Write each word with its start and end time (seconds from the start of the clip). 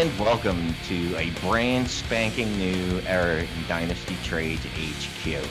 And 0.00 0.18
welcome 0.18 0.74
to 0.86 1.16
a 1.18 1.28
brand 1.42 1.86
spanking 1.86 2.56
new 2.56 3.00
era 3.00 3.40
in 3.42 3.68
Dynasty 3.68 4.16
Trades 4.24 4.64
HQ. 4.64 5.44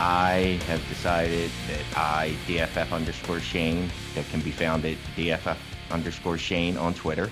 I 0.00 0.58
have 0.66 0.88
decided 0.88 1.50
that 1.68 1.84
I, 1.94 2.34
DFF 2.46 2.92
underscore 2.92 3.40
Shane, 3.40 3.90
that 4.14 4.26
can 4.30 4.40
be 4.40 4.52
found 4.52 4.86
at 4.86 4.96
DFF 5.18 5.58
underscore 5.90 6.38
Shane 6.38 6.78
on 6.78 6.94
Twitter, 6.94 7.30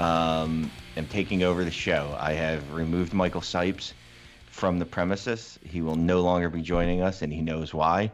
um, 0.00 0.68
am 0.96 1.06
taking 1.06 1.44
over 1.44 1.62
the 1.62 1.70
show. 1.70 2.16
I 2.18 2.32
have 2.32 2.74
removed 2.74 3.14
Michael 3.14 3.40
Sipes 3.40 3.92
from 4.46 4.80
the 4.80 4.86
premises. 4.86 5.60
He 5.64 5.80
will 5.80 5.94
no 5.94 6.22
longer 6.22 6.50
be 6.50 6.60
joining 6.60 7.02
us, 7.02 7.22
and 7.22 7.32
he 7.32 7.40
knows 7.40 7.72
why. 7.72 8.10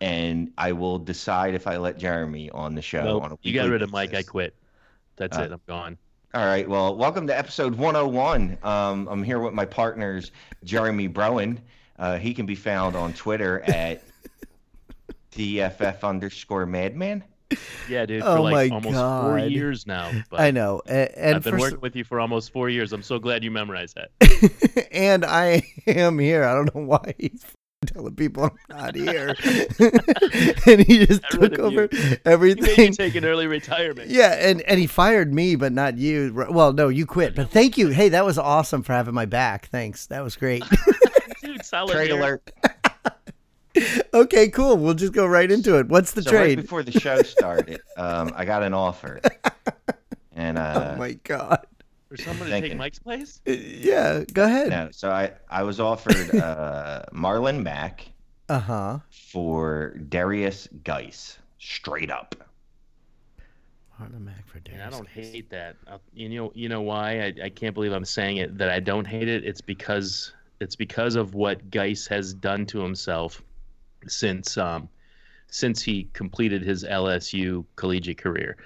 And 0.00 0.50
I 0.58 0.72
will 0.72 0.98
decide 0.98 1.54
if 1.54 1.68
I 1.68 1.76
let 1.76 1.98
Jeremy 1.98 2.50
on 2.50 2.74
the 2.74 2.82
show. 2.82 3.04
Nope, 3.04 3.22
on 3.22 3.32
a 3.34 3.38
you 3.42 3.54
got 3.54 3.68
rid 3.68 3.82
of 3.82 3.92
Mike. 3.92 4.12
I 4.12 4.24
quit. 4.24 4.56
That's 5.14 5.38
Uh, 5.38 5.42
it. 5.42 5.52
I'm 5.52 5.60
gone. 5.68 5.98
All 6.34 6.46
right. 6.46 6.66
Well, 6.66 6.96
welcome 6.96 7.26
to 7.26 7.36
episode 7.36 7.74
101. 7.74 8.56
Um, 8.62 9.06
I'm 9.08 9.22
here 9.22 9.38
with 9.38 9.52
my 9.52 9.66
partners, 9.66 10.30
Jeremy 10.64 11.08
Browen. 11.08 11.58
Uh, 11.98 12.16
he 12.16 12.32
can 12.32 12.46
be 12.46 12.54
found 12.54 12.96
on 12.96 13.12
Twitter 13.12 13.60
at 13.66 14.02
DFF 15.32 16.02
underscore 16.02 16.64
madman. 16.64 17.22
Yeah, 17.86 18.06
dude. 18.06 18.22
Oh 18.22 18.36
for 18.36 18.40
like 18.42 18.70
my 18.70 18.76
almost 18.76 18.96
four 19.26 19.38
years 19.40 19.86
now. 19.86 20.10
But 20.30 20.40
I 20.40 20.50
know, 20.50 20.80
a- 20.86 21.18
and 21.18 21.36
I've 21.36 21.42
been 21.44 21.52
for 21.52 21.56
s- 21.56 21.60
working 21.60 21.80
with 21.82 21.94
you 21.94 22.04
for 22.04 22.18
almost 22.18 22.50
four 22.50 22.70
years. 22.70 22.94
I'm 22.94 23.02
so 23.02 23.18
glad 23.18 23.44
you 23.44 23.50
memorized 23.50 23.96
that. 23.96 24.88
and 24.92 25.22
I 25.26 25.62
am 25.86 26.18
here. 26.18 26.44
I 26.44 26.54
don't 26.54 26.74
know 26.74 26.80
why 26.80 27.14
he's 27.18 27.44
telling 27.86 28.14
people 28.14 28.44
I'm 28.44 28.52
not 28.68 28.94
here, 28.94 29.28
and 30.66 30.80
he 30.86 31.06
just 31.06 31.22
Got 31.22 31.34
rid 31.40 31.50
took 31.54 31.58
of 31.58 31.72
you. 31.72 31.80
over 31.82 31.88
You 31.92 31.98
made 32.00 32.10
me 32.12 32.18
everything. 32.24 32.92
take 32.92 33.14
an 33.14 33.24
early 33.24 33.46
retirement. 33.46 34.10
Yeah, 34.10 34.32
and 34.38 34.60
and 34.62 34.78
he 34.80 34.86
fired 34.86 35.32
me, 35.34 35.56
but 35.56 35.72
not 35.72 35.98
you. 35.98 36.46
Well, 36.50 36.72
no, 36.72 36.88
you 36.88 37.06
quit. 37.06 37.34
But 37.34 37.50
thank 37.50 37.76
you. 37.78 37.88
Hey, 37.88 38.08
that 38.10 38.24
was 38.24 38.38
awesome 38.38 38.82
for 38.82 38.92
having 38.92 39.14
my 39.14 39.26
back. 39.26 39.66
Thanks. 39.68 40.06
That 40.06 40.22
was 40.22 40.36
great. 40.36 40.62
Dude, 41.42 41.64
solid 41.64 41.92
Trade 41.94 42.10
year. 42.10 42.18
alert. 42.18 42.50
okay, 44.14 44.48
cool. 44.48 44.76
We'll 44.76 44.94
just 44.94 45.12
go 45.12 45.26
right 45.26 45.50
into 45.50 45.78
it. 45.78 45.88
What's 45.88 46.12
the 46.12 46.22
So 46.22 46.30
right 46.32 46.38
trade? 46.44 46.60
before 46.62 46.82
the 46.82 46.92
show 46.92 47.22
started, 47.22 47.80
um, 47.96 48.32
I 48.36 48.44
got 48.44 48.62
an 48.62 48.74
offer, 48.74 49.20
and 50.34 50.58
uh, 50.58 50.92
oh 50.94 50.98
my 50.98 51.14
god. 51.24 51.66
For 52.12 52.22
someone 52.22 52.50
to 52.50 52.60
take. 52.60 52.76
Mike's 52.76 52.98
place? 52.98 53.40
Uh, 53.48 53.52
Yeah, 53.52 54.24
go 54.32 54.44
ahead. 54.44 54.68
no, 54.68 54.88
so 54.92 55.10
I 55.10 55.32
I 55.48 55.62
was 55.62 55.80
offered 55.80 56.34
uh, 56.34 57.04
Marlon 57.12 57.62
Mack 57.62 58.06
Uh 58.50 58.58
huh. 58.58 58.98
for 59.32 59.94
Derrius 60.10 60.68
Guice, 60.84 61.38
straight 61.58 62.10
up. 62.10 62.34
Marlon 63.98 64.20
Mack 64.24 64.46
for 64.46 64.58
Derrius. 64.60 64.74
And 64.74 64.82
I 64.82 64.90
don't 64.90 65.06
Guice. 65.14 65.32
hate 65.32 65.50
that. 65.50 65.76
Uh, 65.86 65.98
You 66.12 66.28
know, 66.28 66.52
you 66.54 66.68
know 66.68 66.82
why? 66.82 67.20
I, 67.22 67.34
I 67.44 67.48
can't 67.48 67.72
believe 67.74 67.92
I'm 67.92 68.04
saying 68.04 68.36
it 68.38 68.58
that 68.58 68.68
I 68.68 68.80
don't 68.80 69.06
hate 69.06 69.28
it. 69.28 69.44
It's 69.44 69.62
because 69.62 70.34
it's 70.60 70.76
because 70.76 71.14
of 71.16 71.34
what 71.34 71.70
Guice 71.70 72.06
has 72.08 72.34
done 72.34 72.66
to 72.66 72.80
himself 72.80 73.42
since 74.06 74.58
um 74.58 74.88
since 75.48 75.82
he 75.82 76.08
completed 76.12 76.62
his 76.62 76.84
LSU 76.84 77.64
collegiate 77.76 78.18
career. 78.18 78.56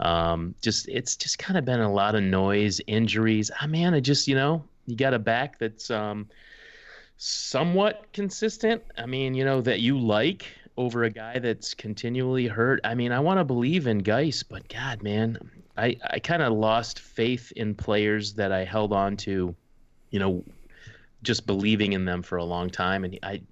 Um, 0.00 0.54
just 0.60 0.88
it's 0.88 1.16
just 1.16 1.38
kind 1.38 1.56
of 1.56 1.64
been 1.64 1.80
a 1.80 1.92
lot 1.92 2.14
of 2.14 2.22
noise, 2.22 2.80
injuries. 2.86 3.50
Ah, 3.60 3.66
man, 3.66 3.94
I 3.94 4.00
just 4.00 4.26
you 4.26 4.34
know 4.34 4.64
you 4.86 4.96
got 4.96 5.14
a 5.14 5.18
back 5.18 5.58
that's 5.58 5.90
um 5.90 6.28
somewhat 7.16 8.12
consistent. 8.12 8.82
I 8.98 9.06
mean, 9.06 9.34
you 9.34 9.44
know 9.44 9.60
that 9.60 9.80
you 9.80 9.98
like 9.98 10.46
over 10.76 11.04
a 11.04 11.10
guy 11.10 11.38
that's 11.38 11.74
continually 11.74 12.48
hurt. 12.48 12.80
I 12.82 12.94
mean, 12.94 13.12
I 13.12 13.20
want 13.20 13.38
to 13.38 13.44
believe 13.44 13.86
in 13.86 13.98
Guice, 13.98 14.42
but 14.42 14.68
God, 14.68 15.02
man, 15.02 15.38
I 15.76 15.96
I 16.10 16.18
kind 16.18 16.42
of 16.42 16.52
lost 16.52 16.98
faith 16.98 17.52
in 17.54 17.74
players 17.74 18.34
that 18.34 18.50
I 18.50 18.64
held 18.64 18.92
on 18.92 19.16
to, 19.18 19.54
you 20.10 20.18
know, 20.18 20.44
just 21.22 21.46
believing 21.46 21.92
in 21.92 22.04
them 22.04 22.22
for 22.22 22.36
a 22.36 22.44
long 22.44 22.70
time, 22.70 23.04
and 23.04 23.18
I. 23.22 23.42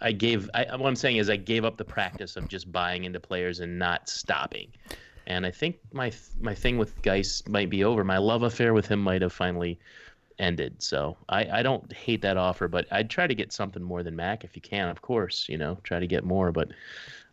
I 0.00 0.12
gave. 0.12 0.48
I, 0.54 0.76
what 0.76 0.86
I'm 0.86 0.94
saying 0.94 1.16
is, 1.16 1.28
I 1.28 1.34
gave 1.34 1.64
up 1.64 1.76
the 1.76 1.84
practice 1.84 2.36
of 2.36 2.46
just 2.46 2.70
buying 2.70 3.02
into 3.02 3.18
players 3.18 3.58
and 3.58 3.80
not 3.80 4.08
stopping. 4.08 4.68
And 5.28 5.46
I 5.46 5.50
think 5.52 5.76
my 5.92 6.10
my 6.40 6.54
thing 6.54 6.78
with 6.78 7.00
Guice 7.02 7.42
might 7.46 7.70
be 7.70 7.84
over. 7.84 8.02
My 8.02 8.18
love 8.18 8.42
affair 8.42 8.74
with 8.74 8.88
him 8.88 8.98
might 9.00 9.22
have 9.22 9.32
finally 9.32 9.78
ended. 10.38 10.82
So 10.82 11.16
I, 11.28 11.58
I 11.58 11.62
don't 11.62 11.92
hate 11.92 12.22
that 12.22 12.36
offer, 12.36 12.66
but 12.66 12.86
I'd 12.90 13.10
try 13.10 13.26
to 13.26 13.34
get 13.34 13.52
something 13.52 13.82
more 13.82 14.02
than 14.02 14.16
Mack 14.16 14.42
if 14.42 14.56
you 14.56 14.62
can, 14.62 14.88
of 14.88 15.02
course. 15.02 15.46
You 15.48 15.58
know, 15.58 15.78
try 15.84 16.00
to 16.00 16.06
get 16.06 16.24
more, 16.24 16.50
but 16.50 16.68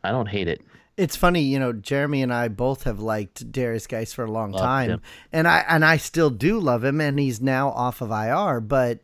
I 0.03 0.11
don't 0.11 0.27
hate 0.27 0.47
it. 0.47 0.61
It's 0.97 1.15
funny, 1.15 1.41
you 1.41 1.59
know, 1.59 1.73
Jeremy 1.73 2.21
and 2.21 2.33
I 2.33 2.47
both 2.47 2.83
have 2.83 2.99
liked 2.99 3.51
Derrius 3.51 3.87
Guice 3.87 4.13
for 4.13 4.23
a 4.23 4.31
long 4.31 4.51
Loved 4.51 4.63
time, 4.63 4.89
him. 4.89 5.01
and 5.33 5.47
I 5.47 5.65
and 5.67 5.83
I 5.83 5.97
still 5.97 6.29
do 6.29 6.59
love 6.59 6.83
him, 6.83 7.01
and 7.01 7.19
he's 7.19 7.41
now 7.41 7.69
off 7.69 8.01
of 8.01 8.11
IR. 8.11 8.61
But 8.61 9.01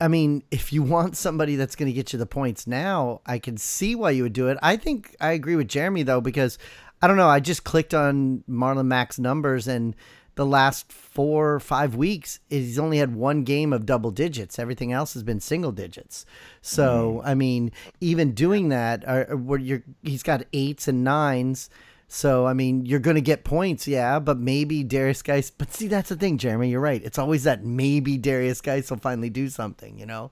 I 0.00 0.08
mean, 0.08 0.42
if 0.50 0.72
you 0.72 0.82
want 0.82 1.16
somebody 1.16 1.56
that's 1.56 1.76
going 1.76 1.88
to 1.88 1.92
get 1.92 2.12
you 2.12 2.18
the 2.18 2.26
points 2.26 2.66
now, 2.66 3.20
I 3.26 3.38
can 3.38 3.56
see 3.56 3.94
why 3.94 4.10
you 4.10 4.24
would 4.24 4.32
do 4.32 4.48
it. 4.48 4.58
I 4.62 4.76
think 4.76 5.16
I 5.20 5.32
agree 5.32 5.56
with 5.56 5.68
Jeremy 5.68 6.02
though, 6.04 6.20
because 6.20 6.58
I 7.02 7.08
don't 7.08 7.16
know. 7.16 7.28
I 7.28 7.40
just 7.40 7.64
clicked 7.64 7.92
on 7.94 8.44
Marlon 8.48 8.86
Mack's 8.86 9.18
numbers, 9.18 9.66
and 9.66 9.96
the 10.34 10.46
last 10.46 10.90
four 10.90 11.52
or 11.52 11.60
five 11.60 11.94
weeks, 11.94 12.40
he's 12.48 12.78
only 12.78 12.98
had 12.98 13.14
one 13.14 13.42
game 13.42 13.72
of 13.72 13.84
double 13.84 14.10
digits. 14.10 14.58
Everything 14.58 14.92
else 14.92 15.12
has 15.14 15.22
been 15.22 15.40
single 15.40 15.72
digits. 15.72 16.24
So 16.62 17.20
I 17.24 17.34
mean, 17.34 17.72
even 18.00 18.32
doing 18.32 18.68
that, 18.70 19.06
uh, 19.06 19.36
where 19.36 19.58
you're, 19.58 19.82
he's 20.02 20.22
got 20.22 20.44
eights 20.52 20.88
and 20.88 21.04
nines. 21.04 21.68
So 22.08 22.46
I 22.46 22.52
mean, 22.52 22.86
you're 22.86 23.00
going 23.00 23.16
to 23.16 23.20
get 23.20 23.44
points, 23.44 23.88
yeah, 23.88 24.18
but 24.18 24.38
maybe 24.38 24.84
Derrius 24.84 25.24
Guice. 25.24 25.50
But 25.50 25.72
see, 25.72 25.88
that's 25.88 26.08
the 26.08 26.16
thing, 26.16 26.38
Jeremy. 26.38 26.70
You're 26.70 26.80
right. 26.80 27.02
It's 27.02 27.18
always 27.18 27.44
that 27.44 27.64
maybe 27.64 28.18
Derrius 28.18 28.62
Guice 28.62 28.90
will 28.90 28.98
finally 28.98 29.30
do 29.30 29.48
something. 29.48 29.98
You 29.98 30.06
know. 30.06 30.30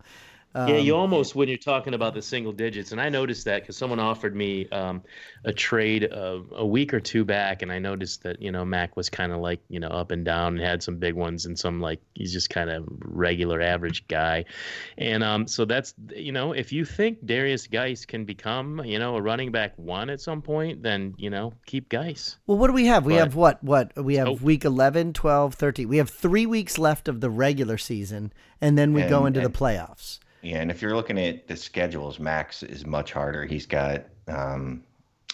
Yeah, 0.52 0.78
you 0.78 0.94
Um, 0.96 1.00
almost 1.02 1.36
when 1.36 1.48
you're 1.48 1.56
talking 1.58 1.94
about 1.94 2.12
the 2.14 2.22
single 2.22 2.50
digits, 2.52 2.90
and 2.90 3.00
I 3.00 3.08
noticed 3.08 3.44
that 3.44 3.62
because 3.62 3.76
someone 3.76 4.00
offered 4.00 4.34
me 4.34 4.68
um, 4.70 5.00
a 5.44 5.52
trade 5.52 6.12
uh, 6.12 6.40
a 6.56 6.66
week 6.66 6.92
or 6.92 6.98
two 6.98 7.24
back, 7.24 7.62
and 7.62 7.70
I 7.70 7.78
noticed 7.78 8.24
that 8.24 8.42
you 8.42 8.50
know 8.50 8.64
Mack 8.64 8.96
was 8.96 9.08
kind 9.08 9.30
of 9.30 9.38
like 9.38 9.60
you 9.68 9.78
know 9.78 9.86
up 9.86 10.10
and 10.10 10.24
down 10.24 10.54
and 10.56 10.60
had 10.60 10.82
some 10.82 10.96
big 10.96 11.14
ones 11.14 11.46
and 11.46 11.56
some 11.56 11.80
like 11.80 12.00
he's 12.16 12.32
just 12.32 12.50
kind 12.50 12.68
of 12.68 12.84
regular 13.00 13.60
average 13.60 14.08
guy, 14.08 14.44
and 14.98 15.22
um, 15.22 15.46
so 15.46 15.64
that's 15.64 15.94
you 16.16 16.32
know 16.32 16.52
if 16.52 16.72
you 16.72 16.84
think 16.84 17.24
Derrius 17.24 17.70
Guice 17.70 18.04
can 18.04 18.24
become 18.24 18.82
you 18.84 18.98
know 18.98 19.14
a 19.16 19.22
running 19.22 19.52
back 19.52 19.74
one 19.76 20.10
at 20.10 20.20
some 20.20 20.42
point, 20.42 20.82
then 20.82 21.14
you 21.16 21.30
know 21.30 21.52
keep 21.64 21.88
Guice. 21.88 22.38
Well, 22.48 22.58
what 22.58 22.66
do 22.66 22.72
we 22.72 22.86
have? 22.86 23.04
We 23.04 23.12
But- 23.12 23.18
have 23.20 23.34
what? 23.36 23.62
What? 23.62 23.92
We 23.96 24.16
have 24.16 24.26
Oh. 24.26 24.32
week 24.32 24.64
11, 24.64 25.12
12, 25.12 25.54
13. 25.54 25.88
We 25.88 25.98
have 25.98 26.10
three 26.10 26.44
weeks 26.46 26.76
left 26.76 27.06
of 27.06 27.20
the 27.20 27.30
regular 27.30 27.78
season, 27.78 28.32
and 28.60 28.76
then 28.76 28.92
we 28.92 29.02
go 29.02 29.26
into 29.26 29.38
and- 29.38 29.48
the 29.48 29.56
playoffs. 29.56 30.18
Yeah, 30.42 30.58
and 30.60 30.70
if 30.70 30.80
you're 30.80 30.94
looking 30.96 31.18
at 31.18 31.46
the 31.48 31.56
schedules, 31.56 32.18
Mack's 32.18 32.62
is 32.62 32.86
much 32.86 33.12
harder. 33.12 33.44
He's 33.44 33.66
got. 33.66 34.04
Um, 34.28 34.84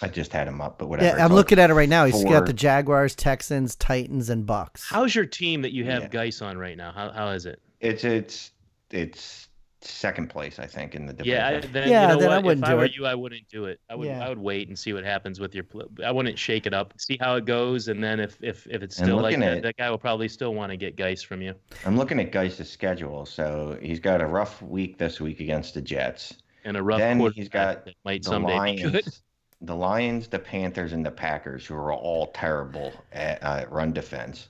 I 0.03 0.09
just 0.09 0.31
had 0.33 0.47
him 0.47 0.61
up, 0.61 0.78
but 0.78 0.89
whatever. 0.89 1.17
Yeah, 1.17 1.25
I'm 1.25 1.31
like 1.31 1.37
looking 1.37 1.59
at 1.59 1.71
it 1.71 1.75
right 1.75 1.89
now. 1.89 2.05
He's 2.05 2.21
four- 2.22 2.31
got 2.33 2.47
the 2.47 2.53
Jaguars, 2.53 3.15
Texans, 3.15 3.75
Titans, 3.77 4.28
and 4.28 4.45
Bucks. 4.45 4.84
How's 4.89 5.15
your 5.15 5.25
team 5.25 5.62
that 5.62 5.72
you 5.72 5.84
have 5.87 6.03
Yeah. 6.03 6.09
Guice 6.09 6.43
on 6.43 6.59
right 6.59 6.77
now? 6.77 6.93
How 6.93 7.11
how 7.11 7.28
is 7.28 7.47
it? 7.47 7.61
It's 7.81 8.05
it's 8.05 8.50
it's 8.91 9.49
second 9.86 10.28
place, 10.28 10.58
I 10.58 10.66
think, 10.66 10.94
in 10.94 11.06
the 11.06 11.12
division. 11.12 11.32
Yeah, 11.38 11.60
then, 11.60 11.88
Yeah, 11.88 12.02
you 12.02 12.14
know 12.14 12.20
then 12.20 12.32
I 12.32 12.38
wouldn't 12.38 12.64
if 12.64 12.70
I 12.70 12.74
were 12.74 12.84
it. 12.84 12.97
you, 12.97 13.06
I 13.06 13.14
wouldn't 13.14 13.48
do 13.48 13.66
it. 13.66 13.80
I 13.88 13.94
would 13.94 14.06
Yeah. 14.06 14.24
I 14.24 14.28
would 14.28 14.38
wait 14.38 14.69
and 14.69 14.78
see 14.78 14.92
what 14.92 15.04
happens 15.04 15.41
with 15.41 15.54
your. 15.54 15.64
I 16.04 16.10
wouldn't 16.10 16.38
shake 16.38 16.66
it 16.66 16.74
up. 16.74 16.94
See 16.98 17.16
how 17.20 17.36
it 17.36 17.44
goes, 17.44 17.88
and 17.88 18.02
then 18.02 18.20
if 18.20 18.36
if, 18.42 18.66
if 18.69 18.82
it's 18.82 18.97
still 18.97 19.19
like 19.20 19.38
that, 19.38 19.58
at- 19.58 19.62
that 19.62 19.76
guy 19.76 19.91
will 19.91 19.98
probably 19.98 20.28
still 20.28 20.54
want 20.54 20.70
to 20.72 20.76
get 20.76 20.97
Guice 20.97 21.22
from 21.22 21.42
you. 21.42 21.54
I'm 21.84 21.97
looking 21.97 22.20
at 22.20 22.32
Guice' 22.32 22.69
schedule. 22.69 23.26
So 23.26 23.78
he's 23.80 24.00
got 24.00 24.20
a 24.20 24.26
rough 24.26 24.60
week 24.62 24.98
this 24.98 25.21
week 25.21 25.41
against 25.41 25.74
the 25.74 25.80
Jets. 25.83 26.34
And 26.65 26.77
a 26.77 26.82
rough 26.82 26.98
Then 26.98 27.21
he's 27.32 27.48
got 27.48 27.84
that 27.84 27.94
might 28.04 28.22
The 28.24 28.28
someday 28.30 28.77
be 28.77 28.82
good. 28.82 28.92
Lions, 28.94 29.22
the 29.60 29.74
Lions, 29.77 30.27
the 30.28 30.39
Panthers, 30.39 30.92
and 30.92 31.06
the 31.06 31.10
Packers, 31.12 31.65
who 31.65 31.74
are 31.77 31.92
all 31.92 32.27
terrible 32.32 32.92
at 33.12 33.42
uh, 33.42 33.65
run 33.71 33.92
defense, 33.92 34.48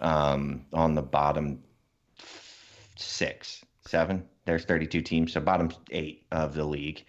um, 0.00 0.66
on 0.72 0.94
the 0.94 1.02
bottom 1.02 1.62
six, 2.96 3.64
seven. 3.86 4.24
There's 4.46 4.64
32 4.64 5.00
teams, 5.02 5.32
so 5.32 5.40
bottom 5.40 5.70
eight 5.90 6.24
of 6.30 6.54
the 6.54 6.64
league. 6.64 7.04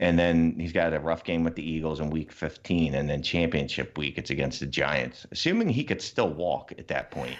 And 0.00 0.18
then 0.18 0.54
he's 0.58 0.72
got 0.72 0.94
a 0.94 1.00
rough 1.00 1.24
game 1.24 1.42
with 1.44 1.56
the 1.56 1.68
Eagles 1.68 2.00
in 2.00 2.10
week 2.10 2.30
15, 2.32 2.94
and 2.94 3.10
then 3.10 3.22
championship 3.22 3.98
week, 3.98 4.16
it's 4.16 4.30
against 4.30 4.60
the 4.60 4.66
Giants. 4.66 5.26
Assuming 5.32 5.68
he 5.68 5.84
could 5.84 6.00
still 6.00 6.30
walk 6.30 6.72
at 6.78 6.88
that 6.88 7.10
point, 7.10 7.36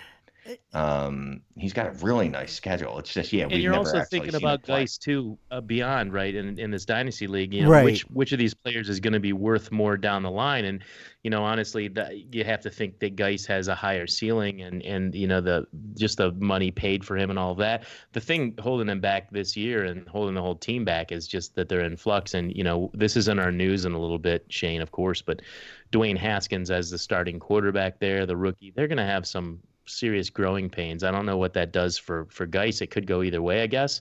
um, 0.72 1.40
he's 1.56 1.72
got 1.72 1.86
a 1.86 1.90
really 2.04 2.28
nice 2.28 2.52
schedule. 2.52 2.98
It's 2.98 3.12
just, 3.12 3.32
yeah, 3.32 3.44
And 3.44 3.52
we've 3.52 3.62
you're 3.62 3.72
never 3.72 3.84
also 3.84 4.04
thinking 4.04 4.34
about 4.34 4.62
play. 4.62 4.80
Guice 4.82 4.98
too, 4.98 5.38
uh, 5.50 5.60
beyond 5.60 6.12
right 6.12 6.34
in 6.34 6.58
in 6.58 6.70
this 6.70 6.84
dynasty 6.84 7.26
league. 7.26 7.54
You 7.54 7.64
know, 7.64 7.70
Right. 7.70 7.84
which 7.84 8.02
which 8.02 8.32
of 8.32 8.38
these 8.38 8.54
players 8.54 8.88
is 8.88 9.00
going 9.00 9.12
to 9.12 9.20
be 9.20 9.32
worth 9.32 9.72
more 9.72 9.96
down 9.96 10.22
the 10.22 10.30
line? 10.30 10.64
And 10.64 10.82
you 11.24 11.30
know, 11.30 11.42
honestly, 11.42 11.88
that 11.88 12.34
you 12.34 12.44
have 12.44 12.60
to 12.62 12.70
think 12.70 13.00
that 13.00 13.16
Guice 13.16 13.44
has 13.46 13.68
a 13.68 13.74
higher 13.74 14.06
ceiling, 14.06 14.62
and 14.62 14.82
and 14.82 15.14
you 15.14 15.26
know 15.26 15.40
the 15.40 15.66
just 15.96 16.18
the 16.18 16.32
money 16.32 16.70
paid 16.70 17.04
for 17.04 17.16
him 17.16 17.30
and 17.30 17.38
all 17.38 17.54
that. 17.56 17.84
The 18.12 18.20
thing 18.20 18.54
holding 18.60 18.88
him 18.88 19.00
back 19.00 19.30
this 19.30 19.56
year 19.56 19.84
and 19.84 20.06
holding 20.08 20.34
the 20.34 20.42
whole 20.42 20.56
team 20.56 20.84
back 20.84 21.12
is 21.12 21.26
just 21.26 21.54
that 21.56 21.68
they're 21.68 21.84
in 21.84 21.96
flux. 21.96 22.34
And 22.34 22.54
you 22.54 22.64
know, 22.64 22.90
this 22.94 23.16
is 23.16 23.28
in 23.28 23.38
our 23.38 23.52
news 23.52 23.84
in 23.84 23.92
a 23.92 23.98
little 24.00 24.18
bit, 24.18 24.44
Shane, 24.48 24.80
of 24.80 24.90
course, 24.90 25.22
but 25.22 25.42
Dwayne 25.92 26.18
Haskins 26.18 26.70
as 26.70 26.90
the 26.90 26.98
starting 26.98 27.38
quarterback 27.40 27.98
there, 27.98 28.26
the 28.26 28.36
rookie, 28.36 28.72
they're 28.74 28.88
going 28.88 28.98
to 28.98 29.04
have 29.04 29.26
some 29.26 29.58
serious 29.88 30.30
growing 30.30 30.68
pains. 30.70 31.02
I 31.04 31.10
don't 31.10 31.26
know 31.26 31.36
what 31.36 31.54
that 31.54 31.72
does 31.72 31.98
for 31.98 32.26
for 32.30 32.46
Guice. 32.46 32.80
It 32.80 32.88
could 32.88 33.06
go 33.06 33.22
either 33.22 33.42
way, 33.42 33.62
I 33.62 33.66
guess. 33.66 34.00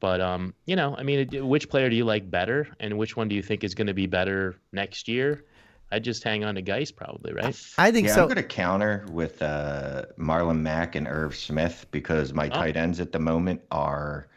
But 0.00 0.20
um, 0.20 0.52
you 0.66 0.76
know, 0.76 0.94
I 0.96 1.02
mean, 1.02 1.28
which 1.48 1.68
player 1.68 1.88
do 1.88 1.96
you 1.96 2.04
like 2.04 2.30
better, 2.30 2.68
and 2.80 2.98
which 2.98 3.16
one 3.16 3.28
do 3.28 3.34
you 3.34 3.42
think 3.42 3.64
is 3.64 3.74
going 3.74 3.86
to 3.86 3.94
be 3.94 4.06
better 4.06 4.56
next 4.72 5.08
year? 5.08 5.44
I'd 5.92 6.02
just 6.02 6.24
hang 6.24 6.44
on 6.44 6.56
to 6.56 6.62
Guice 6.62 6.90
probably, 6.90 7.32
right? 7.32 7.56
I 7.78 7.92
think 7.92 8.08
yeah, 8.08 8.14
so. 8.14 8.22
I'm 8.22 8.26
going 8.26 8.36
to 8.36 8.42
counter 8.42 9.06
with 9.10 9.40
uh, 9.40 10.02
Marlon 10.18 10.60
Mack 10.60 10.96
and 10.96 11.06
Irv 11.06 11.36
Smith 11.36 11.86
because 11.92 12.32
my 12.34 12.46
Oh. 12.46 12.50
tight 12.50 12.76
ends 12.76 12.98
at 12.98 13.12
the 13.12 13.20
moment 13.20 13.60
are 13.70 14.28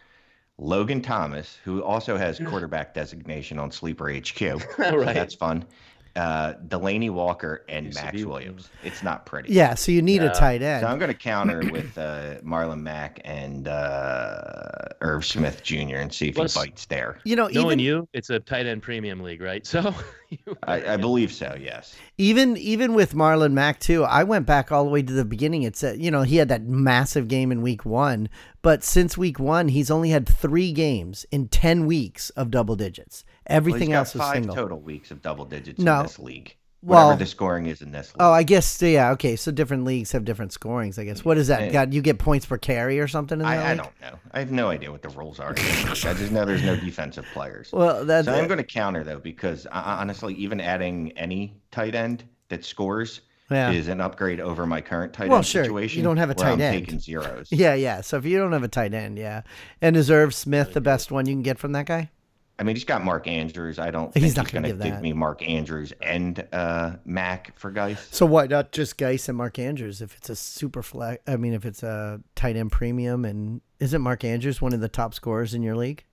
Logan 0.59 1.01
Thomas, 1.01 1.57
who 1.63 1.83
also 1.83 2.17
has 2.17 2.39
quarterback 2.47 2.93
designation 2.93 3.57
on 3.57 3.71
Sleeper 3.71 4.09
HQ. 4.11 4.37
so 4.37 4.57
Right. 4.97 5.15
That's 5.15 5.33
fun. 5.35 5.65
Uh, 6.15 6.53
Delanie 6.67 7.09
Walker 7.11 7.63
and 7.69 7.85
Used 7.85 7.97
to 7.97 8.03
Maxx 8.03 8.17
be- 8.17 8.25
Williams. 8.25 8.69
It's 8.83 9.03
not 9.03 9.25
pretty. 9.25 9.53
Yeah, 9.53 9.75
so 9.75 9.91
you 9.91 10.01
need 10.01 10.21
a 10.21 10.29
tight 10.33 10.61
end. 10.61 10.81
So. 10.81 10.87
I'm 10.87 10.99
going 10.99 11.11
to 11.11 11.17
counter 11.17 11.59
with 11.71 11.97
uh, 11.97 12.35
Marlon 12.43 12.81
Mack 12.81 13.21
and 13.23 13.67
uh, 13.67 14.89
Irv 15.01 15.23
Smith 15.25 15.63
Jr. 15.63 15.97
and 15.97 16.13
see 16.13 16.29
if 16.29 16.35
Plus- 16.35 16.53
he 16.55 16.59
bites 16.59 16.85
there. 16.85 17.19
You 17.23 17.35
know, 17.35 17.47
Knowing 17.47 17.65
even 17.67 17.79
you, 17.79 18.07
it's 18.13 18.29
a 18.29 18.39
tight 18.39 18.65
end 18.65 18.81
premium 18.81 19.21
league, 19.21 19.41
right? 19.41 19.65
So 19.65 19.93
I, 20.63 20.93
I 20.93 20.97
believe 20.97 21.31
so. 21.31 21.55
Yes. 21.59 21.95
even 22.17 22.57
even 22.57 22.93
with 22.93 23.13
Marlon 23.13 23.53
Mack 23.53 23.79
too, 23.79 24.03
I 24.03 24.23
went 24.23 24.45
back 24.45 24.71
all 24.71 24.83
the 24.83 24.89
way 24.89 25.01
to 25.01 25.13
the 25.13 25.25
beginning. 25.25 25.63
It's 25.63 25.83
a, 25.83 25.97
you 25.97 26.11
know 26.11 26.23
he 26.23 26.37
had 26.37 26.49
that 26.49 26.63
massive 26.63 27.27
game 27.27 27.51
in 27.51 27.61
week 27.61 27.85
one, 27.85 28.29
but 28.61 28.83
since 28.83 29.17
week 29.17 29.39
one 29.39 29.69
he's 29.69 29.89
only 29.91 30.09
had 30.09 30.27
three 30.27 30.71
games 30.71 31.25
in 31.31 31.47
ten 31.47 31.85
weeks 31.85 32.29
of 32.31 32.51
double 32.51 32.75
digits. 32.75 33.23
Well, 33.49 33.57
Everything 33.57 33.89
got 33.89 33.97
else 33.97 34.15
is 34.15 34.21
five 34.21 34.35
single. 34.35 34.55
total 34.55 34.79
weeks 34.79 35.11
of 35.11 35.21
double 35.21 35.45
digits 35.45 35.79
No. 35.79 35.97
in 35.97 36.03
this 36.03 36.19
league. 36.19 36.55
Well- 36.81 37.17
the 37.17 37.25
scoring 37.25 37.65
is 37.65 37.81
in 37.81 37.91
this 37.91 38.07
league. 38.07 38.21
Oh, 38.21 38.31
I 38.31 38.43
guess 38.43 38.81
yeah. 38.81 39.11
Okay, 39.11 39.35
so 39.35 39.51
different 39.51 39.83
leagues 39.83 40.13
have 40.13 40.23
different 40.23 40.53
scorings. 40.53 40.97
I 40.97 41.03
guess. 41.03 41.25
What 41.25 41.37
is 41.37 41.47
that? 41.47 41.73
Got 41.73 41.91
you 41.91 42.01
get 42.01 42.19
points 42.19 42.45
per 42.45 42.57
carry 42.57 42.99
or 43.01 43.07
something 43.07 43.39
in 43.39 43.45
that 43.45 43.65
I, 43.65 43.71
I 43.71 43.75
don't 43.75 44.01
know. 44.01 44.17
I 44.31 44.39
have 44.39 44.51
no 44.51 44.69
idea 44.69 44.89
what 44.91 45.01
the 45.01 45.09
rules 45.09 45.39
are. 45.41 45.51
I 45.57 45.93
just 45.93 46.31
know 46.31 46.45
there's 46.45 46.63
no 46.63 46.77
defensive 46.77 47.25
players. 47.33 47.69
Well, 47.73 48.05
that's 48.05 48.27
So 48.27 48.33
I'm 48.33 48.47
going 48.47 48.59
to 48.59 48.63
counter 48.63 49.03
though 49.03 49.19
because 49.19 49.65
uh, 49.65 49.71
honestly, 49.73 50.33
even 50.35 50.61
adding 50.61 51.11
any 51.17 51.53
tight 51.71 51.95
end 51.95 52.23
that 52.47 52.63
scores 52.63 53.21
yeah. 53.51 53.71
is 53.71 53.87
an 53.89 53.99
upgrade 53.99 54.39
over 54.39 54.65
my 54.65 54.79
current 54.79 55.11
tight 55.11 55.27
Well, 55.29 55.39
end 55.39 55.47
sure, 55.47 55.81
you 55.81 56.01
don't 56.03 56.17
have 56.17 56.29
a 56.29 56.33
tight 56.35 56.53
I'm 56.53 56.61
end. 56.61 56.85
taking 56.85 56.99
zeros. 56.99 57.49
Yeah, 57.51 57.73
yeah. 57.73 58.01
So 58.01 58.17
if 58.17 58.25
you 58.25 58.37
don't 58.37 58.53
have 58.53 58.63
a 58.63 58.67
tight 58.69 58.93
end, 58.93 59.17
yeah, 59.17 59.41
and 59.81 59.97
is 59.97 60.09
Irv 60.09 60.33
Smith 60.33 60.73
the 60.73 60.81
best 60.81 61.11
one 61.11 61.25
you 61.25 61.33
can 61.33 61.41
get 61.43 61.59
from 61.59 61.73
that 61.73 61.87
guy? 61.87 62.09
I 62.59 62.63
mean, 62.63 62.75
he's 62.75 62.83
got 62.83 63.03
Mark 63.05 63.25
Andrews. 63.25 63.79
I 63.79 63.89
don't. 63.89 64.13
He's 64.13 64.33
think 64.33 64.37
not 64.37 64.45
he's 64.47 64.53
gonna 64.53 64.67
give 64.67 64.81
give 64.81 65.01
me 65.01 65.13
Mark 65.13 65.41
Andrews 65.47 65.93
and 66.01 66.45
uh, 66.51 66.97
Mack 67.05 67.57
for 67.57 67.71
Guice. 67.71 68.05
So 68.11 68.25
why 68.25 68.47
not 68.47 68.73
just 68.73 68.97
Guice 68.97 69.29
and 69.29 69.37
Mark 69.37 69.57
Andrews 69.57 70.01
if 70.01 70.17
it's 70.17 70.29
a 70.29 70.33
Superflex? 70.33 71.19
I 71.25 71.37
mean, 71.37 71.53
if 71.53 71.65
it's 71.65 71.83
a 71.83 72.19
tight 72.35 72.57
end 72.57 72.71
premium, 72.73 73.23
and 73.23 73.61
isn't 73.79 74.01
Mark 74.01 74.25
Andrews 74.25 74.61
one 74.61 74.73
of 74.73 74.81
the 74.81 74.89
top 74.89 75.13
scorers 75.13 75.53
in 75.53 75.63
your 75.63 75.77
league? 75.77 76.03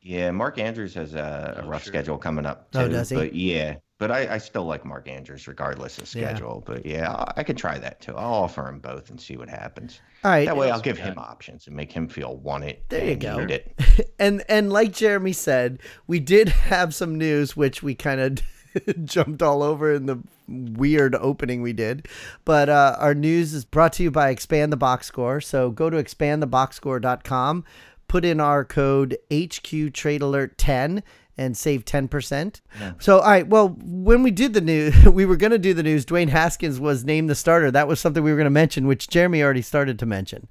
Yeah, 0.00 0.32
Mark 0.32 0.58
Andrews 0.58 0.94
has 0.94 1.14
a, 1.14 1.58
a 1.58 1.62
Oh, 1.64 1.68
rough 1.68 1.84
sure. 1.84 1.92
schedule 1.92 2.18
coming 2.18 2.44
up 2.46 2.72
too. 2.72 2.80
Oh, 2.80 2.88
does 2.88 3.08
he? 3.10 3.14
But 3.16 3.34
yeah, 3.36 3.76
but 4.02 4.10
I, 4.10 4.34
I 4.34 4.38
still 4.38 4.64
like 4.64 4.84
Mark 4.84 5.08
Andrews 5.08 5.46
regardless 5.46 5.96
of 5.98 6.12
Yeah. 6.12 6.28
schedule. 6.30 6.60
But 6.66 6.84
yeah, 6.84 7.12
I, 7.12 7.32
I 7.36 7.42
could 7.44 7.56
try 7.56 7.78
that 7.78 8.00
too. 8.00 8.16
I'll 8.16 8.32
offer 8.34 8.66
him 8.68 8.80
both 8.80 9.10
and 9.10 9.20
see 9.20 9.36
what 9.36 9.48
happens. 9.48 10.00
All 10.24 10.32
right, 10.32 10.44
That 10.44 10.56
way, 10.56 10.72
I'll 10.72 10.80
give 10.80 10.98
him 10.98 11.16
options 11.18 11.68
and 11.68 11.76
make 11.76 11.92
him 11.92 12.08
feel 12.08 12.36
wanted. 12.36 12.78
There 12.88 13.04
you 13.04 13.14
go. 13.14 13.38
it. 13.38 13.72
and 14.18 14.42
and 14.48 14.72
like 14.72 14.92
Jeremy 14.92 15.32
said, 15.32 15.78
we 16.08 16.18
did 16.18 16.48
have 16.48 16.92
some 16.96 17.16
news 17.16 17.56
which 17.56 17.80
we 17.80 17.94
kind 17.94 18.20
of 18.20 19.04
jumped 19.04 19.40
all 19.40 19.62
over 19.62 19.92
in 19.92 20.06
the 20.06 20.18
weird 20.48 21.14
opening 21.14 21.62
we 21.62 21.72
did. 21.72 22.08
But 22.44 22.68
uh, 22.68 22.96
our 22.98 23.14
news 23.14 23.54
is 23.54 23.64
brought 23.64 23.92
to 23.94 24.02
you 24.02 24.10
by 24.10 24.30
Expand 24.30 24.72
the 24.72 24.76
Box 24.76 25.06
Score. 25.06 25.40
So 25.40 25.70
go 25.70 25.88
to 25.90 25.96
expandtheboxscore.com, 26.02 27.64
put 28.08 28.24
in 28.24 28.40
our 28.40 28.64
code 28.64 29.16
HQ 29.32 29.92
Trade 29.92 30.22
Alert 30.22 30.58
10 30.58 31.02
and 31.38 31.56
save 31.56 31.84
10%. 31.84 32.60
So, 32.98 33.18
all 33.20 33.30
right, 33.30 33.46
well, 33.46 33.76
when 33.82 34.22
we 34.22 34.30
did 34.30 34.54
the 34.54 34.60
news, 34.60 35.04
we 35.06 35.24
were 35.24 35.36
going 35.36 35.52
to 35.52 35.58
do 35.58 35.74
the 35.74 35.82
news. 35.82 36.04
Dwayne 36.04 36.28
Haskins 36.28 36.78
was 36.78 37.04
named 37.04 37.30
the 37.30 37.34
starter. 37.34 37.70
That 37.70 37.88
was 37.88 38.00
something 38.00 38.22
we 38.22 38.30
were 38.30 38.36
going 38.36 38.44
to 38.44 38.50
mention, 38.50 38.86
which 38.86 39.08
Jeremy 39.08 39.42
already 39.42 39.62
started 39.62 39.98
to 39.98 40.06
mention. 40.06 40.48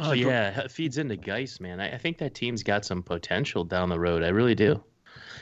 Oh 0.00 0.12
yeah, 0.12 0.60
it 0.60 0.70
feeds 0.70 0.96
into 0.96 1.16
Guice, 1.16 1.58
man. 1.58 1.80
I, 1.80 1.94
I 1.94 1.98
think 1.98 2.18
that 2.18 2.32
team's 2.34 2.62
got 2.62 2.84
some 2.84 3.02
potential 3.02 3.64
down 3.64 3.88
the 3.88 3.98
road. 3.98 4.22
I 4.22 4.28
really 4.28 4.54
do. 4.54 4.80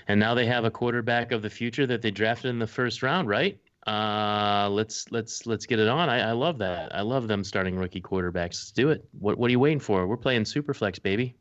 And 0.08 0.18
now 0.18 0.34
they 0.34 0.46
have 0.46 0.64
a 0.64 0.70
quarterback 0.70 1.30
of 1.32 1.42
the 1.42 1.50
future 1.50 1.86
that 1.86 2.00
they 2.00 2.10
drafted 2.10 2.48
in 2.50 2.58
the 2.58 2.66
first 2.66 3.02
round, 3.02 3.28
right? 3.28 3.58
Uh, 3.86 4.68
let's 4.70 5.10
let's 5.12 5.46
let's 5.46 5.66
get 5.66 5.78
it 5.78 5.88
on. 5.88 6.08
I, 6.08 6.30
I 6.30 6.32
love 6.32 6.58
that. 6.58 6.94
I 6.94 7.02
love 7.02 7.28
them 7.28 7.44
starting 7.44 7.76
rookie 7.76 8.00
quarterbacks. 8.00 8.34
Let's 8.54 8.72
do 8.72 8.88
it. 8.88 9.04
What 9.18 9.38
what 9.38 9.48
are 9.48 9.52
you 9.52 9.60
waiting 9.60 9.80
for? 9.80 10.06
We're 10.06 10.16
playing 10.16 10.44
Superflex, 10.44 11.02
baby. 11.02 11.36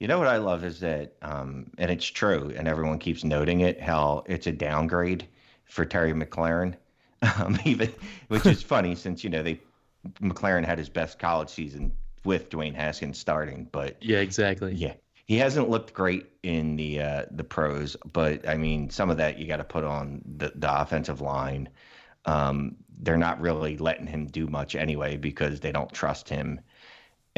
You 0.00 0.06
know 0.06 0.18
what 0.18 0.28
I 0.28 0.36
love 0.36 0.64
is 0.64 0.80
that, 0.80 1.14
um, 1.22 1.70
and 1.76 1.90
it's 1.90 2.06
true, 2.06 2.52
and 2.56 2.68
everyone 2.68 2.98
keeps 2.98 3.24
noting 3.24 3.60
it, 3.60 3.80
how 3.80 4.22
it's 4.26 4.46
a 4.46 4.52
downgrade 4.52 5.26
for 5.64 5.84
Terry 5.84 6.12
McLaurin. 6.12 6.74
Um, 7.20 7.58
even, 7.64 7.92
which 8.28 8.46
is 8.46 8.62
funny 8.74 8.94
since 8.94 9.24
you 9.24 9.30
know 9.30 9.42
they 9.42 9.60
McLaurin 10.22 10.64
had 10.64 10.78
his 10.78 10.88
best 10.88 11.18
college 11.18 11.48
season 11.48 11.90
with 12.24 12.48
Dwayne 12.48 12.76
Haskins 12.76 13.18
starting, 13.18 13.68
but 13.72 13.96
Yeah, 14.00 14.18
exactly. 14.20 14.72
yeah, 14.72 14.94
he 15.26 15.36
hasn't 15.36 15.68
looked 15.68 15.92
great 15.94 16.26
in 16.44 16.76
the 16.76 17.00
uh, 17.02 17.24
the 17.32 17.42
pros. 17.42 17.96
But 18.12 18.48
I 18.48 18.56
mean, 18.56 18.88
some 18.90 19.10
of 19.10 19.16
that 19.16 19.36
you 19.36 19.48
got 19.48 19.56
to 19.56 19.64
put 19.64 19.82
on 19.82 20.22
the 20.36 20.52
the 20.54 20.80
offensive 20.80 21.20
line. 21.20 21.68
Um, 22.24 22.76
they're 23.00 23.16
not 23.16 23.40
really 23.40 23.76
letting 23.78 24.06
him 24.06 24.26
do 24.26 24.46
much 24.46 24.76
anyway 24.76 25.16
because 25.16 25.58
they 25.58 25.72
don't 25.72 25.92
trust 25.92 26.28
him. 26.28 26.60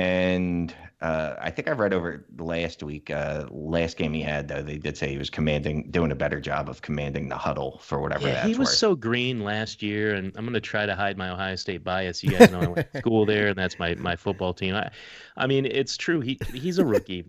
And 0.01 0.75
uh, 1.03 1.35
I 1.39 1.51
think 1.51 1.69
I 1.69 1.73
read 1.73 1.93
over 1.93 2.25
last 2.39 2.83
week, 2.83 3.11
uh, 3.11 3.47
last 3.51 3.97
game 3.99 4.13
he 4.15 4.23
had 4.23 4.49
though, 4.49 4.63
they 4.63 4.79
did 4.79 4.97
say 4.97 5.11
he 5.11 5.19
was 5.19 5.29
commanding, 5.29 5.91
doing 5.91 6.11
a 6.11 6.15
better 6.15 6.41
job 6.41 6.69
of 6.71 6.81
commanding 6.81 7.29
the 7.29 7.37
huddle 7.37 7.79
for 7.83 8.01
whatever 8.01 8.29
Yeah, 8.29 8.47
he 8.47 8.51
was 8.51 8.69
worth. 8.69 8.77
so 8.77 8.95
green 8.95 9.45
last 9.45 9.83
year, 9.83 10.15
and 10.15 10.33
I'm 10.37 10.45
going 10.45 10.55
to 10.55 10.61
try 10.61 10.87
to 10.87 10.95
hide 10.95 11.19
my 11.19 11.31
Ohio 11.31 11.57
State 11.57 11.85
bias. 11.85 12.23
You 12.23 12.31
guys 12.31 12.51
know 12.51 12.61
I 12.61 12.67
went 12.69 12.93
to 12.93 12.99
school 12.99 13.27
there, 13.27 13.49
and 13.49 13.57
that's 13.57 13.79
my 13.79 13.95
my 13.97 14.17
football 14.17 14.55
team. 14.55 14.75
I, 14.75 14.91
I 15.37 15.47
mean, 15.47 15.67
it's 15.67 15.97
true. 15.97 16.21
He 16.21 16.39
he's 16.53 16.79
a 16.79 16.85
rookie, 16.85 17.25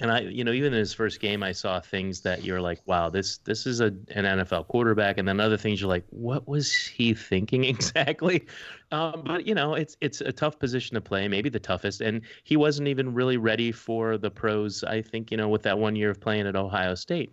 and 0.00 0.10
I, 0.10 0.20
you 0.20 0.44
know, 0.44 0.52
even 0.52 0.72
in 0.72 0.78
his 0.78 0.94
first 0.94 1.20
game, 1.20 1.42
I 1.42 1.52
saw 1.52 1.80
things 1.80 2.22
that 2.22 2.42
you're 2.42 2.60
like, 2.60 2.80
wow, 2.86 3.10
this 3.10 3.38
this 3.38 3.66
is 3.66 3.80
a 3.80 3.86
an 3.86 4.24
NFL 4.24 4.68
quarterback, 4.68 5.18
and 5.18 5.28
then 5.28 5.40
other 5.40 5.56
things 5.56 5.80
you're 5.80 5.88
like, 5.88 6.06
what 6.10 6.48
was 6.48 6.74
he 6.74 7.14
thinking 7.14 7.64
exactly? 7.74 8.46
Um, 8.92 9.22
but 9.24 9.46
you 9.46 9.54
know, 9.54 9.74
it's 9.74 9.96
it's 10.00 10.20
a 10.20 10.32
tough 10.32 10.58
position 10.58 10.94
to 10.94 11.00
play, 11.00 11.28
maybe 11.28 11.48
the 11.48 11.60
toughest, 11.60 12.00
and 12.00 12.22
he 12.44 12.56
wasn't 12.56 12.88
even 12.88 13.12
really 13.14 13.36
ready 13.36 13.72
for 13.72 14.16
the 14.18 14.30
pros. 14.30 14.82
I 14.84 15.02
think 15.02 15.30
you 15.30 15.36
know, 15.36 15.48
with 15.48 15.62
that 15.62 15.78
one 15.78 15.96
year 15.96 16.10
of 16.10 16.20
playing 16.20 16.46
at 16.46 16.56
Ohio 16.56 16.94
State 16.94 17.32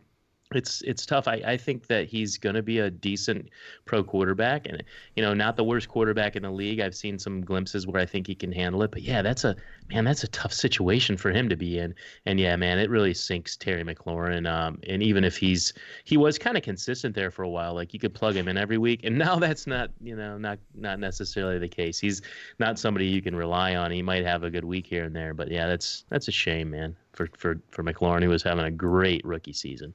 it's 0.56 0.82
it's 0.84 1.06
tough. 1.06 1.28
I, 1.28 1.42
I 1.46 1.58
think 1.58 1.88
that 1.88 2.08
he's 2.08 2.38
going 2.38 2.56
to 2.56 2.62
be 2.62 2.80
a 2.80 2.90
decent 2.90 3.50
pro 3.84 4.02
quarterback, 4.02 4.66
and 4.66 4.82
you 5.16 5.22
know, 5.22 5.34
not 5.34 5.58
the 5.58 5.64
worst 5.64 5.90
quarterback 5.90 6.38
in 6.38 6.44
the 6.44 6.52
league. 6.52 6.80
I've 6.80 6.96
seen 6.96 7.20
some 7.20 7.42
glimpses 7.42 7.86
where 7.86 8.02
I 8.02 8.06
think 8.06 8.28
he 8.28 8.36
can 8.36 8.54
handle 8.54 8.82
it, 8.84 8.92
but 8.92 9.02
yeah, 9.02 9.22
that's 9.22 9.44
a 9.44 9.58
man. 9.90 10.06
That's 10.06 10.24
a 10.24 10.30
tough 10.30 10.54
situation 10.54 11.18
for 11.18 11.32
him 11.32 11.50
to 11.50 11.58
be 11.58 11.80
in. 11.80 11.94
And 12.26 12.40
yeah, 12.40 12.56
man, 12.56 12.80
it 12.80 12.90
really 12.90 13.14
sinks 13.14 13.58
Terry 13.58 13.84
McLaurin. 13.84 14.50
Um, 14.50 14.80
and 14.88 15.04
even 15.04 15.26
if 15.26 15.36
he's 15.36 15.74
he 16.06 16.16
was 16.16 16.38
kind 16.38 16.56
of 16.56 16.64
consistent 16.64 17.14
there 17.14 17.30
for 17.30 17.44
a 17.44 17.50
while, 17.50 17.74
like 17.74 17.94
you 17.94 18.00
could 18.00 18.14
plug 18.14 18.36
him 18.36 18.48
in 18.48 18.58
every 18.58 18.78
week, 18.78 19.02
and 19.04 19.18
now 19.28 19.40
that's 19.40 19.68
not 19.68 19.90
you 20.02 20.16
know 20.16 20.38
not 20.38 20.60
not 20.76 20.98
necessarily 21.00 21.60
the 21.60 21.68
case. 21.68 22.00
He's 22.00 22.22
not 22.58 22.80
somebody 22.80 23.08
you 23.08 23.22
can 23.22 23.36
rely 23.36 23.76
on. 23.76 23.92
He 23.92 24.02
might 24.02 24.24
have 24.24 24.44
a 24.44 24.50
good 24.50 24.66
week 24.66 24.88
here 24.88 25.04
and 25.04 25.16
there, 25.16 25.34
but 25.34 25.52
yeah, 25.52 25.68
that's 25.68 26.06
that's 26.10 26.30
a 26.30 26.32
shame, 26.32 26.70
man. 26.70 26.96
For 27.12 27.28
for 27.38 27.60
for 27.70 27.84
McLaurin, 27.84 28.22
he 28.22 28.30
was 28.30 28.44
having 28.44 28.64
a 28.64 28.72
great 28.72 29.26
rookie 29.26 29.52
season. 29.52 29.94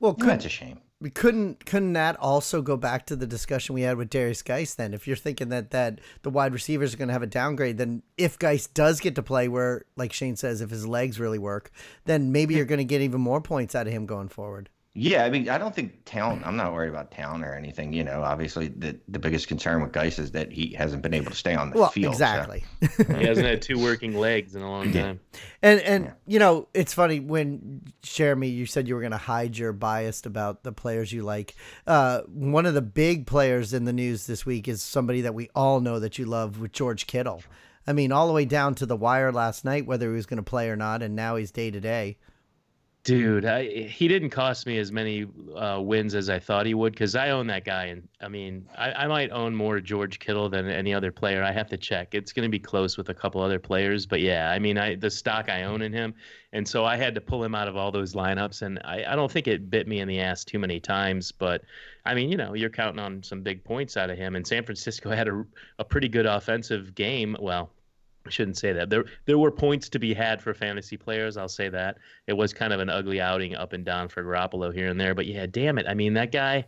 Well, 0.00 0.14
could, 0.14 0.28
That's 0.28 0.44
a 0.46 0.50
shame. 0.50 0.80
we 1.00 1.10
couldn't 1.10 1.64
couldn't 1.66 1.94
that 1.94 2.16
also 2.20 2.62
go 2.62 2.76
back 2.76 3.06
to 3.06 3.16
the 3.16 3.26
discussion 3.26 3.74
we 3.74 3.82
had 3.82 3.96
with 3.96 4.10
Derrius 4.10 4.44
Guice 4.44 4.74
then? 4.74 4.92
If 4.94 5.06
you're 5.06 5.16
thinking 5.16 5.48
that 5.50 5.70
that 5.70 6.00
the 6.22 6.30
wide 6.30 6.52
receivers 6.52 6.92
are 6.94 6.96
going 6.96 7.08
to 7.08 7.12
have 7.14 7.22
a 7.22 7.26
downgrade 7.26 7.78
then 7.78 8.02
if 8.16 8.38
Guice 8.38 8.66
does 8.66 9.00
get 9.00 9.14
to 9.14 9.22
play 9.22 9.48
where 9.48 9.84
like 9.96 10.12
Shane 10.12 10.36
says 10.36 10.60
if 10.60 10.70
his 10.70 10.86
legs 10.86 11.18
really 11.20 11.38
work 11.38 11.70
then 12.04 12.32
maybe 12.32 12.54
you're 12.54 12.64
going 12.64 12.78
to 12.78 12.84
get 12.84 13.00
even 13.00 13.20
more 13.20 13.40
points 13.40 13.74
out 13.74 13.86
of 13.86 13.92
him 13.92 14.06
going 14.06 14.28
forward 14.28 14.68
Yeah, 14.98 15.24
I 15.24 15.30
mean, 15.30 15.48
I 15.50 15.58
don't 15.58 15.74
think 15.74 15.92
talent. 16.06 16.46
I'm 16.46 16.56
not 16.56 16.72
worried 16.72 16.88
about 16.88 17.10
talent 17.10 17.44
or 17.44 17.54
anything. 17.54 17.92
You 17.92 18.02
know, 18.02 18.22
obviously, 18.22 18.68
the 18.68 18.98
the 19.08 19.18
biggest 19.18 19.46
concern 19.46 19.82
with 19.82 19.92
Guice 19.92 20.18
is 20.18 20.30
that 20.32 20.50
he 20.50 20.72
hasn't 20.72 21.02
been 21.02 21.12
able 21.12 21.30
to 21.30 21.36
stay 21.36 21.54
on 21.54 21.70
the 21.70 21.76
well 21.78 21.90
field. 21.90 22.14
so- 22.16 22.24
exactly 22.24 22.64
He 22.80 23.24
hasn't 23.26 23.46
had 23.46 23.60
two 23.60 23.78
working 23.78 24.16
legs 24.16 24.54
in 24.56 24.62
a 24.62 24.70
long 24.70 24.90
Yeah. 24.92 25.02
time. 25.02 25.20
and 25.62 25.80
and 25.80 26.04
Yeah. 26.06 26.12
you 26.26 26.38
know 26.38 26.68
it's 26.72 26.94
funny 26.94 27.20
when 27.20 27.82
Jeremy 28.02 28.48
you 28.48 28.64
said 28.66 28.88
you 28.88 28.94
were 28.94 29.00
going 29.02 29.10
to 29.12 29.18
hide 29.18 29.58
your 29.58 29.72
bias 29.72 30.24
about 30.24 30.62
the 30.62 30.72
players 30.72 31.12
you 31.12 31.22
like 31.22 31.54
uh 31.86 32.20
one 32.22 32.64
of 32.66 32.74
the 32.74 32.82
big 32.82 33.26
players 33.26 33.72
in 33.74 33.84
the 33.84 33.92
news 33.92 34.26
this 34.26 34.46
week 34.46 34.66
is 34.66 34.82
somebody 34.82 35.20
that 35.20 35.34
we 35.34 35.50
all 35.54 35.80
know 35.80 35.98
that 36.00 36.18
you 36.18 36.24
love 36.24 36.58
with 36.58 36.72
George 36.72 37.06
Kittle 37.06 37.42
I 37.86 37.92
mean 37.92 38.12
all 38.12 38.26
the 38.26 38.32
way 38.32 38.44
down 38.46 38.74
to 38.76 38.86
the 38.86 38.96
wire 38.96 39.30
last 39.32 39.64
night 39.64 39.86
whether 39.86 40.08
he 40.10 40.16
was 40.16 40.26
going 40.26 40.38
to 40.38 40.42
play 40.42 40.68
or 40.70 40.76
not 40.76 41.02
and 41.02 41.14
now 41.14 41.36
he's 41.36 41.50
day 41.50 41.70
to 41.70 41.80
day 41.80 42.16
Dude, 43.06 43.44
I, 43.44 43.84
he 43.84 44.08
didn't 44.08 44.30
cost 44.30 44.66
me 44.66 44.78
as 44.78 44.90
many 44.90 45.26
uh, 45.54 45.80
wins 45.80 46.12
as 46.16 46.28
I 46.28 46.40
thought 46.40 46.66
he 46.66 46.74
would 46.74 46.92
because 46.92 47.14
I 47.14 47.30
own 47.30 47.46
that 47.46 47.64
guy, 47.64 47.84
and 47.84 48.08
I 48.20 48.26
mean, 48.26 48.68
I, 48.76 49.04
I, 49.04 49.06
might 49.06 49.30
own 49.30 49.54
more 49.54 49.78
George 49.78 50.18
Kittle 50.18 50.48
than 50.48 50.66
any 50.66 50.92
other 50.92 51.12
player. 51.12 51.44
I 51.44 51.52
have 51.52 51.68
to 51.68 51.76
check. 51.76 52.16
It's 52.16 52.32
going 52.32 52.42
to 52.42 52.50
be 52.50 52.58
close 52.58 52.96
with 52.96 53.08
a 53.08 53.14
couple 53.14 53.40
other 53.40 53.60
players, 53.60 54.06
but 54.06 54.22
yeah, 54.22 54.50
I 54.50 54.58
mean, 54.58 54.76
I 54.76 54.96
the 54.96 55.08
stock 55.08 55.48
I 55.48 55.62
own 55.62 55.82
in 55.82 55.92
him, 55.92 56.14
and 56.52 56.66
so 56.66 56.84
I 56.84 56.96
had 56.96 57.14
to 57.14 57.20
pull 57.20 57.44
him 57.44 57.54
out 57.54 57.68
of 57.68 57.76
all 57.76 57.92
those 57.92 58.14
lineups, 58.14 58.62
and 58.62 58.80
I, 58.84 59.04
I 59.06 59.14
don't 59.14 59.30
think 59.30 59.46
it 59.46 59.70
bit 59.70 59.86
me 59.86 60.00
in 60.00 60.08
the 60.08 60.18
ass 60.18 60.44
too 60.44 60.58
many 60.58 60.80
times, 60.80 61.30
but 61.30 61.62
I 62.04 62.12
mean, 62.12 62.28
you 62.28 62.36
know, 62.36 62.54
you're 62.54 62.70
counting 62.70 62.98
on 62.98 63.22
some 63.22 63.40
big 63.40 63.62
points 63.62 63.96
out 63.96 64.10
of 64.10 64.18
him, 64.18 64.34
and 64.34 64.44
San 64.44 64.64
Francisco 64.64 65.10
had 65.14 65.28
a, 65.28 65.44
a 65.78 65.84
pretty 65.84 66.08
good 66.08 66.26
offensive 66.26 66.92
game. 66.96 67.36
Well, 67.38 67.70
I 68.26 68.30
shouldn't 68.30 68.58
say 68.58 68.72
that. 68.72 68.90
There 68.90 69.04
there 69.24 69.38
were 69.38 69.50
points 69.50 69.88
to 69.90 69.98
be 69.98 70.14
had 70.14 70.42
for 70.42 70.54
fantasy 70.54 70.96
players. 70.96 71.36
I'll 71.36 71.48
say 71.48 71.68
that. 71.68 71.98
It 72.26 72.32
was 72.32 72.52
kind 72.52 72.72
of 72.72 72.80
an 72.80 72.88
ugly 72.88 73.20
outing 73.20 73.54
up 73.54 73.72
and 73.72 73.84
down 73.84 74.08
for 74.08 74.22
Garoppolo 74.22 74.74
here 74.74 74.88
and 74.88 75.00
there. 75.00 75.14
But 75.14 75.26
yeah, 75.26 75.46
damn 75.46 75.78
it. 75.78 75.86
I 75.88 75.94
mean, 75.94 76.14
that 76.14 76.32
guy 76.32 76.64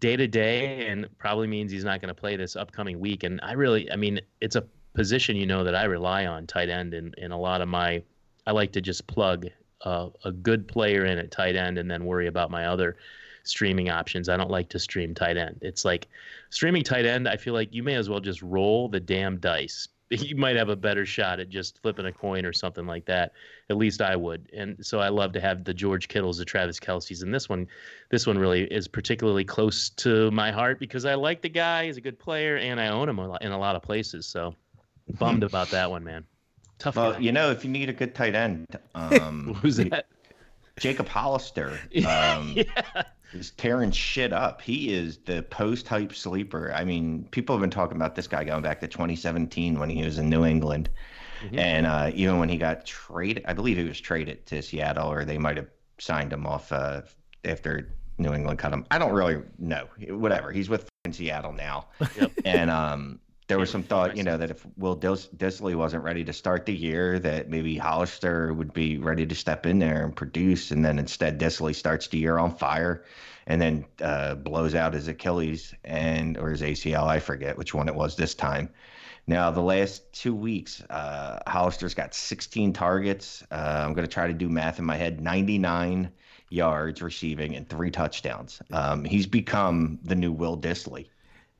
day 0.00 0.16
to 0.16 0.26
day 0.26 0.86
and 0.86 1.08
probably 1.18 1.46
means 1.46 1.72
he's 1.72 1.84
not 1.84 2.00
going 2.00 2.14
to 2.14 2.20
play 2.20 2.36
this 2.36 2.56
upcoming 2.56 3.00
week. 3.00 3.24
And 3.24 3.40
I 3.42 3.52
really, 3.52 3.90
I 3.90 3.96
mean, 3.96 4.20
it's 4.40 4.56
a 4.56 4.64
position 4.94 5.36
you 5.36 5.46
know 5.46 5.64
that 5.64 5.74
I 5.74 5.84
rely 5.84 6.26
on 6.26 6.46
tight 6.46 6.68
end 6.68 6.94
in, 6.94 7.12
in 7.18 7.32
a 7.32 7.38
lot 7.38 7.60
of 7.60 7.68
my. 7.68 8.02
I 8.46 8.52
like 8.52 8.72
to 8.72 8.80
just 8.80 9.06
plug 9.06 9.46
uh, 9.82 10.10
a 10.24 10.32
good 10.32 10.68
player 10.68 11.06
in 11.06 11.18
at 11.18 11.30
tight 11.30 11.56
end 11.56 11.78
and 11.78 11.90
then 11.90 12.04
worry 12.04 12.26
about 12.26 12.50
my 12.50 12.66
other 12.66 12.96
streaming 13.44 13.90
options. 13.90 14.28
I 14.28 14.36
don't 14.36 14.50
like 14.50 14.68
to 14.70 14.78
stream 14.78 15.14
tight 15.14 15.36
end. 15.36 15.58
It's 15.62 15.84
like 15.84 16.08
streaming 16.50 16.82
tight 16.82 17.06
end. 17.06 17.28
I 17.28 17.36
feel 17.36 17.54
like 17.54 17.72
you 17.72 17.82
may 17.82 17.94
as 17.94 18.08
well 18.08 18.20
just 18.20 18.42
roll 18.42 18.88
the 18.88 19.00
damn 19.00 19.38
dice 19.38 19.88
you 20.10 20.36
might 20.36 20.56
have 20.56 20.68
a 20.68 20.76
better 20.76 21.06
shot 21.06 21.40
at 21.40 21.48
just 21.48 21.80
flipping 21.80 22.06
a 22.06 22.12
coin 22.12 22.44
or 22.44 22.52
something 22.52 22.86
like 22.86 23.06
that. 23.06 23.32
At 23.70 23.76
least 23.76 24.02
I 24.02 24.16
would. 24.16 24.50
And 24.52 24.84
so 24.84 25.00
I 25.00 25.08
love 25.08 25.32
to 25.32 25.40
have 25.40 25.64
the 25.64 25.74
George 25.74 26.08
Kittles, 26.08 26.38
the 26.38 26.44
Travis 26.44 26.78
Kelce's, 26.78 27.22
and 27.22 27.32
this 27.32 27.48
one, 27.48 27.66
this 28.10 28.26
one 28.26 28.38
really 28.38 28.64
is 28.64 28.86
particularly 28.86 29.44
close 29.44 29.90
to 29.90 30.30
my 30.30 30.50
heart 30.50 30.78
because 30.78 31.04
I 31.04 31.14
like 31.14 31.42
the 31.42 31.48
guy. 31.48 31.86
He's 31.86 31.96
a 31.96 32.02
good 32.02 32.18
player, 32.18 32.56
and 32.56 32.80
I 32.80 32.88
own 32.88 33.08
him 33.08 33.18
in 33.18 33.52
a 33.52 33.58
lot 33.58 33.76
of 33.76 33.82
places. 33.82 34.26
So 34.26 34.54
bummed 35.18 35.42
about 35.42 35.70
that 35.70 35.90
one, 35.90 36.04
man. 36.04 36.24
Tough. 36.78 36.96
Well, 36.96 37.12
guy. 37.12 37.18
you 37.20 37.32
know, 37.32 37.50
if 37.50 37.64
you 37.64 37.70
need 37.70 37.88
a 37.88 37.92
good 37.92 38.14
tight 38.14 38.34
end, 38.34 38.66
um, 38.94 39.54
who's 39.54 39.76
that? 39.78 40.06
Jacob 40.78 41.08
Hollister. 41.08 41.78
Um, 42.06 42.54
yeah 42.56 43.04
is 43.34 43.50
tearing 43.52 43.90
shit 43.90 44.32
up. 44.32 44.60
He 44.62 44.92
is 44.92 45.18
the 45.18 45.42
post 45.42 45.88
hype 45.88 46.14
sleeper. 46.14 46.72
I 46.72 46.84
mean, 46.84 47.26
people 47.30 47.54
have 47.56 47.60
been 47.60 47.70
talking 47.70 47.96
about 47.96 48.14
this 48.14 48.26
guy 48.26 48.44
going 48.44 48.62
back 48.62 48.80
to 48.80 48.88
2017 48.88 49.78
when 49.78 49.90
he 49.90 50.04
was 50.04 50.18
in 50.18 50.30
New 50.30 50.44
England. 50.44 50.88
Mm-hmm. 51.44 51.58
And 51.58 51.86
uh, 51.86 52.10
even 52.14 52.38
when 52.38 52.48
he 52.48 52.56
got 52.56 52.86
traded, 52.86 53.44
I 53.46 53.52
believe 53.52 53.76
he 53.76 53.84
was 53.84 54.00
traded 54.00 54.46
to 54.46 54.62
Seattle, 54.62 55.10
or 55.10 55.24
they 55.24 55.38
might 55.38 55.56
have 55.56 55.68
signed 55.98 56.32
him 56.32 56.46
off 56.46 56.72
uh, 56.72 57.02
after 57.44 57.90
New 58.18 58.32
England 58.32 58.58
cut 58.58 58.72
him. 58.72 58.86
I 58.90 58.98
don't 58.98 59.12
really 59.12 59.42
know. 59.58 59.88
Whatever. 60.08 60.52
He's 60.52 60.68
with 60.68 60.88
Seattle 61.10 61.52
now. 61.52 61.86
Yep. 62.16 62.32
And 62.44 62.70
um, 62.70 63.20
there 63.46 63.58
was 63.58 63.70
some 63.70 63.82
thought, 63.82 64.16
you 64.16 64.22
know, 64.22 64.38
that 64.38 64.50
if 64.50 64.66
Will 64.76 64.94
Dis- 64.94 65.28
Dissly 65.36 65.74
wasn't 65.74 66.02
ready 66.02 66.24
to 66.24 66.32
start 66.32 66.64
the 66.64 66.74
year, 66.74 67.18
that 67.18 67.50
maybe 67.50 67.76
Hollister 67.76 68.54
would 68.54 68.72
be 68.72 68.96
ready 68.96 69.26
to 69.26 69.34
step 69.34 69.66
in 69.66 69.78
there 69.78 70.02
and 70.02 70.16
produce, 70.16 70.70
and 70.70 70.84
then 70.84 70.98
instead 70.98 71.38
Dissly 71.38 71.74
starts 71.74 72.08
the 72.08 72.18
year 72.18 72.38
on 72.38 72.56
fire, 72.56 73.04
and 73.46 73.60
then 73.60 73.84
uh, 74.00 74.34
blows 74.36 74.74
out 74.74 74.94
his 74.94 75.08
Achilles 75.08 75.74
and 75.84 76.38
or 76.38 76.50
his 76.50 76.62
ACL, 76.62 77.06
I 77.06 77.18
forget 77.18 77.58
which 77.58 77.74
one 77.74 77.88
it 77.88 77.94
was 77.94 78.16
this 78.16 78.34
time. 78.34 78.70
Now 79.26 79.50
the 79.50 79.60
last 79.60 80.10
two 80.12 80.34
weeks, 80.34 80.82
uh, 80.88 81.40
Hollister's 81.46 81.94
got 81.94 82.14
16 82.14 82.72
targets. 82.72 83.42
Uh, 83.50 83.84
I'm 83.86 83.92
going 83.94 84.06
to 84.06 84.12
try 84.12 84.26
to 84.26 84.34
do 84.34 84.48
math 84.48 84.78
in 84.78 84.84
my 84.84 84.96
head. 84.96 85.20
99 85.20 86.10
yards 86.50 87.02
receiving 87.02 87.56
and 87.56 87.68
three 87.68 87.90
touchdowns. 87.90 88.60
Um, 88.70 89.04
he's 89.04 89.26
become 89.26 89.98
the 90.02 90.14
new 90.14 90.32
Will 90.32 90.56
Dissly. 90.58 91.08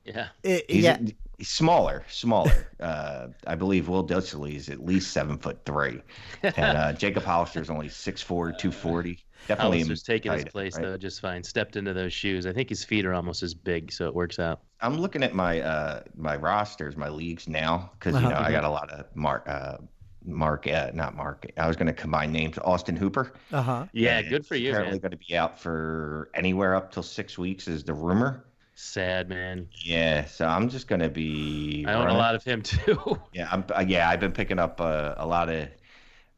Yeah. 0.05 0.29
It, 0.43 0.67
yeah. 0.69 0.99
He's 1.39 1.49
smaller, 1.49 2.05
smaller. 2.09 2.69
uh, 2.81 3.29
I 3.47 3.55
believe 3.55 3.89
Will 3.89 4.07
Dissly 4.07 4.55
is 4.55 4.69
at 4.69 4.85
least 4.85 5.13
seven 5.13 5.39
foot 5.39 5.65
three, 5.65 6.01
and 6.43 6.79
uh, 6.79 6.93
Jacob 6.93 7.25
Hollister 7.25 7.61
is 7.61 7.71
only 7.71 7.89
6'4", 7.89 8.27
240. 8.27 9.25
Definitely, 9.47 9.79
Hollister's 9.79 10.03
taking 10.03 10.33
his 10.33 10.45
place 10.45 10.77
right? 10.77 10.83
though 10.83 10.97
just 10.97 11.21
fine. 11.21 11.43
Stepped 11.43 11.77
into 11.77 11.93
those 11.93 12.13
shoes. 12.13 12.47
I 12.47 12.53
think 12.53 12.69
his 12.69 12.85
feet 12.85 13.05
are 13.05 13.13
almost 13.15 13.43
as 13.43 13.55
big, 13.55 13.93
so 13.93 14.07
it 14.07 14.15
works 14.15 14.39
out. 14.39 14.61
I'm 14.81 14.99
looking 14.99 15.23
at 15.23 15.35
my 15.35 15.61
uh, 15.61 16.03
my 16.17 16.37
rosters, 16.37 16.97
my 16.97 17.09
leagues 17.09 17.49
now, 17.49 17.91
because 17.99 18.21
you 18.21 18.29
know 18.29 18.37
I 18.37 18.51
got 18.51 18.65
a 18.65 18.71
lot 18.71 18.91
of 18.91 19.07
Mark. 19.15 19.45
Uh, 19.47 19.79
Mark, 20.27 20.67
uh, 20.67 20.91
not 20.95 21.15
Mark. 21.15 21.47
I 21.59 21.67
was 21.67 21.77
going 21.77 21.87
to 21.87 21.93
combine 21.93 22.33
names. 22.33 22.59
Austin 22.59 22.97
Hooper. 22.97 23.35
Uh 23.53 23.63
huh. 23.63 23.87
Yeah, 23.93 24.23
good 24.23 24.47
for 24.47 24.57
you. 24.57 24.71
Apparently 24.71 24.99
going 24.99 25.11
to 25.11 25.19
be 25.19 25.37
out 25.37 25.61
for 25.61 26.31
anywhere 26.35 26.75
up 26.75 26.93
till 26.93 27.03
six 27.03 27.37
weeks 27.37 27.69
is 27.69 27.85
the 27.85 27.93
rumor. 27.93 28.45
Sad 28.75 29.29
man. 29.29 29.69
Yeah, 29.85 30.25
so 30.25 30.47
I'm 30.47 30.69
just 30.69 30.89
gonna 30.89 31.09
be. 31.09 31.85
I 31.87 31.93
own 31.93 32.01
running. 32.01 32.17
a 32.17 32.19
lot 32.19 32.35
of 32.35 32.43
him 32.43 32.63
too. 32.63 33.19
yeah, 33.33 33.49
I'm. 33.51 33.65
Uh, 33.75 33.85
yeah, 33.87 34.09
I've 34.09 34.21
been 34.21 34.33
picking 34.33 34.59
up 34.59 34.81
uh, 34.81 35.15
a 35.17 35.27
lot 35.27 35.49
of 35.49 35.69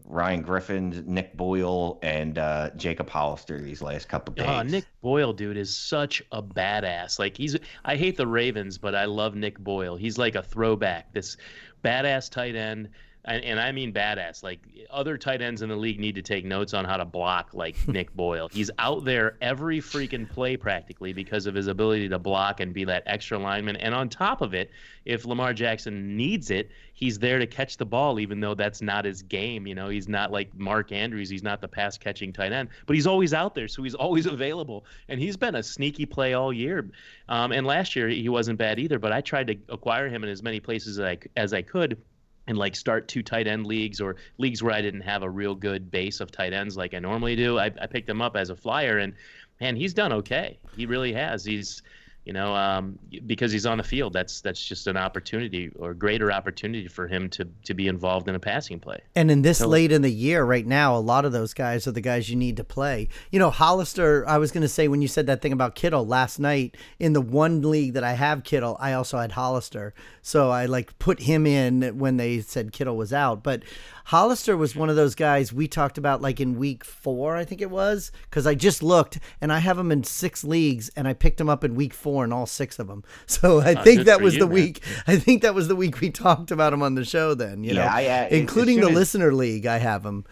Ryan 0.05 0.43
Griffin, 0.43 1.03
Nick 1.07 1.37
Boyle, 1.37 1.99
and 2.03 2.37
uh, 2.37 2.71
Jacob 2.77 3.09
Hollister 3.09 3.61
these 3.61 3.81
last 3.81 4.09
couple 4.09 4.35
days. 4.35 4.47
Oh, 4.49 4.63
Nick 4.63 4.85
Boyle, 5.01 5.33
dude, 5.33 5.57
is 5.57 5.75
such 5.75 6.23
a 6.31 6.43
badass. 6.43 7.19
Like 7.19 7.37
he's. 7.37 7.57
I 7.85 7.97
hate 7.97 8.19
the 8.19 8.27
Ravens, 8.27 8.77
but 8.77 8.95
I 8.95 9.07
love 9.07 9.35
Nick 9.35 9.59
Boyle. 9.59 9.97
He's 9.97 10.19
like 10.19 10.35
a 10.35 10.43
throwback. 10.43 11.15
This 11.15 11.39
badass 11.83 12.31
tight 12.31 12.55
end 12.55 12.91
and, 13.27 13.45
and 13.45 13.61
I 13.61 13.73
mean 13.73 13.93
badass. 13.93 14.43
Like 14.43 14.61
other 14.91 15.19
tight 15.19 15.43
ends 15.43 15.63
in 15.63 15.69
the 15.69 15.77
league 15.77 15.99
need 15.99 16.15
to 16.15 16.23
take 16.23 16.45
notes 16.45 16.75
on 16.75 16.85
how 16.85 16.97
to 16.97 17.05
block 17.05 17.51
like 17.53 17.77
Nick 17.89 18.15
Boyle. 18.15 18.49
He's 18.53 18.71
out 18.79 19.05
there 19.05 19.37
every 19.41 19.81
freaking 19.81 20.29
play 20.29 20.57
practically 20.57 21.13
because 21.13 21.47
of 21.47 21.55
his 21.55 21.67
ability 21.67 22.09
to 22.09 22.19
block 22.19 22.61
and 22.61 22.73
be 22.73 22.85
that 22.85 23.03
extra 23.07 23.39
lineman. 23.39 23.77
And 23.77 23.95
on 23.95 24.09
top 24.09 24.41
of 24.41 24.55
it, 24.55 24.71
if 25.05 25.25
Lamar 25.25 25.53
Jackson 25.53 26.17
needs 26.17 26.51
it, 26.51 26.71
he's 26.93 27.19
there 27.19 27.39
to 27.39 27.47
catch 27.47 27.77
the 27.77 27.87
ball, 27.87 28.19
even 28.21 28.41
though 28.41 28.55
that's 28.55 28.83
not 28.83 29.05
his 29.05 29.23
game. 29.23 29.67
You 29.67 29.75
know, 29.75 29.89
he's 29.89 30.09
not 30.09 30.33
like 30.33 30.55
Mark 30.55 30.93
Andrews. 30.93 31.29
He's 31.29 31.43
not 31.43 31.61
the 31.61 31.69
pass 31.69 31.99
catching 31.99 32.33
tight 32.33 32.53
end, 32.53 32.69
but 32.87 32.95
he's 32.95 33.07
always 33.07 33.35
out 33.35 33.55
there, 33.55 33.69
so 33.69 33.83
he's 33.83 33.95
always 33.95 34.27
available. 34.27 34.85
And 35.09 35.21
he's 35.21 35.37
been 35.37 35.55
a 35.55 35.63
sneaky 35.63 36.07
play 36.07 36.35
all 36.35 36.53
year. 36.53 36.89
Um, 37.29 37.53
and 37.53 37.67
last 37.67 37.97
year 37.97 38.09
he 38.09 38.29
wasn't 38.29 38.59
bad 38.59 38.79
either. 38.79 38.99
But 38.99 39.13
I 39.13 39.21
tried 39.21 39.49
to 39.49 39.57
acquire 39.69 40.09
him 40.09 40.25
in 40.25 40.31
as 40.31 40.43
many 40.43 40.61
places 40.61 40.99
as 40.99 41.05
I 41.05 41.19
as 41.37 41.53
I 41.53 41.63
could 41.63 41.99
and 42.47 42.57
like 42.57 42.77
start 42.77 43.09
two 43.09 43.23
tight 43.23 43.47
end 43.47 43.67
leagues 43.67 44.01
or 44.01 44.17
leagues 44.39 44.63
where 44.63 44.73
I 44.73 44.83
didn't 44.83 45.01
have 45.03 45.23
a 45.23 45.31
real 45.31 45.55
good 45.55 45.91
base 45.91 46.21
of 46.21 46.31
tight 46.31 46.53
ends 46.53 46.77
like 46.77 46.95
I 46.95 46.99
normally 46.99 47.37
do. 47.37 47.59
I, 47.59 47.67
I 47.81 47.87
picked 47.87 48.09
him 48.09 48.23
up 48.23 48.37
as 48.37 48.51
a 48.51 48.57
flyer, 48.57 48.99
and 48.99 49.15
man, 49.61 49.77
he's 49.77 49.95
done 49.95 50.13
okay. 50.13 50.59
He 50.77 50.87
really 50.87 51.13
has. 51.13 51.45
He's 51.45 51.83
you 52.27 52.33
know, 52.33 52.57
um, 52.57 52.99
because 53.25 53.53
he's 53.53 53.67
on 53.67 53.79
the 53.79 53.85
field. 53.85 54.13
That's 54.13 54.41
that's 54.41 54.63
just 54.63 54.89
an 54.89 54.97
opportunity 54.97 55.71
or 55.79 55.95
greater 55.95 56.33
opportunity 56.33 56.89
for 56.89 57.07
him 57.07 57.31
to 57.31 57.49
to 57.65 57.73
be 57.73 57.87
involved 57.87 58.29
in 58.29 58.35
a 58.35 58.41
passing 58.41 58.81
play. 58.81 58.99
And 59.15 59.31
in 59.31 59.43
this 59.43 59.59
so, 59.59 59.69
late 59.69 59.93
in 59.93 60.03
the 60.03 60.11
year, 60.11 60.43
right 60.43 60.67
now, 60.67 60.97
a 60.97 60.99
lot 60.99 61.25
of 61.25 61.31
those 61.31 61.55
guys 61.55 61.87
are 61.87 61.93
the 61.93 62.01
guys 62.01 62.29
you 62.29 62.35
need 62.35 62.57
to 62.57 62.65
play. 62.65 63.09
You 63.31 63.39
know, 63.39 63.51
Hollister. 63.51 64.29
I 64.29 64.39
was 64.39 64.51
going 64.51 64.63
to 64.63 64.69
say 64.69 64.89
when 64.89 65.03
you 65.03 65.09
said 65.09 65.29
that 65.29 65.41
thing 65.41 65.53
about 65.53 65.77
Kittle 65.77 66.05
last 66.05 66.41
night 66.41 66.77
in 66.99 67.13
the 67.13 67.21
one 67.21 67.63
league 67.63 67.95
that 67.95 68.03
I 68.03 68.15
have 68.15 68.43
Kittle, 68.43 68.77
I 68.81 68.93
also 68.93 69.19
had 69.19 69.33
Hollister, 69.33 69.95
so 70.21 70.51
I 70.51 70.67
like 70.67 70.99
put 70.99 71.21
him 71.21 71.47
in 71.47 71.97
when 71.97 72.17
they 72.17 72.41
said 72.41 72.73
Kittle 72.73 72.97
was 72.97 73.13
out. 73.13 73.45
But 73.45 73.63
Hollister 74.07 74.57
was 74.57 74.77
one 74.77 74.89
of 74.89 74.95
those 74.95 75.17
guys 75.17 75.53
we 75.53 75.67
talked 75.67 75.99
about 75.99 76.23
like 76.23 76.39
in 76.39 76.57
week 76.57 76.85
four, 76.85 77.37
I 77.37 77.45
think 77.45 77.61
it 77.61 77.71
was, 77.71 78.13
because 78.31 78.47
I 78.47 78.55
just 78.55 78.81
looked 78.81 79.19
and 79.41 79.53
I 79.53 79.59
have 79.59 79.77
him 79.77 79.91
in 79.91 80.05
six 80.05 80.45
leagues 80.45 80.89
and 80.91 81.09
I 81.09 81.13
picked 81.13 81.41
him 81.41 81.49
up 81.49 81.65
in 81.65 81.75
week 81.75 81.93
four 81.93 82.23
in 82.23 82.33
all 82.33 82.47
six 82.47 82.79
of 82.79 82.87
them. 82.87 83.03
So 83.27 83.61
I 83.61 83.75
uh, 83.75 83.83
think 83.83 84.05
that 84.05 84.21
was 84.21 84.35
you, 84.35 84.41
the 84.41 84.47
man. 84.47 84.55
week. 84.55 84.83
I 85.07 85.17
think 85.17 85.43
that 85.43 85.55
was 85.55 85.67
the 85.67 85.75
week 85.75 86.01
we 86.01 86.11
talked 86.11 86.53
about 86.53 86.73
him 86.73 86.83
on 86.83 86.95
the 86.95 87.05
show. 87.05 87.35
Then 87.35 87.65
you 87.65 87.75
yeah, 87.75 87.85
know, 87.85 87.91
I, 87.93 88.07
uh, 88.07 88.29
including 88.31 88.81
the 88.81 88.89
as, 88.89 88.95
listener 88.95 89.35
league, 89.35 89.67
I 89.67 89.79
have 89.79 90.07
him. 90.07 90.25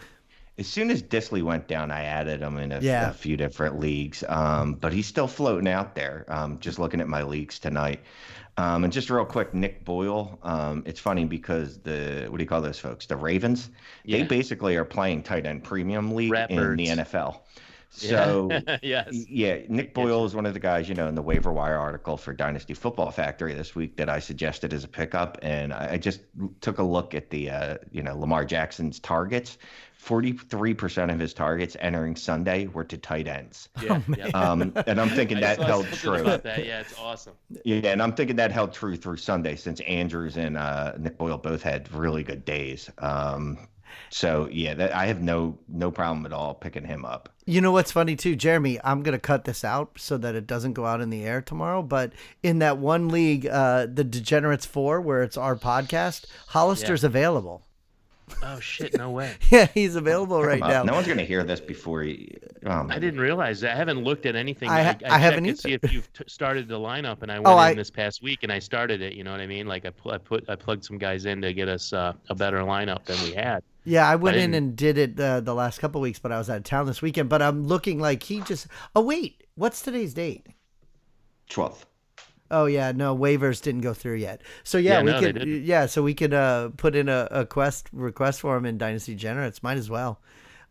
As 0.57 0.67
soon 0.67 0.89
as 0.89 1.03
Dissly 1.03 1.43
went 1.43 1.67
down, 1.67 1.91
I 1.91 2.05
added 2.05 2.41
him 2.41 2.57
in 2.57 2.71
a, 2.71 2.79
yeah. 2.79 3.09
a 3.09 3.13
few 3.13 3.35
different 3.35 3.79
leagues. 3.79 4.23
Um, 4.29 4.75
but 4.75 4.93
he's 4.93 5.07
still 5.07 5.27
floating 5.27 5.67
out 5.67 5.95
there. 5.95 6.25
Um, 6.29 6.59
just 6.59 6.79
looking 6.79 7.01
at 7.01 7.09
my 7.09 7.23
leagues 7.23 7.59
tonight. 7.59 7.99
Um, 8.57 8.85
and 8.85 8.93
just 8.93 9.09
real 9.09 9.25
quick, 9.25 9.53
Nick 9.53 9.83
Boyle. 9.83 10.39
Um, 10.41 10.83
it's 10.85 10.99
funny 10.99 11.25
because 11.25 11.79
the 11.79 12.27
what 12.29 12.37
do 12.37 12.43
you 12.43 12.47
call 12.47 12.61
those 12.61 12.79
folks? 12.79 13.05
The 13.05 13.17
Ravens. 13.17 13.69
Yeah. 14.05 14.19
They 14.19 14.23
basically 14.23 14.77
are 14.77 14.85
playing 14.85 15.23
tight 15.23 15.45
end 15.45 15.63
premium 15.63 16.15
league 16.15 16.33
in 16.49 16.75
the 16.77 16.87
NFL. 16.87 17.39
So 17.97 18.49
yeah. 18.51 18.77
yes. 18.81 19.07
yeah, 19.29 19.59
Nick 19.69 19.93
Boyle 19.93 20.25
is 20.25 20.35
one 20.35 20.45
of 20.45 20.53
the 20.53 20.59
guys, 20.59 20.89
you 20.89 20.95
know, 20.95 21.07
in 21.07 21.15
the 21.15 21.21
waiver 21.21 21.53
wire 21.53 21.77
article 21.77 22.17
for 22.17 22.33
Dynasty 22.33 22.73
Football 22.73 23.09
Factory 23.09 23.53
this 23.53 23.73
week 23.73 23.95
that 23.95 24.09
I 24.09 24.19
suggested 24.19 24.73
as 24.73 24.83
a 24.83 24.87
pickup, 24.89 25.37
and 25.41 25.71
I 25.71 25.95
just 25.95 26.19
took 26.59 26.79
a 26.79 26.83
look 26.83 27.15
at 27.15 27.29
the, 27.29 27.49
uh, 27.49 27.77
you 27.93 28.03
know, 28.03 28.17
Lamar 28.19 28.43
Jackson's 28.43 28.99
targets. 28.99 29.57
43% 30.05 31.11
of 31.11 31.19
his 31.19 31.33
targets 31.33 31.75
entering 31.79 32.15
Sunday 32.15 32.67
were 32.67 32.83
to 32.83 32.97
tight 32.97 33.27
ends. 33.27 33.69
Yeah, 33.81 34.01
yeah. 34.15 34.27
Um, 34.27 34.71
and 34.85 35.01
I'm 35.01 35.09
thinking 35.15 35.39
that 35.39 35.59
held 35.59 35.87
true. 35.87 36.23
That. 36.23 36.65
Yeah, 36.65 36.81
it's 36.81 36.97
awesome. 36.99 37.33
Yeah, 37.63 37.89
and 37.91 38.01
I'm 38.01 38.13
thinking 38.13 38.35
that 38.35 38.51
held 38.51 38.71
true 38.73 38.95
through 38.95 39.17
Sunday 39.17 39.55
since 39.55 39.79
Andrews 39.81 40.37
and 40.37 40.57
uh, 40.57 40.93
Nick 40.99 41.17
Boyle 41.17 41.37
both 41.37 41.63
had 41.63 41.91
really 41.91 42.23
good 42.23 42.45
days. 42.45 42.89
Um, 42.99 43.57
So 44.09 44.47
yeah, 44.51 44.73
that, 44.75 44.93
I 44.93 45.07
have 45.07 45.21
no 45.21 45.57
no 45.67 45.89
problem 45.89 46.25
at 46.25 46.33
all 46.33 46.53
picking 46.53 46.85
him 46.85 47.05
up. 47.05 47.29
You 47.45 47.61
know 47.61 47.71
what's 47.71 47.91
funny 47.91 48.15
too, 48.15 48.35
Jeremy? 48.35 48.79
I'm 48.83 49.03
gonna 49.03 49.19
cut 49.19 49.45
this 49.45 49.63
out 49.63 49.91
so 49.97 50.17
that 50.17 50.35
it 50.35 50.45
doesn't 50.47 50.73
go 50.73 50.85
out 50.85 51.01
in 51.01 51.09
the 51.09 51.23
air 51.23 51.41
tomorrow. 51.41 51.81
But 51.81 52.13
in 52.43 52.59
that 52.59 52.77
one 52.77 53.09
league, 53.09 53.47
uh, 53.47 53.87
the 53.91 54.03
Degenerates 54.03 54.65
Four, 54.65 55.01
where 55.01 55.23
it's 55.23 55.37
our 55.37 55.55
podcast, 55.55 56.25
Hollister's 56.47 57.03
available. 57.03 57.64
Oh 58.41 58.59
shit! 58.59 58.97
No 58.97 59.11
way. 59.11 59.35
Yeah, 59.51 59.67
he's 59.73 59.95
available 59.95 60.41
right 60.43 60.61
up. 60.61 60.67
now. 60.69 60.83
No 60.83 60.93
one's 60.93 61.07
gonna 61.07 61.23
hear 61.23 61.43
this 61.43 61.59
before 61.59 62.01
he. 62.01 62.35
Um, 62.65 62.89
I 62.89 62.97
didn't 62.97 63.19
realize 63.19 63.61
that. 63.61 63.73
I 63.73 63.75
haven't 63.75 64.03
looked 64.03 64.25
at 64.25 64.35
anything. 64.35 64.69
I 64.69 64.81
ha- 64.83 64.97
I, 65.05 65.15
I 65.15 65.17
haven't 65.19 65.45
checked 65.45 65.57
to 65.57 65.61
see 65.61 65.73
if 65.73 65.93
you've 65.93 66.11
t- 66.13 66.23
started 66.27 66.67
the 66.67 66.79
lineup, 66.79 67.21
and 67.21 67.31
I 67.31 67.35
went 67.35 67.47
Oh, 67.47 67.51
in 67.53 67.57
I- 67.59 67.73
this 67.75 67.91
past 67.91 68.23
week 68.23 68.39
and 68.41 68.51
I 68.51 68.57
started 68.59 69.01
it. 69.01 69.13
You 69.13 69.23
know 69.23 69.31
what 69.31 69.41
I 69.41 69.47
mean? 69.47 69.67
Like 69.67 69.85
I, 69.85 69.91
put 69.91 70.13
I 70.13 70.17
put 70.17 70.49
I 70.49 70.55
plugged 70.55 70.83
some 70.85 70.97
guys 70.97 71.25
in 71.25 71.41
to 71.43 71.53
get 71.53 71.67
us 71.69 71.93
uh, 71.93 72.13
a 72.29 72.35
better 72.35 72.59
lineup 72.61 73.05
than 73.05 73.21
we 73.23 73.33
had. 73.33 73.63
Yeah, 73.83 74.09
I 74.09 74.15
went 74.15 74.37
in 74.37 74.55
and 74.55 74.75
did 74.75 74.97
it 74.97 75.19
uh, 75.19 75.41
the 75.41 75.53
last 75.53 75.79
couple 75.79 76.01
weeks, 76.01 76.17
but 76.17 76.31
I 76.31 76.39
was 76.39 76.49
out 76.49 76.57
of 76.57 76.63
town 76.63 76.87
this 76.87 77.03
weekend. 77.03 77.29
But 77.29 77.43
I'm 77.43 77.65
looking 77.65 77.99
like 77.99 78.23
he 78.23 78.41
just. 78.41 78.65
Oh 78.95 79.01
wait, 79.01 79.43
what's 79.53 79.81
today's 79.83 80.15
date? 80.15 80.47
twelfth. 81.49 81.85
Oh 82.51 82.65
yeah, 82.65 82.91
no 82.91 83.15
waivers 83.17 83.61
didn't 83.61 83.81
go 83.81 83.93
through 83.93 84.15
yet. 84.15 84.41
So 84.63 84.77
yeah, 84.77 84.99
Yeah, 84.99 85.03
we 85.03 85.11
no, 85.11 85.19
could 85.19 85.47
yeah, 85.47 85.85
so 85.87 86.03
we 86.03 86.13
could 86.13 86.33
uh, 86.33 86.69
put 86.77 86.95
in 86.95 87.09
a, 87.09 87.27
a 87.31 87.45
quest 87.45 87.89
request 87.91 88.41
for 88.41 88.55
him 88.57 88.65
in 88.65 88.77
Dynasty 88.77 89.15
Generates. 89.15 89.63
Might 89.63 89.77
as 89.77 89.89
well. 89.89 90.19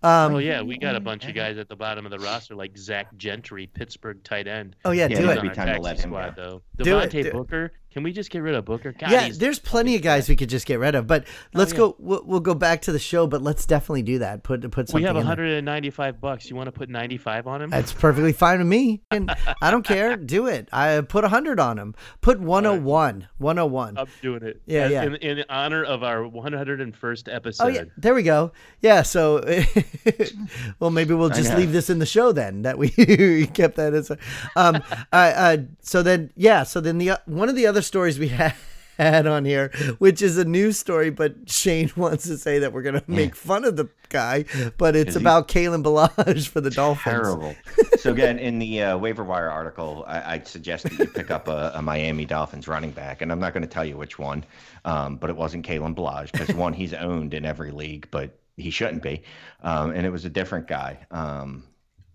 Um, 0.02 0.35
oh 0.35 0.38
yeah, 0.38 0.61
we 0.61 0.76
got 0.76 0.97
a 0.97 1.00
bunch 1.00 1.25
of 1.26 1.35
guys 1.35 1.57
at 1.57 1.69
the 1.71 1.76
bottom 1.76 2.04
of 2.04 2.11
the 2.11 2.19
roster 2.19 2.54
like 2.54 2.76
Zach 2.76 3.16
Gentry, 3.16 3.66
Pittsburgh 3.66 4.23
tight 4.23 4.47
end. 4.47 4.76
Oh 4.85 4.90
yeah, 4.90 5.07
Yeah, 5.09 5.19
do 5.21 5.31
it 5.31 5.31
He's 5.31 5.31
it. 5.31 5.38
on 5.38 5.43
be 5.43 5.49
our 5.49 5.54
time 5.54 5.75
to 5.76 5.81
let 5.81 5.97
him 5.99 6.11
squad, 6.11 6.37
go. 6.37 6.62
though. 6.76 6.85
Do 6.85 6.99
it, 6.99 7.11
Devontae 7.11 7.23
do- 7.25 7.33
Booker. 7.33 7.73
Can 7.94 8.02
we 8.02 8.12
just 8.12 8.28
get 8.28 8.40
rid 8.40 8.56
of 8.56 8.64
Booker? 8.64 8.90
God, 8.90 9.08
yeah, 9.08 9.28
there's 9.32 9.60
plenty 9.60 9.94
of 9.94 10.02
guys 10.02 10.28
we 10.28 10.34
could 10.34 10.48
just 10.48 10.66
get 10.66 10.80
rid 10.80 10.96
of, 10.96 11.06
but 11.06 11.28
let's 11.52 11.70
yeah. 11.70 11.78
go. 11.78 11.96
We'll, 12.00 12.24
we'll 12.24 12.40
go 12.40 12.52
back 12.52 12.82
to 12.82 12.92
the 12.92 12.98
show, 12.98 13.28
but 13.28 13.40
let's 13.40 13.66
definitely 13.66 14.02
do 14.02 14.18
that. 14.18 14.42
Put 14.42 14.68
put 14.72 14.88
something. 14.88 15.02
we 15.02 15.06
have 15.06 15.14
in 15.14 15.18
195 15.18 16.20
bucks. 16.20 16.50
You 16.50 16.56
want 16.56 16.66
to 16.66 16.72
put 16.72 16.88
95 16.88 17.46
on 17.46 17.62
him? 17.62 17.70
That's 17.70 17.92
perfectly 17.92 18.32
fine 18.32 18.58
with 18.58 18.66
me, 18.66 19.00
and 19.12 19.32
I 19.62 19.70
don't 19.70 19.86
care. 19.86 20.16
Do 20.24 20.48
it. 20.48 20.68
I 20.72 21.02
put 21.02 21.22
hundred 21.22 21.60
on 21.60 21.78
him. 21.78 21.94
Put 22.20 22.40
101. 22.40 23.28
101. 23.38 23.96
I'm 23.96 24.06
doing 24.20 24.42
it. 24.42 24.60
Yeah, 24.66 24.80
As- 24.80 24.90
yeah. 24.90 25.02
In, 25.04 25.14
in 25.14 25.44
honor 25.48 25.84
of 25.84 26.02
our 26.02 26.24
101st 26.24 27.32
episode. 27.32 27.64
Oh 27.64 27.68
yeah, 27.68 27.84
there 27.96 28.14
we 28.16 28.24
go. 28.24 28.50
Yeah, 28.80 29.02
so 29.02 29.40
well 30.80 30.90
maybe 30.90 31.14
we'll 31.14 31.30
just 31.30 31.56
leave 31.56 31.70
this 31.70 31.90
in 31.90 32.00
the 32.00 32.06
show 32.06 32.32
then 32.32 32.62
that 32.62 32.76
we 32.76 32.88
kept 33.54 33.76
that 33.76 33.94
as 33.94 34.10
a 34.10 34.18
um 34.56 34.82
uh, 34.90 34.96
uh 35.12 35.56
so 35.80 36.02
then 36.02 36.32
yeah, 36.34 36.64
so 36.64 36.80
then 36.80 36.98
the 36.98 37.10
uh, 37.10 37.16
one 37.26 37.48
of 37.48 37.54
the 37.54 37.68
other 37.68 37.83
stories 37.86 38.18
we 38.18 38.28
had 38.28 38.54
had 38.98 39.26
on 39.26 39.44
here, 39.44 39.70
which 39.98 40.22
is 40.22 40.38
a 40.38 40.44
news 40.44 40.78
story, 40.78 41.10
but 41.10 41.50
Shane 41.50 41.90
wants 41.96 42.24
to 42.24 42.38
say 42.38 42.60
that 42.60 42.72
we're 42.72 42.82
gonna 42.82 43.02
make 43.06 43.34
fun 43.34 43.64
of 43.64 43.76
the 43.76 43.88
guy, 44.08 44.44
but 44.78 44.94
it's 44.94 45.16
about 45.16 45.48
Kalen 45.48 45.82
Ballage 45.82 46.48
for 46.52 46.60
the 46.60 46.70
Dolphins. 46.70 47.12
Terrible. 47.12 47.56
so 47.98 48.12
again, 48.12 48.38
in 48.38 48.58
the 48.58 48.82
uh, 48.82 48.98
waiver 48.98 49.24
wire 49.24 49.50
article, 49.50 50.04
I, 50.06 50.34
I 50.34 50.40
suggest 50.44 50.84
that 50.84 50.98
you 50.98 51.06
pick 51.06 51.30
up 51.30 51.48
a, 51.48 51.72
a 51.74 51.82
Miami 51.82 52.24
Dolphins 52.24 52.68
running 52.68 52.92
back, 52.92 53.22
and 53.22 53.32
I'm 53.32 53.40
not 53.40 53.52
going 53.52 53.64
to 53.64 53.68
tell 53.68 53.84
you 53.84 53.96
which 53.96 54.18
one, 54.18 54.44
um, 54.84 55.16
but 55.16 55.30
it 55.30 55.36
wasn't 55.36 55.66
Kalen 55.66 55.94
Ballage 55.94 56.30
because 56.30 56.54
one 56.54 56.72
he's 56.72 56.94
owned 56.94 57.34
in 57.34 57.44
every 57.44 57.72
league, 57.72 58.06
but 58.10 58.38
he 58.56 58.70
shouldn't 58.70 59.02
be, 59.02 59.22
um, 59.62 59.90
and 59.90 60.06
it 60.06 60.10
was 60.10 60.24
a 60.24 60.30
different 60.30 60.68
guy. 60.68 61.04
Um, 61.10 61.64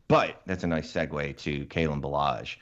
but 0.08 0.42
that's 0.46 0.64
a 0.64 0.68
nice 0.68 0.92
segue 0.92 1.38
to 1.38 1.66
Kalen 1.68 2.02
Ballage. 2.02 2.56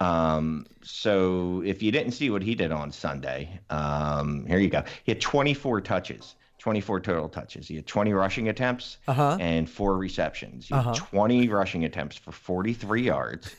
Um, 0.00 0.66
so 0.82 1.62
if 1.64 1.82
you 1.82 1.90
didn't 1.90 2.12
see 2.12 2.30
what 2.30 2.42
he 2.42 2.54
did 2.54 2.72
on 2.72 2.92
Sunday, 2.92 3.58
um, 3.70 4.46
here 4.46 4.58
you 4.58 4.68
go. 4.70 4.82
He 5.04 5.12
had 5.12 5.20
24 5.20 5.80
touches, 5.80 6.36
24 6.58 7.00
total 7.00 7.28
touches. 7.28 7.66
He 7.68 7.76
had 7.76 7.86
20 7.86 8.12
rushing 8.12 8.48
attempts 8.48 8.98
Uh-huh. 9.08 9.36
and 9.40 9.68
four 9.68 9.96
receptions. 9.96 10.68
He 10.68 10.74
had 10.74 10.80
Uh-huh. 10.86 10.94
20 10.94 11.48
rushing 11.48 11.84
attempts 11.84 12.16
for 12.16 12.32
43 12.32 13.02
yards. 13.02 13.54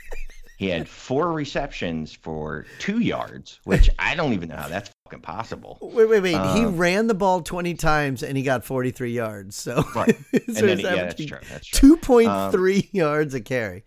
he 0.58 0.68
had 0.68 0.88
four 0.88 1.32
receptions 1.32 2.12
for 2.12 2.66
two 2.78 2.98
yards, 3.00 3.60
which 3.64 3.88
I 3.98 4.14
don't 4.14 4.32
even 4.32 4.48
know 4.48 4.56
how 4.56 4.68
that's 4.68 4.90
fucking 5.04 5.20
possible. 5.20 5.78
Wait, 5.80 6.08
wait, 6.08 6.20
wait. 6.20 6.32
he 6.32 6.64
Um, 6.64 6.76
ran 6.76 7.06
the 7.06 7.14
ball 7.14 7.42
20 7.42 7.74
times 7.74 8.22
and 8.24 8.36
he 8.36 8.42
got 8.42 8.64
43 8.64 9.12
yards. 9.12 9.54
So, 9.54 9.84
Right. 9.94 10.16
so 10.32 10.40
And 10.46 10.56
then, 10.56 10.80
yeah, 10.80 10.94
that's 10.96 11.24
true. 11.24 11.38
That's 11.48 11.66
true. 11.66 11.96
2.3 11.96 12.88
yards 12.92 13.34
a 13.34 13.40
carry. 13.40 13.84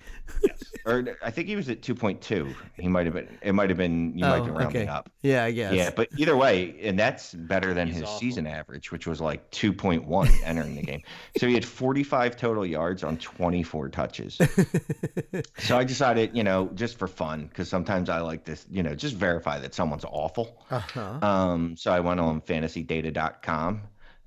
Or 0.90 1.18
I 1.24 1.30
think 1.32 1.48
he 1.48 1.56
was 1.56 1.70
at 1.70 1.82
2.2. 1.82 2.54
He 2.78 2.88
might 2.88 3.06
have 3.06 3.14
been, 3.14 3.38
it 3.42 3.54
might 3.54 3.70
have 3.70 3.78
been, 3.78 4.18
you 4.18 4.26
might 4.26 4.40
Oh, 4.40 4.46
be 4.46 4.52
rounding 4.52 4.82
okay. 4.84 4.88
up. 4.88 5.10
Yeah, 5.22 5.44
I 5.44 5.52
guess. 5.52 5.74
Yeah, 5.74 5.90
but 5.96 6.10
either 6.18 6.36
way, 6.36 6.76
and 6.82 6.98
that's 6.98 7.34
better 7.34 7.74
than 7.74 7.88
He's 7.88 7.98
his 7.98 8.04
awful. 8.06 8.20
season 8.20 8.48
average, 8.48 8.92
which 8.92 9.06
was 9.08 9.22
like 9.22 9.50
2.1 9.52 10.30
entering 10.46 10.76
the 10.76 10.82
game. 10.82 11.02
So 11.38 11.48
he 11.48 11.54
had 11.54 11.66
45 11.66 12.36
total 12.38 12.66
yards 12.66 13.04
on 13.04 13.18
24 13.18 13.90
touches. 13.90 14.38
so 15.58 15.78
I 15.78 15.84
decided, 15.84 16.36
you 16.36 16.44
know, 16.44 16.70
just 16.76 16.98
for 16.98 17.08
fun, 17.08 17.48
because 17.48 17.70
sometimes 17.70 18.10
I 18.10 18.20
like 18.22 18.46
this, 18.46 18.66
you 18.70 18.84
know, 18.84 18.96
just 18.96 19.16
verify 19.16 19.60
that 19.60 19.74
someone's 19.74 20.06
awful. 20.06 20.64
Uh-huh. 20.72 21.20
Um, 21.22 21.76
so 21.78 21.92
I 21.92 22.00
went 22.00 22.20
on 22.20 22.42
fantasydata.com, 22.42 23.82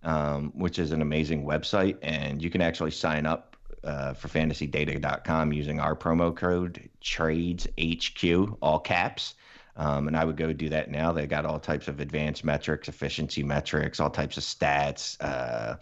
um, 0.05 0.53
which 0.55 0.79
is 0.79 0.93
an 0.93 1.03
amazing 1.03 1.45
website, 1.45 1.97
and 2.03 2.43
you 2.43 2.51
can 2.51 2.61
actually 2.61 2.91
sign 2.91 3.27
up 3.27 3.52
uh, 3.85 4.15
for 4.15 4.29
fantasydata.com 4.29 5.53
using 5.53 5.81
our 5.81 5.95
promo 5.97 6.35
code 6.35 6.89
TradesHQ, 7.03 8.57
all 8.63 8.79
caps. 8.79 9.35
Um, 9.75 10.07
and 10.07 10.17
I 10.17 10.25
would 10.25 10.37
go 10.37 10.53
do 10.53 10.69
that 10.69 10.91
now. 10.91 11.13
They 11.13 11.27
got 11.27 11.47
all 11.47 11.59
types 11.59 11.89
of 11.89 11.99
advanced 12.01 12.45
metrics, 12.45 12.89
efficiency 12.89 13.43
metrics, 13.43 14.01
all 14.01 14.11
types 14.11 14.37
of 14.37 14.43
stats. 14.45 15.17
Uh, 15.21 15.77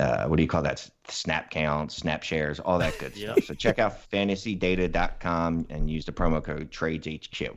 uh, 0.00 0.26
what 0.26 0.36
do 0.36 0.42
you 0.42 0.48
call 0.48 0.62
that? 0.62 0.88
Snap 1.06 1.48
counts, 1.50 1.96
snap 1.96 2.24
shares, 2.24 2.58
all 2.58 2.78
that 2.78 2.98
good 2.98 3.14
Yep. 3.16 3.36
stuff. 3.36 3.44
So 3.44 3.54
check 3.54 3.78
out 3.78 4.10
fantasydata.com 4.10 5.66
and 5.70 5.88
use 5.88 6.04
the 6.04 6.12
promo 6.12 6.42
code 6.42 6.70
TradesHQ. 6.72 7.56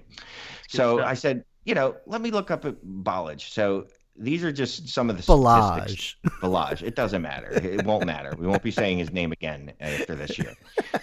So 0.67 0.97
stuff. 0.97 1.07
I 1.07 1.13
said, 1.15 1.43
you 1.65 1.73
know, 1.73 1.95
let 2.05 2.21
me 2.21 2.29
look 2.29 2.51
up 2.51 2.65
at 2.65 2.75
Ballage. 2.85 3.49
So 3.49 3.87
these 4.15 4.43
are 4.43 4.51
just 4.51 4.89
some 4.89 5.09
of 5.09 5.17
the 5.17 5.23
statistics. 5.23 6.15
Ballage. 6.23 6.39
Ballage. 6.41 6.83
It 6.83 6.95
doesn't 6.95 7.21
matter. 7.21 7.49
It 7.51 7.85
won't 7.85 8.05
matter. 8.05 8.33
We 8.37 8.45
won't 8.47 8.61
be 8.63 8.71
saying 8.71 8.99
his 8.99 9.11
name 9.11 9.31
again 9.31 9.73
after 9.79 10.15
this 10.15 10.37
year. 10.37 10.53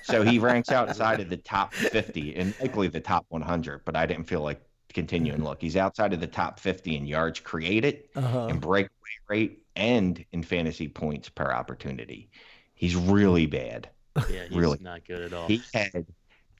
So 0.02 0.22
he 0.22 0.38
ranks 0.38 0.70
outside 0.70 1.20
of 1.20 1.28
the 1.28 1.36
top 1.36 1.74
50 1.74 2.36
and 2.36 2.54
likely 2.60 2.88
the 2.88 3.00
top 3.00 3.26
100, 3.30 3.84
but 3.84 3.96
I 3.96 4.06
didn't 4.06 4.24
feel 4.24 4.42
like 4.42 4.60
continuing. 4.92 5.42
Look, 5.42 5.60
he's 5.60 5.76
outside 5.76 6.12
of 6.12 6.20
the 6.20 6.26
top 6.26 6.60
50 6.60 6.96
in 6.96 7.06
yards 7.06 7.40
created, 7.40 8.04
Uh-huh. 8.14 8.46
in 8.48 8.58
breakaway 8.58 8.90
rate, 9.28 9.62
and 9.76 10.24
in 10.32 10.42
fantasy 10.42 10.88
points 10.88 11.28
per 11.28 11.50
opportunity. 11.52 12.30
He's 12.74 12.94
really 12.96 13.46
bad. 13.46 13.88
Yeah, 14.30 14.44
he's 14.48 14.56
Really? 14.56 14.78
not 14.80 15.04
good 15.04 15.22
at 15.22 15.32
all. 15.32 15.46
He 15.46 15.62
had 15.74 16.06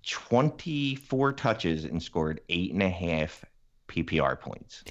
24 0.04 1.32
touches 1.32 1.84
and 1.84 2.02
scored 2.02 2.40
eight 2.48 2.72
and 2.72 2.82
a 2.82 2.88
half 2.88 3.44
PPR 3.88 4.38
points. 4.40 4.84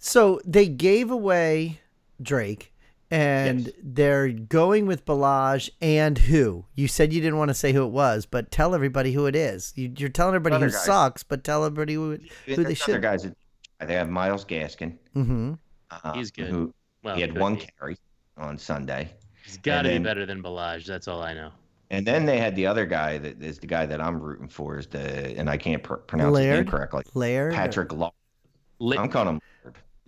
So 0.00 0.40
they 0.46 0.66
gave 0.66 1.10
away 1.10 1.80
Drake, 2.22 2.72
and 3.10 3.66
Yes. 3.66 3.74
they're 3.82 4.28
going 4.30 4.86
with 4.86 5.04
Ballage 5.04 5.68
and 5.80 6.16
who? 6.16 6.64
You 6.74 6.88
said 6.88 7.12
you 7.12 7.20
didn't 7.20 7.38
want 7.38 7.48
to 7.50 7.54
say 7.54 7.72
who 7.72 7.84
it 7.84 7.90
was, 7.90 8.24
but 8.26 8.50
tell 8.50 8.74
everybody 8.74 9.12
who 9.12 9.26
it 9.26 9.36
is. 9.36 9.72
You, 9.76 9.92
you're 9.96 10.08
telling 10.08 10.34
everybody 10.34 10.56
Other 10.56 10.66
who 10.66 10.72
guys. 10.72 10.84
sucks, 10.84 11.22
but 11.22 11.44
tell 11.44 11.64
everybody 11.64 11.94
who, 11.94 12.18
who 12.46 12.56
they 12.56 12.62
other 12.62 12.74
should. 12.74 13.02
guys. 13.02 13.24
that- 13.24 13.36
They 13.86 13.94
have 13.94 14.08
Myles 14.08 14.44
Gaskin. 14.44 14.96
Mm-hmm. 15.14 15.52
uh, 15.90 16.12
He's 16.14 16.30
good. 16.30 16.48
Who 16.48 16.72
well, 17.02 17.14
he 17.14 17.20
had 17.20 17.36
one 17.38 17.56
be. 17.56 17.68
carry 17.78 17.96
on 18.38 18.56
Sunday. 18.58 19.10
He's 19.44 19.58
got 19.58 19.82
to 19.82 19.88
be 19.88 19.94
then- 19.94 20.02
better 20.02 20.24
than 20.24 20.42
Ballage. 20.42 20.86
That's 20.86 21.08
all 21.08 21.22
I 21.22 21.34
know. 21.34 21.50
And 21.92 22.06
then 22.06 22.24
they 22.24 22.38
had 22.38 22.54
the 22.54 22.66
other 22.66 22.86
guy 22.86 23.18
that 23.18 23.42
is 23.42 23.58
the 23.58 23.66
guy 23.66 23.84
that 23.84 24.00
I'm 24.00 24.20
rooting 24.20 24.46
for 24.48 24.78
is 24.78 24.86
the 24.86 25.36
and 25.36 25.50
I 25.50 25.56
can't 25.56 25.82
pr- 25.82 25.94
pronounce 25.94 26.38
his 26.38 26.44
Laird? 26.46 26.64
name 26.66 26.70
correctly. 26.70 27.02
Laird. 27.14 27.52
Patrick 27.52 27.92
Lard. 27.92 28.12
La- 28.78 28.96
I'm 29.02 29.08
calling 29.08 29.28
him 29.28 29.34
Lard. 29.34 29.42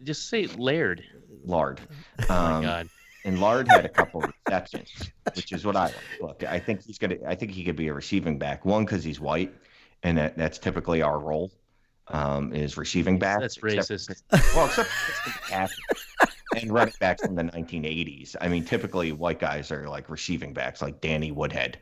Just 0.04 0.28
say 0.28 0.46
Laird. 0.46 1.02
Lard. 1.44 1.80
Oh 2.20 2.24
my 2.28 2.56
Um, 2.56 2.62
God. 2.62 2.88
and 3.24 3.40
Lard 3.40 3.68
had 3.68 3.84
a 3.84 3.88
couple 3.88 4.22
receptions, 4.46 5.10
which 5.34 5.52
is 5.52 5.64
what 5.64 5.76
I. 5.76 5.92
Look, 6.20 6.44
I 6.44 6.58
think 6.58 6.82
he's 6.84 6.98
gonna. 6.98 7.16
I 7.26 7.34
think 7.34 7.50
he 7.52 7.64
could 7.64 7.76
be 7.76 7.88
a 7.88 7.94
receiving 7.94 8.38
back. 8.38 8.64
One 8.64 8.84
because 8.84 9.02
he's 9.02 9.18
white, 9.20 9.52
and 10.02 10.18
that, 10.18 10.36
that's 10.36 10.58
typically 10.58 11.02
our 11.02 11.18
role 11.18 11.50
um, 12.08 12.52
is 12.52 12.76
receiving 12.76 13.18
back. 13.18 13.40
That's 13.40 13.56
except- 13.56 13.88
racist. 13.90 14.54
Well, 14.54 14.66
except 14.66 15.72
and 16.54 16.70
running 16.72 16.94
backs 17.00 17.22
from 17.24 17.34
the 17.34 17.44
1980s. 17.44 18.36
I 18.40 18.48
mean, 18.48 18.64
typically 18.64 19.10
white 19.12 19.38
guys 19.40 19.70
are 19.72 19.88
like 19.88 20.10
receiving 20.10 20.52
backs, 20.52 20.82
like 20.82 21.00
Danny 21.00 21.32
Woodhead, 21.32 21.78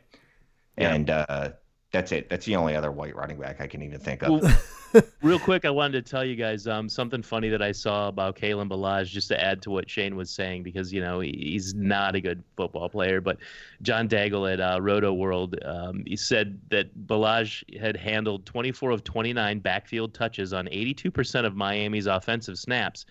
Yeah. 0.77 0.93
and 0.93 1.09
uh, 1.09 1.49
that's 1.91 2.11
it. 2.11 2.29
That's 2.29 2.45
the 2.45 2.55
only 2.55 2.75
other 2.75 2.91
white 2.91 3.15
running 3.15 3.37
back 3.37 3.59
I 3.61 3.67
can 3.67 3.81
even 3.81 3.99
think 3.99 4.23
of. 4.23 4.41
Well, 4.41 4.57
Real 5.21 5.39
quick, 5.39 5.63
I 5.65 5.69
wanted 5.69 6.05
to 6.05 6.09
tell 6.11 6.25
you 6.25 6.35
guys 6.35 6.67
um, 6.67 6.89
something 6.89 7.21
funny 7.21 7.49
that 7.49 7.61
I 7.61 7.71
saw 7.71 8.07
about 8.07 8.35
Kalen 8.35 8.69
Ballage, 8.69 9.07
just 9.07 9.29
to 9.29 9.41
add 9.41 9.61
to 9.61 9.71
what 9.71 9.89
Shane 9.89 10.15
was 10.15 10.29
saying, 10.29 10.63
because 10.63 10.91
you 10.91 11.01
know 11.01 11.21
he's 11.21 11.73
not 11.73 12.15
a 12.15 12.21
good 12.21 12.43
football 12.57 12.89
player. 12.89 13.21
But 13.21 13.37
John 13.81 14.09
Daigle 14.09 14.51
at 14.51 14.59
uh, 14.59 14.81
Roto 14.81 15.13
World, 15.13 15.55
um, 15.63 16.03
he 16.05 16.15
said 16.15 16.59
that 16.69 17.07
Ballage 17.07 17.63
had 17.79 17.95
handled 17.95 18.45
24 18.45 18.91
of 18.91 19.03
29 19.03 19.59
backfield 19.59 20.13
touches 20.13 20.53
on 20.53 20.65
82% 20.67 21.45
of 21.45 21.55
Miami's 21.55 22.07
offensive 22.07 22.57
snaps, 22.57 23.05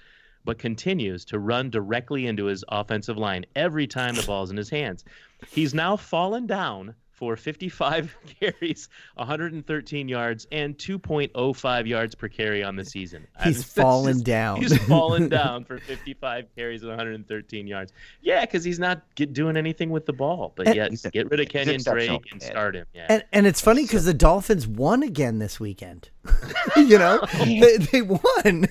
but 0.44 0.58
continues 0.58 1.24
to 1.26 1.38
run 1.38 1.70
directly 1.70 2.26
into 2.26 2.44
his 2.44 2.64
offensive 2.68 3.16
line 3.16 3.46
every 3.56 3.86
time 3.86 4.14
the 4.14 4.22
ball's 4.22 4.50
in 4.50 4.56
his 4.56 4.70
hands. 4.70 5.04
He's 5.48 5.72
now 5.72 5.96
fallen 5.96 6.46
down 6.46 6.94
for 7.20 7.36
55 7.36 8.16
carries, 8.40 8.88
113 9.14 10.08
yards, 10.08 10.46
and 10.50 10.76
2.05 10.78 11.86
yards 11.86 12.14
per 12.14 12.28
carry 12.28 12.64
on 12.64 12.76
the 12.76 12.84
season. 12.84 13.26
He's 13.44 13.62
fallen 13.74 14.14
just, 14.14 14.24
down. 14.24 14.62
He's 14.62 14.76
fallen 14.86 15.28
down 15.28 15.64
for 15.64 15.78
55 15.78 16.46
carries 16.56 16.80
and 16.80 16.88
113 16.88 17.66
yards. 17.66 17.92
Yeah, 18.22 18.40
because 18.40 18.64
he's 18.64 18.78
not 18.78 19.02
get, 19.14 19.34
doing 19.34 19.58
anything 19.58 19.90
with 19.90 20.06
the 20.06 20.14
ball. 20.14 20.54
But 20.56 20.74
yet, 20.74 20.92
get 21.12 21.30
rid 21.30 21.40
of 21.40 21.48
Kenyon 21.50 21.82
Drake 21.82 22.22
and 22.32 22.42
start 22.42 22.74
him. 22.74 22.86
Yeah. 22.94 23.06
And, 23.10 23.24
and 23.32 23.46
it's 23.46 23.60
funny 23.60 23.82
because 23.82 24.06
the 24.06 24.14
Dolphins 24.14 24.66
won 24.66 25.02
again 25.02 25.38
this 25.38 25.60
weekend. 25.60 26.08
you 26.76 26.98
know, 26.98 27.22
they, 27.44 27.76
they 27.76 28.02
won. 28.02 28.66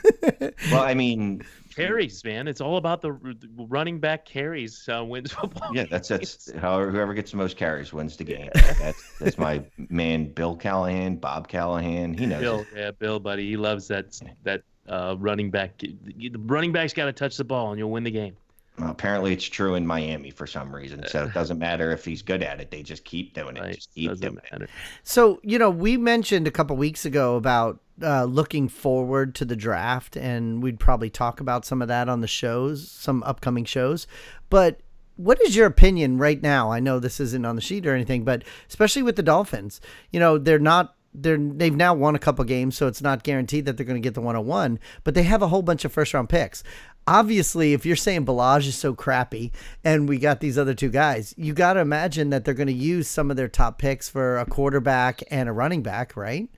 well, 0.71 0.81
I 0.81 0.95
mean, 0.95 1.43
carries, 1.69 2.23
man. 2.23 2.47
It's 2.47 2.61
all 2.61 2.77
about 2.77 3.01
the 3.01 3.11
running 3.55 3.99
back 3.99 4.25
carries 4.25 4.87
uh, 4.89 5.03
wins 5.03 5.31
football. 5.39 5.75
Yeah, 5.75 5.85
that's 5.89 6.07
that's 6.07 6.51
how 6.53 6.83
whoever 6.89 7.13
gets 7.13 7.31
the 7.31 7.37
most 7.37 7.57
carries 7.57 7.93
wins 7.93 8.17
the 8.17 8.23
game. 8.23 8.49
that's 8.53 9.17
that's 9.19 9.37
my 9.37 9.63
man, 9.89 10.31
Bill 10.31 10.55
Callahan, 10.55 11.17
Bob 11.17 11.47
Callahan. 11.47 12.13
He 12.13 12.25
knows. 12.25 12.41
Bill, 12.41 12.59
it. 12.59 12.67
yeah, 12.75 12.91
Bill, 12.91 13.19
buddy, 13.19 13.49
he 13.49 13.57
loves 13.57 13.87
that 13.87 14.19
that 14.43 14.63
uh, 14.87 15.15
running 15.19 15.51
back. 15.51 15.77
The 15.77 16.31
running 16.45 16.71
back's 16.71 16.93
got 16.93 17.05
to 17.05 17.13
touch 17.13 17.37
the 17.37 17.43
ball, 17.43 17.71
and 17.71 17.79
you'll 17.79 17.91
win 17.91 18.03
the 18.03 18.11
game. 18.11 18.35
Well, 18.77 18.91
apparently, 18.91 19.33
it's 19.33 19.45
true 19.45 19.75
in 19.75 19.85
Miami 19.85 20.31
for 20.31 20.47
some 20.47 20.73
reason. 20.73 21.03
So 21.07 21.25
it 21.25 21.33
doesn't 21.33 21.59
matter 21.59 21.91
if 21.91 22.05
he's 22.05 22.21
good 22.21 22.41
at 22.41 22.61
it; 22.61 22.71
they 22.71 22.81
just 22.81 23.03
keep 23.03 23.33
doing 23.33 23.57
it. 23.57 23.61
Right. 23.61 23.75
Just 23.75 23.93
keep 23.93 24.09
doesn't 24.09 24.21
doing 24.21 24.41
matter. 24.51 24.65
it. 24.65 24.69
So 25.03 25.39
you 25.43 25.59
know, 25.59 25.69
we 25.69 25.97
mentioned 25.97 26.47
a 26.47 26.51
couple 26.51 26.77
weeks 26.77 27.05
ago 27.05 27.35
about 27.35 27.79
uh, 28.01 28.25
looking 28.25 28.67
forward 28.67 29.35
to 29.35 29.45
the 29.45 29.55
draft, 29.55 30.15
and 30.15 30.61
we'd 30.63 30.79
probably 30.79 31.09
talk 31.09 31.39
about 31.39 31.65
some 31.65 31.81
of 31.81 31.87
that 31.87 32.09
on 32.09 32.21
the 32.21 32.27
shows, 32.27 32.89
some 32.89 33.23
upcoming 33.23 33.65
shows. 33.65 34.07
But 34.49 34.81
what 35.15 35.41
is 35.41 35.55
your 35.55 35.65
opinion 35.65 36.17
right 36.17 36.41
now? 36.41 36.71
I 36.71 36.79
know 36.79 36.99
this 36.99 37.19
isn't 37.19 37.45
on 37.45 37.55
the 37.55 37.61
sheet 37.61 37.85
or 37.85 37.93
anything, 37.93 38.23
but 38.23 38.43
especially 38.69 39.03
with 39.03 39.17
the 39.17 39.23
Dolphins, 39.23 39.81
you 40.11 40.19
know, 40.19 40.37
they're 40.37 40.59
not 40.59 40.95
they're 41.13 41.37
they've 41.37 41.75
now 41.75 41.93
won 41.93 42.15
a 42.15 42.19
couple 42.19 42.45
games, 42.45 42.77
so 42.77 42.87
it's 42.87 43.01
not 43.01 43.23
guaranteed 43.23 43.65
that 43.65 43.77
they're 43.77 43.85
going 43.85 44.01
to 44.01 44.05
get 44.05 44.13
the 44.13 44.21
101, 44.21 44.79
but 45.03 45.15
they 45.15 45.23
have 45.23 45.41
a 45.41 45.47
whole 45.47 45.61
bunch 45.61 45.83
of 45.83 45.91
first 45.91 46.13
round 46.13 46.29
picks. 46.29 46.63
Obviously, 47.07 47.73
if 47.73 47.85
you're 47.85 47.95
saying 47.95 48.25
Ballage 48.25 48.67
is 48.67 48.75
so 48.75 48.93
crappy 48.93 49.51
and 49.83 50.07
we 50.07 50.19
got 50.19 50.39
these 50.39 50.57
other 50.57 50.75
two 50.75 50.89
guys, 50.89 51.33
you 51.37 51.53
got 51.53 51.73
to 51.73 51.79
imagine 51.79 52.29
that 52.29 52.45
they're 52.45 52.53
going 52.53 52.67
to 52.67 52.73
use 52.73 53.07
some 53.07 53.31
of 53.31 53.37
their 53.37 53.47
top 53.47 53.79
picks 53.79 54.07
for 54.07 54.37
a 54.37 54.45
quarterback 54.45 55.23
and 55.31 55.49
a 55.49 55.51
running 55.51 55.81
back, 55.81 56.15
right? 56.15 56.49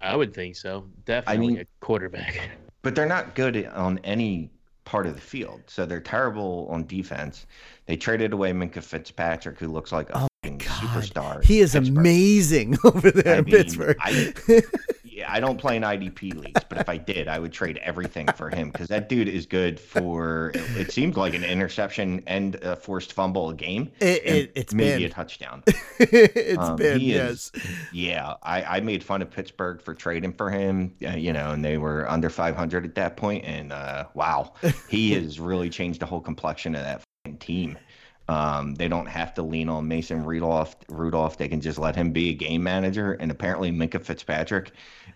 I 0.00 0.16
would 0.16 0.34
think 0.34 0.56
so. 0.56 0.86
Definitely 1.04 1.46
I 1.46 1.48
mean, 1.48 1.58
a 1.60 1.64
quarterback. 1.80 2.40
But 2.82 2.94
they're 2.94 3.06
not 3.06 3.34
good 3.34 3.66
on 3.66 3.98
any 4.04 4.50
part 4.84 5.06
of 5.06 5.16
the 5.16 5.20
field. 5.20 5.62
So 5.66 5.84
they're 5.84 6.00
terrible 6.00 6.68
on 6.70 6.86
defense. 6.86 7.44
They 7.86 7.96
traded 7.96 8.32
away 8.32 8.52
Minkah 8.52 8.82
Fitzpatrick, 8.84 9.58
who 9.58 9.66
looks 9.66 9.90
like 9.90 10.08
a 10.10 10.20
oh 10.22 10.28
superstar. 10.44 11.42
He 11.42 11.60
is 11.60 11.74
amazing 11.74 12.78
over 12.84 13.10
there 13.10 13.34
I 13.34 13.38
in 13.38 13.44
mean, 13.44 13.54
Pittsburgh. 13.54 13.96
I, 14.00 14.32
I 15.28 15.40
don't 15.40 15.58
play 15.58 15.76
in 15.76 15.82
IDP 15.82 16.34
leagues, 16.34 16.62
but 16.68 16.78
if 16.78 16.88
I 16.88 16.96
did, 16.96 17.28
I 17.28 17.38
would 17.38 17.52
trade 17.52 17.78
everything 17.82 18.26
for 18.36 18.50
him 18.50 18.70
because 18.70 18.88
that 18.88 19.08
dude 19.08 19.28
is 19.28 19.46
good 19.46 19.78
for. 19.78 20.50
It, 20.54 20.76
it 20.76 20.92
seems 20.92 21.16
like 21.16 21.34
an 21.34 21.44
interception 21.44 22.22
and 22.26 22.54
a 22.56 22.76
forced 22.76 23.12
fumble 23.12 23.50
a 23.50 23.54
game. 23.54 23.90
It, 24.00 24.24
it, 24.24 24.52
it's 24.54 24.74
maybe 24.74 25.02
been. 25.02 25.10
a 25.10 25.14
touchdown. 25.14 25.62
it's 25.98 26.58
um, 26.58 26.76
been 26.76 27.00
yes. 27.00 27.50
Is, 27.54 27.62
yeah, 27.92 28.34
I, 28.42 28.62
I 28.62 28.80
made 28.80 29.04
fun 29.04 29.22
of 29.22 29.30
Pittsburgh 29.30 29.82
for 29.82 29.94
trading 29.94 30.32
for 30.32 30.50
him. 30.50 30.94
Uh, 31.04 31.10
you 31.10 31.32
know, 31.32 31.50
and 31.50 31.64
they 31.64 31.78
were 31.78 32.08
under 32.10 32.30
500 32.30 32.84
at 32.84 32.94
that 32.94 33.16
point, 33.16 33.44
and 33.44 33.72
uh, 33.72 34.06
wow, 34.14 34.54
he 34.88 35.12
has 35.14 35.38
really 35.38 35.70
changed 35.70 36.00
the 36.00 36.06
whole 36.06 36.20
complexion 36.20 36.74
of 36.74 36.82
that 36.82 37.02
team. 37.40 37.78
Um, 38.28 38.74
they 38.74 38.88
don't 38.88 39.06
have 39.06 39.32
to 39.34 39.42
lean 39.42 39.68
on 39.70 39.88
Mason 39.88 40.22
Rudolph. 40.22 40.76
Rudolph, 40.88 41.38
they 41.38 41.48
can 41.48 41.60
just 41.60 41.78
let 41.78 41.96
him 41.96 42.12
be 42.12 42.30
a 42.30 42.34
game 42.34 42.62
manager. 42.62 43.14
And 43.14 43.30
apparently, 43.30 43.72
Minkah 43.72 44.02
Fitzpatrick 44.02 44.72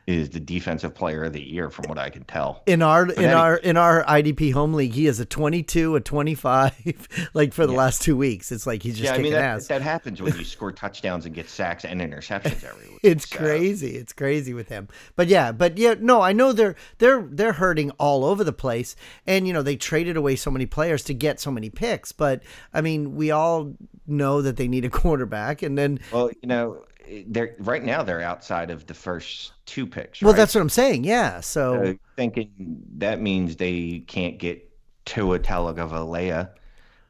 is 0.06 0.30
the 0.30 0.40
defensive 0.40 0.94
player 0.94 1.24
of 1.24 1.32
the 1.32 1.42
year, 1.42 1.70
from 1.70 1.88
what 1.88 1.98
I 1.98 2.10
can 2.10 2.24
tell. 2.24 2.62
In 2.66 2.82
our 2.82 3.06
but 3.06 3.18
in 3.18 3.24
any, 3.24 3.32
our 3.32 3.56
in 3.56 3.76
our 3.76 4.04
IDP 4.04 4.52
home 4.52 4.74
league, 4.74 4.92
he 4.92 5.06
is 5.06 5.20
a 5.20 5.24
22, 5.24 5.96
a 5.96 6.00
25, 6.00 7.30
like 7.34 7.52
for 7.52 7.66
the 7.66 7.72
yeah. 7.72 7.78
last 7.78 8.02
two 8.02 8.16
weeks. 8.16 8.50
It's 8.50 8.66
like 8.66 8.82
he's 8.82 8.98
just 8.98 9.12
yeah, 9.12 9.18
I 9.18 9.22
mean, 9.22 9.32
that, 9.32 9.44
ass. 9.44 9.68
That 9.68 9.82
happens 9.82 10.20
when 10.20 10.36
you 10.36 10.44
score 10.52 10.72
touchdowns 10.72 11.26
and 11.26 11.34
get 11.34 11.48
sacks 11.48 11.84
and 11.84 12.00
interceptions 12.00 12.64
every 12.64 12.88
week. 12.88 13.00
it's 13.02 13.28
so. 13.28 13.38
crazy. 13.38 13.96
It's 13.96 14.12
crazy 14.12 14.54
with 14.54 14.68
him. 14.68 14.88
But 15.14 15.28
yeah, 15.28 15.52
but 15.52 15.78
yeah, 15.78 15.94
no, 15.98 16.20
I 16.20 16.32
know 16.32 16.52
they're 16.52 16.74
they're 16.98 17.22
they're 17.22 17.52
hurting 17.52 17.90
all 17.92 18.24
over 18.24 18.42
the 18.42 18.52
place, 18.52 18.96
and 19.26 19.46
you 19.46 19.52
know 19.52 19.62
they 19.62 19.76
traded 19.76 20.16
away 20.16 20.36
so 20.36 20.50
many 20.50 20.66
players 20.66 21.04
to 21.04 21.14
get 21.14 21.38
so 21.38 21.50
many 21.50 21.70
picks. 21.70 22.10
But 22.10 22.42
I 22.74 22.80
mean 22.80 23.14
we 23.14 23.30
all 23.30 23.74
know 24.06 24.42
that 24.42 24.56
they 24.56 24.66
need 24.66 24.84
a 24.84 24.90
quarterback, 25.02 25.62
and 25.62 25.78
then 25.78 26.00
well, 26.12 26.30
you 26.42 26.48
know, 26.48 26.84
they're 27.26 27.56
right 27.58 27.82
now 27.82 28.02
they're 28.02 28.20
outside 28.20 28.70
of 28.70 28.86
the 28.86 28.94
first 28.94 29.52
two 29.66 29.86
picks. 29.86 30.22
Well, 30.22 30.32
that's 30.32 30.54
what 30.54 30.60
I'm 30.60 30.68
saying. 30.68 31.04
Yeah, 31.04 31.40
so, 31.40 31.84
so 31.84 31.98
thinking 32.16 32.50
that 32.98 33.20
means 33.20 33.56
they 33.56 34.04
can't 34.06 34.38
get 34.38 34.68
Tua 35.04 35.38
Tagovailoa 35.38 36.50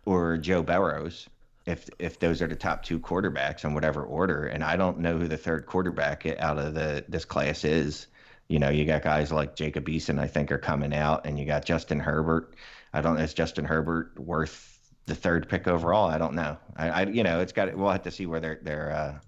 or 0.05 0.37
Joe 0.39 0.63
Burrows 0.63 1.29
if 1.67 1.89
if 1.99 2.19
those 2.19 2.43
are 2.43 2.49
the 2.49 2.57
top 2.57 2.83
two 2.83 2.99
quarterbacks 2.99 3.65
in 3.65 3.75
whatever 3.75 4.05
order. 4.05 4.47
And 4.47 4.65
I 4.65 4.77
don't 4.77 4.99
know 4.99 5.19
who 5.19 5.29
the 5.29 5.37
third 5.37 5.67
quarterback 5.67 6.27
out 6.39 6.59
of 6.59 6.75
the 6.75 7.05
this 7.09 7.25
class 7.25 7.65
is. 7.65 8.07
You 8.49 8.59
know, 8.59 8.69
you 8.69 8.85
got 8.85 9.03
guys 9.03 9.33
like 9.33 9.57
Jacob 9.57 9.87
Eason, 9.87 10.19
I 10.19 10.27
think, 10.27 10.53
are 10.53 10.59
coming 10.59 10.93
out, 10.93 11.25
and 11.25 11.39
you 11.39 11.47
got 11.47 11.65
Justin 11.65 12.01
Herbert. 12.01 12.55
I 12.93 13.01
don't 13.01 13.17
know, 13.17 13.23
is 13.23 13.33
Justin 13.33 13.65
Herbert 13.65 14.19
worth 14.19 14.79
the 15.07 15.15
third 15.15 15.49
pick 15.49 15.67
overall. 15.67 16.09
I 16.09 16.19
don't 16.19 16.35
know. 16.35 16.59
I, 16.77 16.91
I 16.91 17.03
you 17.05 17.23
know, 17.23 17.41
it's 17.41 17.53
got. 17.53 17.75
We'll 17.75 17.91
have 17.91 18.03
to 18.03 18.11
see 18.11 18.27
where 18.27 18.41
they're 18.41 18.61
they're 18.63 18.91
uh, 18.91 19.19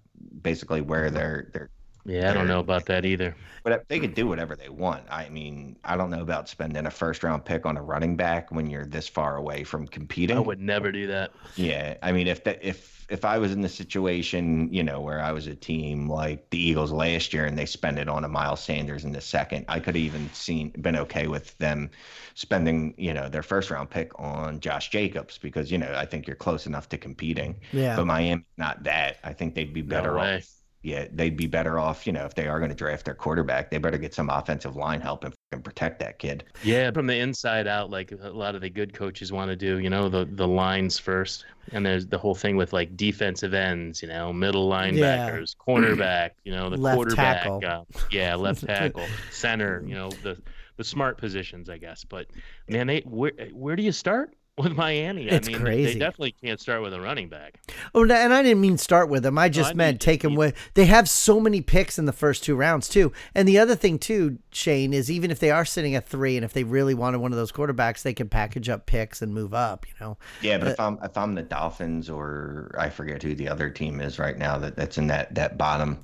basically 0.42 0.80
where 0.80 1.10
they're 1.10 1.48
they're. 1.52 1.70
Yeah, 2.06 2.30
I 2.30 2.34
don't 2.34 2.48
know 2.48 2.60
about 2.60 2.84
that 2.86 3.06
either. 3.06 3.34
But 3.62 3.88
they 3.88 3.98
could 3.98 4.14
do 4.14 4.26
whatever 4.26 4.54
they 4.54 4.68
want. 4.68 5.04
I 5.10 5.30
mean, 5.30 5.74
I 5.84 5.96
don't 5.96 6.10
know 6.10 6.20
about 6.20 6.50
spending 6.50 6.84
a 6.84 6.90
first 6.90 7.24
round 7.24 7.46
pick 7.46 7.64
on 7.64 7.78
a 7.78 7.82
running 7.82 8.14
back 8.14 8.50
when 8.50 8.66
you're 8.66 8.84
this 8.84 9.08
far 9.08 9.36
away 9.36 9.64
from 9.64 9.88
competing. 9.88 10.36
I 10.36 10.40
would 10.40 10.60
never 10.60 10.92
do 10.92 11.06
that. 11.06 11.32
Yeah, 11.56 11.96
I 12.02 12.12
mean, 12.12 12.26
if 12.26 12.44
that 12.44 12.62
if 12.62 13.06
if 13.08 13.24
I 13.24 13.38
was 13.38 13.52
in 13.52 13.60
the 13.60 13.68
situation, 13.68 14.72
you 14.72 14.82
know, 14.82 15.00
where 15.00 15.20
I 15.20 15.32
was 15.32 15.46
a 15.46 15.54
team 15.54 16.08
like 16.08 16.48
the 16.50 16.58
Eagles 16.58 16.92
last 16.92 17.32
year 17.32 17.46
and 17.46 17.56
they 17.58 17.66
spent 17.66 17.98
it 17.98 18.08
on 18.08 18.24
a 18.24 18.28
Miles 18.28 18.62
Sanders 18.62 19.04
in 19.04 19.12
the 19.12 19.20
second, 19.20 19.64
I 19.68 19.78
could 19.78 19.94
have 19.94 20.04
even 20.04 20.30
seen 20.32 20.70
been 20.80 20.96
okay 20.96 21.26
with 21.26 21.56
them 21.58 21.90
spending, 22.34 22.94
you 22.98 23.14
know, 23.14 23.28
their 23.28 23.42
first 23.42 23.70
round 23.70 23.90
pick 23.90 24.10
on 24.18 24.60
Josh 24.60 24.90
Jacobs 24.90 25.38
because, 25.38 25.70
you 25.70 25.78
know, 25.78 25.92
I 25.96 26.04
think 26.04 26.26
you're 26.26 26.36
close 26.36 26.66
enough 26.66 26.88
to 26.90 26.98
competing. 26.98 27.56
Yeah. 27.72 27.96
But 27.96 28.06
Miami 28.06 28.44
not 28.56 28.82
that. 28.84 29.18
I 29.24 29.32
think 29.32 29.54
they'd 29.54 29.72
be 29.72 29.82
better 29.82 30.14
no 30.14 30.20
off 30.20 30.48
yeah, 30.84 31.06
they'd 31.10 31.36
be 31.36 31.46
better 31.46 31.78
off, 31.78 32.06
you 32.06 32.12
know, 32.12 32.26
if 32.26 32.34
they 32.34 32.46
are 32.46 32.58
going 32.58 32.68
to 32.68 32.76
draft 32.76 33.06
their 33.06 33.14
quarterback, 33.14 33.70
they 33.70 33.78
better 33.78 33.96
get 33.96 34.12
some 34.12 34.28
offensive 34.28 34.76
line 34.76 35.00
help 35.00 35.24
and 35.24 35.64
protect 35.64 35.98
that 36.00 36.18
kid. 36.18 36.44
Yeah, 36.62 36.90
from 36.90 37.06
the 37.06 37.16
inside 37.16 37.66
out, 37.66 37.88
like 37.88 38.12
a 38.12 38.28
lot 38.28 38.54
of 38.54 38.60
the 38.60 38.68
good 38.68 38.92
coaches 38.92 39.32
want 39.32 39.48
to 39.48 39.56
do, 39.56 39.78
you 39.78 39.88
know, 39.88 40.10
the 40.10 40.26
the 40.26 40.46
lines 40.46 40.98
first, 40.98 41.46
and 41.72 41.86
there's 41.86 42.06
the 42.06 42.18
whole 42.18 42.34
thing 42.34 42.58
with 42.58 42.74
like 42.74 42.98
defensive 42.98 43.54
ends, 43.54 44.02
you 44.02 44.08
know, 44.08 44.30
middle 44.30 44.68
linebackers, 44.68 45.56
yeah. 45.56 45.74
cornerback, 45.74 46.30
you 46.44 46.52
know, 46.52 46.68
the 46.68 46.76
left 46.76 46.96
quarterback, 46.96 47.46
uh, 47.64 47.82
yeah, 48.10 48.34
left 48.34 48.66
tackle, 48.66 49.06
center, 49.30 49.82
you 49.86 49.94
know, 49.94 50.10
the 50.22 50.36
the 50.76 50.84
smart 50.84 51.18
positions, 51.18 51.68
I 51.68 51.78
guess. 51.78 52.04
But 52.04 52.26
man, 52.68 52.86
they 52.86 53.00
where 53.00 53.32
where 53.52 53.76
do 53.76 53.82
you 53.82 53.92
start? 53.92 54.34
with 54.58 54.72
Miami. 54.76 55.26
It's 55.26 55.48
I 55.48 55.52
mean, 55.52 55.60
crazy. 55.60 55.94
They 55.94 55.98
definitely 55.98 56.32
can't 56.32 56.60
start 56.60 56.80
with 56.80 56.94
a 56.94 57.00
running 57.00 57.28
back. 57.28 57.58
Oh, 57.92 58.02
and 58.02 58.12
I 58.12 58.42
didn't 58.42 58.60
mean 58.60 58.78
start 58.78 59.08
with 59.08 59.24
them. 59.24 59.36
I 59.36 59.48
just 59.48 59.70
no, 59.70 59.72
I 59.72 59.74
meant 59.74 60.00
take 60.00 60.22
them 60.22 60.36
with. 60.36 60.54
They 60.74 60.86
have 60.86 61.08
so 61.08 61.40
many 61.40 61.60
picks 61.60 61.98
in 61.98 62.04
the 62.04 62.12
first 62.12 62.44
two 62.44 62.54
rounds 62.54 62.88
too. 62.88 63.12
And 63.34 63.48
the 63.48 63.58
other 63.58 63.74
thing 63.74 63.98
too, 63.98 64.38
Shane, 64.52 64.92
is 64.92 65.10
even 65.10 65.32
if 65.32 65.40
they 65.40 65.50
are 65.50 65.64
sitting 65.64 65.96
at 65.96 66.06
three, 66.06 66.36
and 66.36 66.44
if 66.44 66.52
they 66.52 66.62
really 66.62 66.94
wanted 66.94 67.18
one 67.18 67.32
of 67.32 67.36
those 67.36 67.50
quarterbacks, 67.50 68.02
they 68.02 68.14
could 68.14 68.30
package 68.30 68.68
up 68.68 68.86
picks 68.86 69.22
and 69.22 69.34
move 69.34 69.54
up. 69.54 69.86
You 69.88 69.94
know. 70.00 70.18
Yeah, 70.40 70.58
but 70.58 70.68
uh, 70.68 70.70
if 70.70 70.80
I'm 70.80 70.98
if 71.02 71.18
I'm 71.18 71.34
the 71.34 71.42
Dolphins 71.42 72.08
or 72.08 72.72
I 72.78 72.90
forget 72.90 73.22
who 73.22 73.34
the 73.34 73.48
other 73.48 73.70
team 73.70 74.00
is 74.00 74.20
right 74.20 74.38
now 74.38 74.58
that 74.58 74.76
that's 74.76 74.98
in 74.98 75.08
that 75.08 75.34
that 75.34 75.58
bottom 75.58 75.98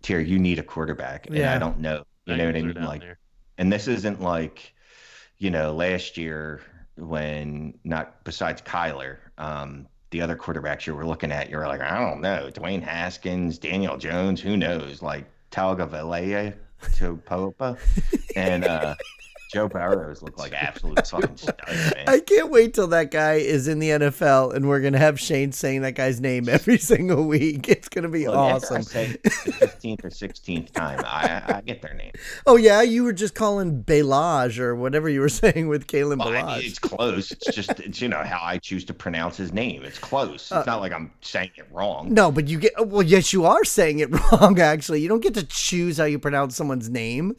tier, 0.00 0.20
you 0.20 0.38
need 0.38 0.58
a 0.58 0.62
quarterback, 0.62 1.26
and 1.26 1.36
yeah. 1.36 1.54
I 1.54 1.58
don't 1.58 1.78
know. 1.78 2.04
You 2.24 2.36
know 2.36 2.46
what 2.46 2.56
I 2.56 2.62
mean? 2.62 2.74
Like, 2.74 3.00
there. 3.00 3.18
And 3.60 3.70
this 3.70 3.86
isn't 3.86 4.22
like, 4.22 4.72
you 5.36 5.50
know, 5.50 5.74
last 5.74 6.16
year 6.16 6.62
when 6.96 7.78
not 7.84 8.24
besides 8.24 8.62
Kyler, 8.62 9.18
um, 9.36 9.86
the 10.12 10.22
other 10.22 10.34
quarterbacks 10.34 10.86
you 10.86 10.94
were 10.94 11.06
looking 11.06 11.30
at, 11.30 11.50
you're 11.50 11.66
like, 11.68 11.82
I 11.82 12.00
don't 12.00 12.22
know, 12.22 12.50
Dwayne 12.50 12.82
Haskins, 12.82 13.58
Daniel 13.58 13.98
Jones, 13.98 14.40
who 14.40 14.56
knows, 14.56 15.02
like 15.02 15.26
Tagovailoa 15.50 16.54
to 16.94 17.16
Popa, 17.18 17.76
and 18.34 18.64
uh, 18.64 18.94
Joe 19.52 19.68
Burrows 19.68 20.22
look 20.22 20.38
like 20.38 20.52
absolute 20.52 21.04
fucking 21.06 21.36
studs, 21.36 21.94
man. 21.94 22.04
I 22.06 22.20
can't 22.20 22.50
wait 22.50 22.74
till 22.74 22.86
that 22.88 23.10
guy 23.10 23.34
is 23.34 23.66
in 23.66 23.80
the 23.80 23.90
NFL 23.90 24.54
and 24.54 24.68
we're 24.68 24.80
gonna 24.80 24.98
have 24.98 25.18
Shane 25.18 25.50
saying 25.50 25.82
that 25.82 25.92
guy's 25.96 26.20
name 26.20 26.48
every 26.48 26.78
single 26.90 27.24
week. 27.26 27.68
It's 27.68 27.88
gonna 27.88 28.08
be 28.08 28.28
Well, 28.28 28.38
after 28.38 28.76
awesome. 28.76 28.76
I 28.76 28.80
say 28.82 29.16
the 29.24 29.30
fifteenth 29.30 30.04
or 30.04 30.10
sixteenth 30.10 30.72
time, 30.72 31.00
I, 31.04 31.42
I 31.46 31.60
get 31.62 31.82
their 31.82 31.94
name. 31.94 32.12
Oh 32.46 32.56
yeah, 32.56 32.82
you 32.82 33.02
were 33.02 33.12
just 33.12 33.34
calling 33.34 33.82
Belage 33.82 34.60
or 34.60 34.76
whatever 34.76 35.08
you 35.08 35.20
were 35.20 35.28
saying 35.28 35.66
with 35.66 35.88
Kalen 35.88 36.18
Well, 36.18 36.28
I 36.28 36.58
mean, 36.58 36.66
it's 36.66 36.78
close. 36.78 37.32
It's 37.32 37.52
just 37.52 37.80
it's 37.80 38.00
you 38.00 38.08
know 38.08 38.22
how 38.22 38.38
I 38.40 38.58
choose 38.58 38.84
to 38.84 38.94
pronounce 38.94 39.36
his 39.36 39.52
name. 39.52 39.82
It's 39.84 39.98
close. 39.98 40.42
It's 40.42 40.52
uh, 40.52 40.64
not 40.64 40.80
like 40.80 40.92
I'm 40.92 41.10
saying 41.22 41.50
it 41.56 41.66
wrong. 41.72 42.14
No, 42.14 42.30
but 42.30 42.46
you 42.46 42.60
get 42.60 42.72
well. 42.86 43.02
Yes, 43.02 43.32
you 43.32 43.46
are 43.46 43.64
saying 43.64 43.98
it 43.98 44.10
wrong. 44.32 44.60
Actually, 44.60 45.00
you 45.00 45.08
don't 45.08 45.22
get 45.22 45.34
to 45.34 45.44
choose 45.44 45.98
how 45.98 46.04
you 46.04 46.20
pronounce 46.20 46.54
someone's 46.54 46.88
name. 46.88 47.34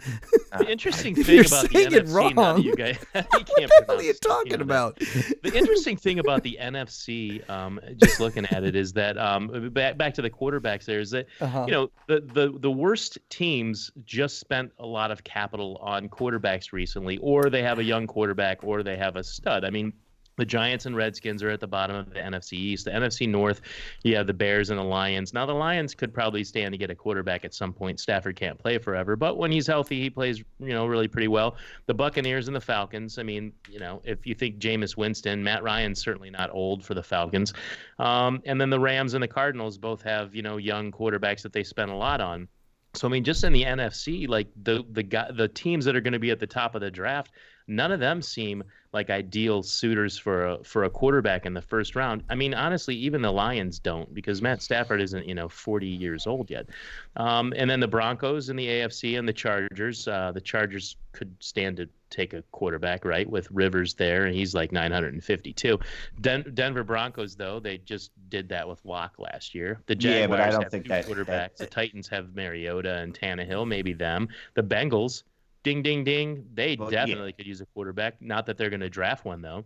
The 0.51 0.59
uh, 0.59 0.63
interesting 0.63 1.15
You're 1.15 1.23
thing 1.23 1.39
about 1.45 1.69
the 1.71 1.79
saying 1.79 2.00
it 2.01 2.07
NFC, 2.07 2.35
now 2.35 2.53
wrong. 2.53 2.61
you 2.61 2.75
guys, 2.75 2.97
you 3.15 3.21
What 3.21 3.31
can't 3.31 3.47
the 3.69 3.85
hell 3.87 3.97
are 3.97 4.01
you 4.03 4.13
talking 4.13 4.51
know, 4.51 4.57
that- 4.57 4.61
about? 4.63 4.99
the 4.99 5.51
interesting 5.55 5.97
thing 5.97 6.19
about 6.19 6.43
the 6.43 6.57
NFC, 6.61 7.47
um, 7.49 7.79
just 7.97 8.19
looking 8.19 8.45
at 8.47 8.63
it, 8.63 8.75
is 8.75 8.93
that 8.93 9.17
um, 9.17 9.69
back 9.71 9.97
back 9.97 10.13
to 10.15 10.21
the 10.21 10.29
quarterbacks. 10.29 10.85
There 10.85 10.99
is 10.99 11.11
that 11.11 11.27
Uh-huh. 11.39 11.65
you 11.67 11.71
know 11.73 11.91
the, 12.07 12.21
the 12.33 12.53
the 12.59 12.71
worst 12.71 13.17
teams 13.29 13.91
just 14.05 14.39
spent 14.39 14.71
a 14.79 14.85
lot 14.85 15.11
of 15.11 15.23
capital 15.23 15.77
on 15.81 16.09
quarterbacks 16.09 16.71
recently, 16.73 17.17
or 17.19 17.49
they 17.49 17.63
have 17.63 17.79
a 17.79 17.83
young 17.83 18.07
quarterback, 18.07 18.63
or 18.63 18.83
they 18.83 18.97
have 18.97 19.15
a 19.15 19.23
stud. 19.23 19.63
I 19.65 19.69
mean. 19.69 19.93
The 20.41 20.45
Giants 20.45 20.87
and 20.87 20.95
Redskins 20.95 21.43
are 21.43 21.51
at 21.51 21.59
the 21.59 21.67
bottom 21.67 21.95
of 21.95 22.09
the 22.09 22.19
NFC 22.19 22.53
East. 22.53 22.85
The 22.85 22.91
NFC 22.91 23.29
North, 23.29 23.61
you 24.01 24.15
have 24.15 24.25
the 24.25 24.33
Bears 24.33 24.71
and 24.71 24.79
the 24.79 24.83
Lions. 24.83 25.35
Now 25.35 25.45
the 25.45 25.53
Lions 25.53 25.93
could 25.93 26.11
probably 26.11 26.43
stand 26.43 26.71
to 26.71 26.79
get 26.79 26.89
a 26.89 26.95
quarterback 26.95 27.45
at 27.45 27.53
some 27.53 27.71
point. 27.71 27.99
Stafford 27.99 28.35
can't 28.35 28.57
play 28.57 28.79
forever, 28.79 29.15
but 29.15 29.37
when 29.37 29.51
he's 29.51 29.67
healthy, 29.67 30.01
he 30.01 30.09
plays 30.09 30.39
you 30.39 30.73
know 30.73 30.87
really 30.87 31.07
pretty 31.07 31.27
well. 31.27 31.57
The 31.85 31.93
Buccaneers 31.93 32.47
and 32.47 32.55
the 32.55 32.61
Falcons. 32.61 33.19
I 33.19 33.23
mean, 33.23 33.53
you 33.69 33.77
know, 33.77 34.01
if 34.03 34.25
you 34.25 34.33
think 34.33 34.57
Jameis 34.57 34.97
Winston, 34.97 35.43
Matt 35.43 35.61
Ryan's 35.61 36.01
certainly 36.01 36.31
not 36.31 36.49
old 36.51 36.83
for 36.83 36.95
the 36.95 37.03
Falcons. 37.03 37.53
Um, 37.99 38.41
and 38.47 38.59
then 38.59 38.71
the 38.71 38.79
Rams 38.79 39.13
and 39.13 39.21
the 39.21 39.27
Cardinals 39.27 39.77
both 39.77 40.01
have 40.01 40.33
you 40.33 40.41
know 40.41 40.57
young 40.57 40.91
quarterbacks 40.91 41.43
that 41.43 41.53
they 41.53 41.63
spend 41.63 41.91
a 41.91 41.95
lot 41.95 42.19
on. 42.19 42.47
So 42.95 43.07
I 43.07 43.11
mean, 43.11 43.23
just 43.23 43.43
in 43.43 43.53
the 43.53 43.63
NFC, 43.63 44.27
like 44.27 44.47
the 44.63 44.83
the 44.89 45.03
the 45.35 45.49
teams 45.49 45.85
that 45.85 45.95
are 45.95 46.01
going 46.01 46.13
to 46.13 46.19
be 46.19 46.31
at 46.31 46.39
the 46.39 46.47
top 46.47 46.73
of 46.73 46.81
the 46.81 46.89
draft, 46.89 47.31
none 47.71 47.91
of 47.91 47.99
them 47.99 48.21
seem 48.21 48.63
like 48.93 49.09
ideal 49.09 49.63
suitors 49.63 50.17
for 50.17 50.45
a 50.47 50.63
for 50.63 50.83
a 50.83 50.89
quarterback 50.89 51.45
in 51.45 51.53
the 51.53 51.61
first 51.61 51.95
round. 51.95 52.23
I 52.29 52.35
mean, 52.35 52.53
honestly, 52.53 52.93
even 52.95 53.21
the 53.21 53.31
Lions 53.31 53.79
don't 53.79 54.13
because 54.13 54.41
Matt 54.41 54.61
Stafford 54.61 55.01
isn't 55.01 55.25
you 55.25 55.33
know 55.33 55.47
40 55.47 55.87
years 55.87 56.27
old 56.27 56.49
yet. 56.51 56.67
Um, 57.15 57.53
and 57.55 57.69
then 57.69 57.79
the 57.79 57.87
Broncos 57.87 58.49
and 58.49 58.59
the 58.59 58.67
AFC 58.67 59.17
and 59.17 59.27
the 59.27 59.33
Chargers. 59.33 60.07
Uh, 60.07 60.31
the 60.33 60.41
Chargers 60.41 60.97
could 61.13 61.33
stand 61.39 61.77
to 61.77 61.87
take 62.09 62.33
a 62.33 62.41
quarterback, 62.51 63.05
right, 63.05 63.29
with 63.29 63.49
Rivers 63.51 63.93
there, 63.93 64.25
and 64.25 64.35
he's 64.35 64.53
like 64.53 64.73
952. 64.73 65.79
Den- 66.19 66.51
Denver 66.53 66.83
Broncos, 66.83 67.35
though, 67.37 67.61
they 67.61 67.77
just 67.77 68.11
did 68.27 68.49
that 68.49 68.67
with 68.67 68.83
Lock 68.83 69.17
last 69.17 69.55
year. 69.55 69.79
The 69.85 69.95
Jaguars 69.95 70.19
Yeah, 70.21 70.27
but 70.27 70.41
I 70.41 70.49
don't 70.51 70.63
have 70.63 70.71
think 70.71 70.83
two 70.85 70.89
that- 70.89 71.05
quarterbacks. 71.05 71.25
that- 71.27 71.57
the 71.57 71.65
Titans 71.67 72.09
have 72.09 72.35
Mariota 72.35 72.95
and 72.97 73.13
Tannehill, 73.17 73.65
maybe 73.65 73.93
them. 73.93 74.27
The 74.55 74.63
Bengals, 74.63 75.23
ding, 75.63 75.81
ding, 75.83 76.03
ding, 76.03 76.45
they 76.53 76.75
Well, 76.75 76.91
yeah. 76.91 77.05
definitely 77.05 77.33
could 77.33 77.47
use 77.47 77.61
a 77.61 77.65
quarterback. 77.67 78.21
Not 78.21 78.45
that 78.47 78.57
they're 78.57 78.69
going 78.69 78.79
to 78.81 78.89
draft 78.89 79.25
one 79.25 79.41
though. 79.41 79.65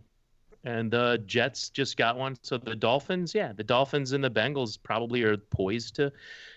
And 0.64 0.90
the 0.90 1.22
Jets 1.26 1.70
just 1.70 1.96
got 1.96 2.16
one. 2.16 2.36
So 2.42 2.58
the 2.58 2.74
Dolphins, 2.74 3.34
yeah, 3.34 3.52
the 3.52 3.62
Dolphins 3.62 4.12
and 4.12 4.24
the 4.24 4.30
Bengals 4.30 4.78
probably 4.82 5.22
are 5.22 5.36
poised 5.36 5.94
to, 5.96 6.12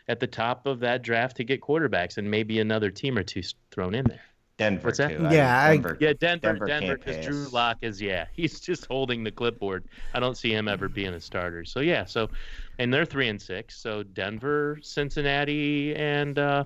at 0.07 0.19
the 0.19 0.25
top 0.25 0.65
of 0.65 0.79
that 0.79 1.03
draft, 1.03 1.37
to 1.37 1.43
get 1.43 1.61
quarterbacks, 1.61 2.17
and 2.17 2.29
maybe 2.29 2.59
another 2.59 2.89
team 2.89 3.17
or 3.19 3.23
two 3.23 3.43
thrown 3.69 3.93
in 3.93 4.05
there. 4.05 4.21
Denver 4.57 4.87
What's 4.87 4.97
that? 4.97 5.15
too. 5.15 5.27
Yeah, 5.29 5.61
I- 5.61 5.73
mean, 5.73 5.81
Denver, 5.83 5.97
Yeah, 6.01 6.13
Denver, 6.19 6.39
Denver 6.41 6.65
Denver, 6.65 6.97
because 6.97 7.25
Drew 7.25 7.43
pass. 7.45 7.53
Lock 7.53 7.77
is 7.81 8.01
yeah, 8.01 8.25
he's 8.33 8.59
just 8.59 8.87
holding 8.87 9.23
the 9.23 9.31
clipboard. 9.31 9.85
I 10.15 10.19
don't 10.19 10.35
see 10.37 10.53
him 10.53 10.67
ever 10.67 10.89
being 10.89 11.13
a 11.13 11.19
starter. 11.21 11.63
So 11.63 11.79
yeah, 11.79 12.03
so 12.05 12.29
and 12.79 12.91
they're 12.91 13.05
three 13.05 13.29
and 13.29 13.39
six. 13.41 13.75
So 13.79 14.01
Denver, 14.03 14.79
Cincinnati, 14.81 15.95
and 15.95 16.39
uh, 16.39 16.63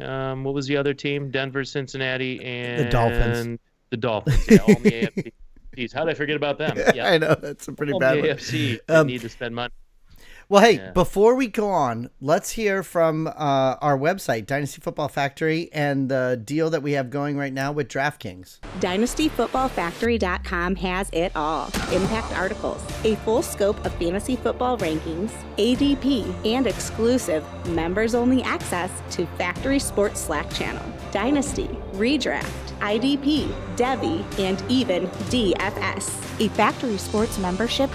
um, 0.00 0.44
what 0.44 0.54
was 0.54 0.66
the 0.66 0.76
other 0.76 0.94
team? 0.94 1.30
Denver, 1.30 1.64
Cincinnati, 1.64 2.42
and 2.44 2.86
the 2.86 2.90
Dolphins. 2.90 3.58
The 3.90 3.96
Dolphins. 3.96 4.46
Yeah, 4.50 4.58
all 4.62 4.76
in 4.76 4.82
the 4.82 4.90
AFC. 5.16 5.32
Jeez, 5.76 5.92
how 5.92 6.04
did 6.04 6.10
I 6.10 6.14
forget 6.14 6.36
about 6.36 6.58
them? 6.58 6.76
Yeah, 6.94 7.08
I 7.10 7.18
know 7.18 7.34
that's 7.34 7.68
a 7.68 7.72
pretty 7.72 7.92
all 7.92 8.00
bad 8.00 8.16
the 8.16 8.20
one. 8.28 8.30
AFC. 8.30 8.78
They 8.86 8.94
Um, 8.94 9.06
need 9.06 9.20
to 9.20 9.28
spend 9.28 9.54
money. 9.54 9.72
Well, 10.48 10.62
hey, 10.62 10.74
Yeah. 10.76 10.92
before 10.92 11.34
we 11.34 11.48
go 11.48 11.70
on, 11.70 12.08
let's 12.20 12.50
hear 12.50 12.84
from 12.84 13.26
uh, 13.26 13.30
our 13.82 13.98
website, 13.98 14.46
Dynasty 14.46 14.80
Football 14.80 15.08
Factory, 15.08 15.68
and 15.72 16.08
the 16.08 16.40
deal 16.44 16.70
that 16.70 16.84
we 16.84 16.92
have 16.92 17.10
going 17.10 17.36
right 17.36 17.52
now 17.52 17.72
with 17.72 17.88
DraftKings. 17.88 18.60
DynastyFootballFactory.com 18.78 20.76
has 20.76 21.10
it 21.12 21.32
all 21.34 21.66
impact 21.92 22.32
articles, 22.38 22.80
a 23.02 23.16
full 23.16 23.42
scope 23.42 23.84
of 23.84 23.92
fantasy 23.94 24.36
football 24.36 24.78
rankings, 24.78 25.32
ADP, 25.58 26.32
and 26.46 26.68
exclusive 26.68 27.44
members 27.70 28.14
only 28.14 28.40
access 28.44 28.90
to 29.10 29.26
Factory 29.38 29.80
Sports 29.80 30.20
Slack 30.20 30.48
channel, 30.52 30.84
Dynasty, 31.10 31.68
Redraft, 31.94 32.44
IDP, 32.78 33.48
Devy, 33.74 34.22
and 34.38 34.62
even 34.70 35.08
DFS. 35.28 36.40
A 36.40 36.48
Factory 36.50 36.98
Sports 36.98 37.36
membership 37.38 37.90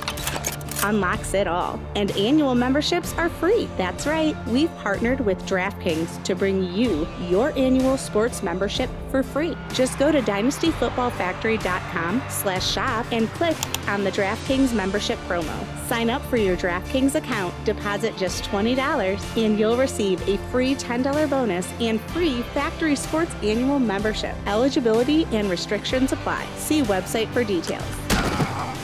unlocks 0.84 1.34
it 1.34 1.48
all. 1.48 1.80
And 1.96 2.12
annual 2.12 2.54
memberships 2.56 3.14
are 3.18 3.30
free. 3.30 3.70
That's 3.78 4.06
right. 4.08 4.36
We've 4.48 4.74
partnered 4.78 5.20
with 5.22 5.38
DraftKings 5.46 6.24
to 6.24 6.36
bring 6.36 6.74
you 6.74 7.08
your 7.30 7.58
annual 7.58 7.98
sports 7.98 8.44
membership 8.44 8.90
for 9.10 9.24
free. 9.24 9.58
Just 9.74 9.98
go 10.00 10.12
to 10.12 10.22
dynastyfootballfactory.com 10.22 12.24
slash 12.30 12.72
shop 12.72 13.06
and 13.12 13.30
click 13.32 13.58
on 13.88 14.04
the 14.04 14.12
DraftKings 14.12 14.74
membership 14.74 15.18
promo. 15.28 15.56
Sign 15.88 16.10
up 16.10 16.22
for 16.24 16.38
your 16.38 16.58
DraftKings 16.58 17.16
account, 17.16 17.54
deposit 17.66 18.16
just 18.18 18.44
$20, 18.46 19.44
and 19.44 19.60
you'll 19.60 19.78
receive 19.78 20.28
a 20.28 20.38
free 20.50 20.76
$10 20.76 21.30
bonus 21.30 21.72
and 21.80 22.02
free 22.12 22.42
Factory 22.54 22.96
Sports 22.96 23.34
annual 23.44 23.80
membership. 23.80 24.36
Eligibility 24.48 25.26
and 25.32 25.50
restrictions 25.50 26.12
apply. 26.12 26.46
See 26.58 26.82
website 26.84 27.32
for 27.34 27.44
details. 27.44 27.84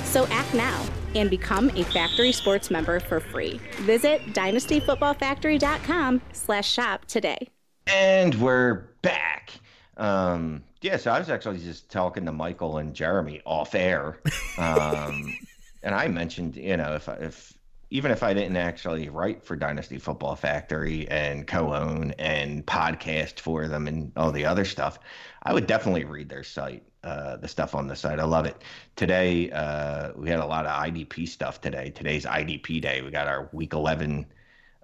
So 0.05 0.25
act 0.27 0.53
now 0.53 0.86
and 1.17 1.30
become 1.30 1.69
a 1.71 1.84
Factory 1.84 2.32
Sports 2.32 2.71
member 2.71 2.99
for 2.99 3.19
free. 3.19 3.60
Visit 3.82 4.21
dynastyfootballfactory.com 4.34 6.21
slash 6.32 6.71
shop 6.71 7.06
today. 7.06 7.49
And 7.88 8.36
we're 8.36 8.89
back. 9.01 9.53
Um, 9.97 10.63
yeah, 10.82 10.97
so 10.97 11.12
I 11.12 11.19
was 11.19 11.30
actually 11.30 11.60
just 11.60 11.89
talking 11.89 12.25
to 12.25 12.32
Michael 12.32 12.77
and 12.77 12.93
Jeremy 12.93 13.41
off 13.45 13.73
air, 13.73 14.19
um, 14.58 15.36
and 15.84 15.95
I 15.95 16.08
mentioned, 16.08 16.56
you 16.56 16.77
know, 16.77 16.95
if 16.95 17.08
if 17.08 17.58
even 17.89 18.12
if 18.12 18.21
I 18.21 18.34
didn't 18.34 18.58
actually 18.58 19.10
write 19.10 19.43
for 19.43 19.56
Dynasty 19.56 19.97
Football 19.97 20.36
Factory 20.36 21.08
and 21.10 21.47
co-own 21.47 22.12
and 22.19 22.65
podcast 22.65 23.39
for 23.39 23.67
them 23.67 23.88
and 23.88 24.12
all 24.17 24.32
the 24.32 24.45
other 24.45 24.65
stuff, 24.65 24.99
I 25.43 25.53
would 25.53 25.67
definitely 25.67 26.03
read 26.03 26.30
their 26.30 26.43
site, 26.43 26.84
uh, 27.08 27.38
the 27.38 27.48
stuff 27.48 27.74
on 27.74 27.88
the 27.88 27.96
site. 27.96 28.20
I 28.20 28.26
love 28.26 28.46
it. 28.46 28.62
Today, 28.96 29.50
uh, 29.52 30.12
we 30.15 30.30
had 30.30 30.39
a 30.39 30.46
lot 30.46 30.65
of 30.65 30.72
IDP 30.72 31.28
stuff 31.28 31.62
today. 31.62 31.89
Today's 31.89 32.26
IDP 32.26 32.82
day. 32.82 33.02
We 33.02 33.12
got 33.12 33.28
our 33.28 33.50
Week 33.54 33.74
11 33.74 34.26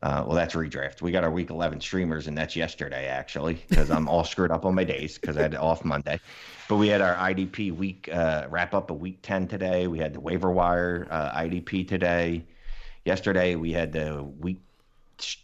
uh, 0.03 0.21
well, 0.27 0.35
that's 0.35 0.53
redraft. 0.53 1.01
We 1.01 1.13
got 1.13 1.23
our 1.23 1.31
week 1.31 1.49
11 1.49 1.79
streamers, 1.79 2.27
and 2.27 2.37
that's 2.37 2.57
yesterday, 2.57 3.07
actually, 3.07 3.63
because 3.69 3.89
I'm 3.89 4.09
all 4.09 4.25
screwed 4.25 4.51
up 4.51 4.65
on 4.65 4.75
my 4.75 4.83
days 4.83 5.17
because 5.17 5.37
I 5.37 5.43
had 5.43 5.55
off 5.55 5.85
Monday. 5.85 6.19
But 6.67 6.75
we 6.75 6.89
had 6.89 6.99
our 6.99 7.15
IDP 7.15 7.73
week 7.73 8.09
uh, 8.11 8.47
wrap 8.49 8.73
up 8.73 8.89
a 8.89 8.93
week 8.93 9.19
10 9.21 9.47
today. 9.47 9.87
We 9.87 9.99
had 9.99 10.13
the 10.13 10.19
waiver 10.19 10.51
wire 10.51 11.07
uh, 11.09 11.31
IDP 11.39 11.87
today. 11.87 12.43
Yesterday, 13.05 13.55
we 13.55 13.71
had 13.71 13.93
the 13.93 14.23
week 14.23 14.59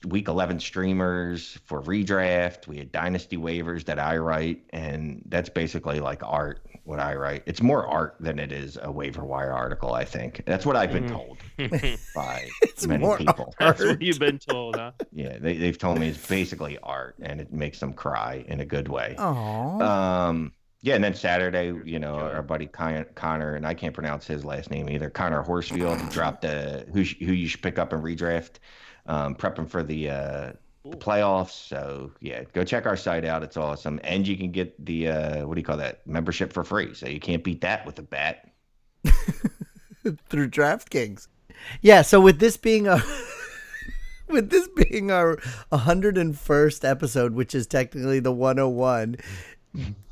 week 0.05 0.27
11 0.27 0.59
streamers 0.59 1.57
for 1.65 1.81
redraft. 1.81 2.67
We 2.67 2.79
had 2.79 2.91
dynasty 2.91 3.37
waivers 3.37 3.85
that 3.85 3.97
I 3.97 4.17
write, 4.17 4.65
and 4.71 5.21
that's 5.27 5.47
basically 5.47 6.01
like 6.01 6.21
art, 6.21 6.65
what 6.89 6.99
I 6.99 7.13
write. 7.13 7.43
It's 7.45 7.61
more 7.61 7.85
art 7.85 8.15
than 8.19 8.39
it 8.39 8.51
is 8.51 8.77
a 8.81 8.91
waiver 8.91 9.23
wire 9.23 9.53
article, 9.53 9.93
I 9.93 10.03
think. 10.03 10.41
That's 10.45 10.65
what 10.65 10.75
I've 10.75 10.91
been 10.91 11.07
told 11.07 11.37
by 12.15 12.49
It's 12.63 12.87
many 12.87 13.03
more 13.03 13.15
people. 13.15 13.53
That's 13.59 13.79
what 13.79 14.01
you've 14.01 14.17
been 14.17 14.39
told, 14.39 14.75
huh? 14.75 14.93
Yeah, 15.13 15.37
they, 15.39 15.55
they've 15.55 15.77
told 15.77 15.99
me 15.99 16.09
it's 16.09 16.27
basically 16.27 16.79
art 16.81 17.15
and 17.21 17.39
it 17.39 17.53
makes 17.53 17.79
them 17.79 17.93
cry 17.93 18.43
in 18.47 18.59
a 18.59 18.65
good 18.65 18.87
way. 18.87 19.15
Aww. 19.19 19.81
Um, 19.81 20.51
yeah, 20.81 20.95
and 20.95 21.03
then 21.03 21.13
Saturday, 21.13 21.73
you 21.85 21.99
know, 21.99 22.15
our 22.15 22.41
buddy 22.41 22.65
Con- 22.65 23.05
Connor, 23.13 23.53
and 23.55 23.67
I 23.67 23.75
can't 23.75 23.93
pronounce 23.93 24.25
his 24.25 24.43
last 24.43 24.71
name 24.71 24.89
either. 24.89 25.11
Connor 25.11 25.43
Horsfield 25.43 26.09
dropped 26.09 26.43
a 26.43 26.87
who 26.91 27.03
sh- 27.03 27.17
who 27.19 27.33
you 27.33 27.47
should 27.47 27.61
pick 27.61 27.77
up 27.77 27.93
and 27.93 28.01
redraft, 28.01 28.53
um, 29.05 29.35
prepping 29.35 29.69
for 29.69 29.83
the 29.83 30.09
uh, 30.09 30.51
the 30.83 30.97
playoffs. 30.97 31.67
So 31.67 32.11
yeah, 32.19 32.43
go 32.53 32.63
check 32.63 32.85
our 32.85 32.97
site 32.97 33.25
out. 33.25 33.43
It's 33.43 33.57
awesome, 33.57 33.99
and 34.03 34.27
you 34.27 34.37
can 34.37 34.51
get 34.51 34.85
the 34.85 35.09
uh, 35.09 35.47
what 35.47 35.55
do 35.55 35.61
you 35.61 35.65
call 35.65 35.77
that 35.77 36.05
membership 36.07 36.53
for 36.53 36.63
free. 36.63 36.93
So 36.93 37.07
you 37.07 37.19
can't 37.19 37.43
beat 37.43 37.61
that 37.61 37.85
with 37.85 37.99
a 37.99 38.03
bat. 38.03 38.49
through 40.29 40.49
DraftKings. 40.49 41.27
Yeah, 41.81 42.01
so 42.01 42.21
with 42.21 42.39
this 42.39 42.57
being 42.57 42.87
a 42.87 43.03
with 44.27 44.49
this 44.49 44.67
being 44.69 45.11
our 45.11 45.37
101st 45.71 46.89
episode, 46.89 47.33
which 47.33 47.53
is 47.53 47.67
technically 47.67 48.19
the 48.19 48.31
101, 48.31 49.17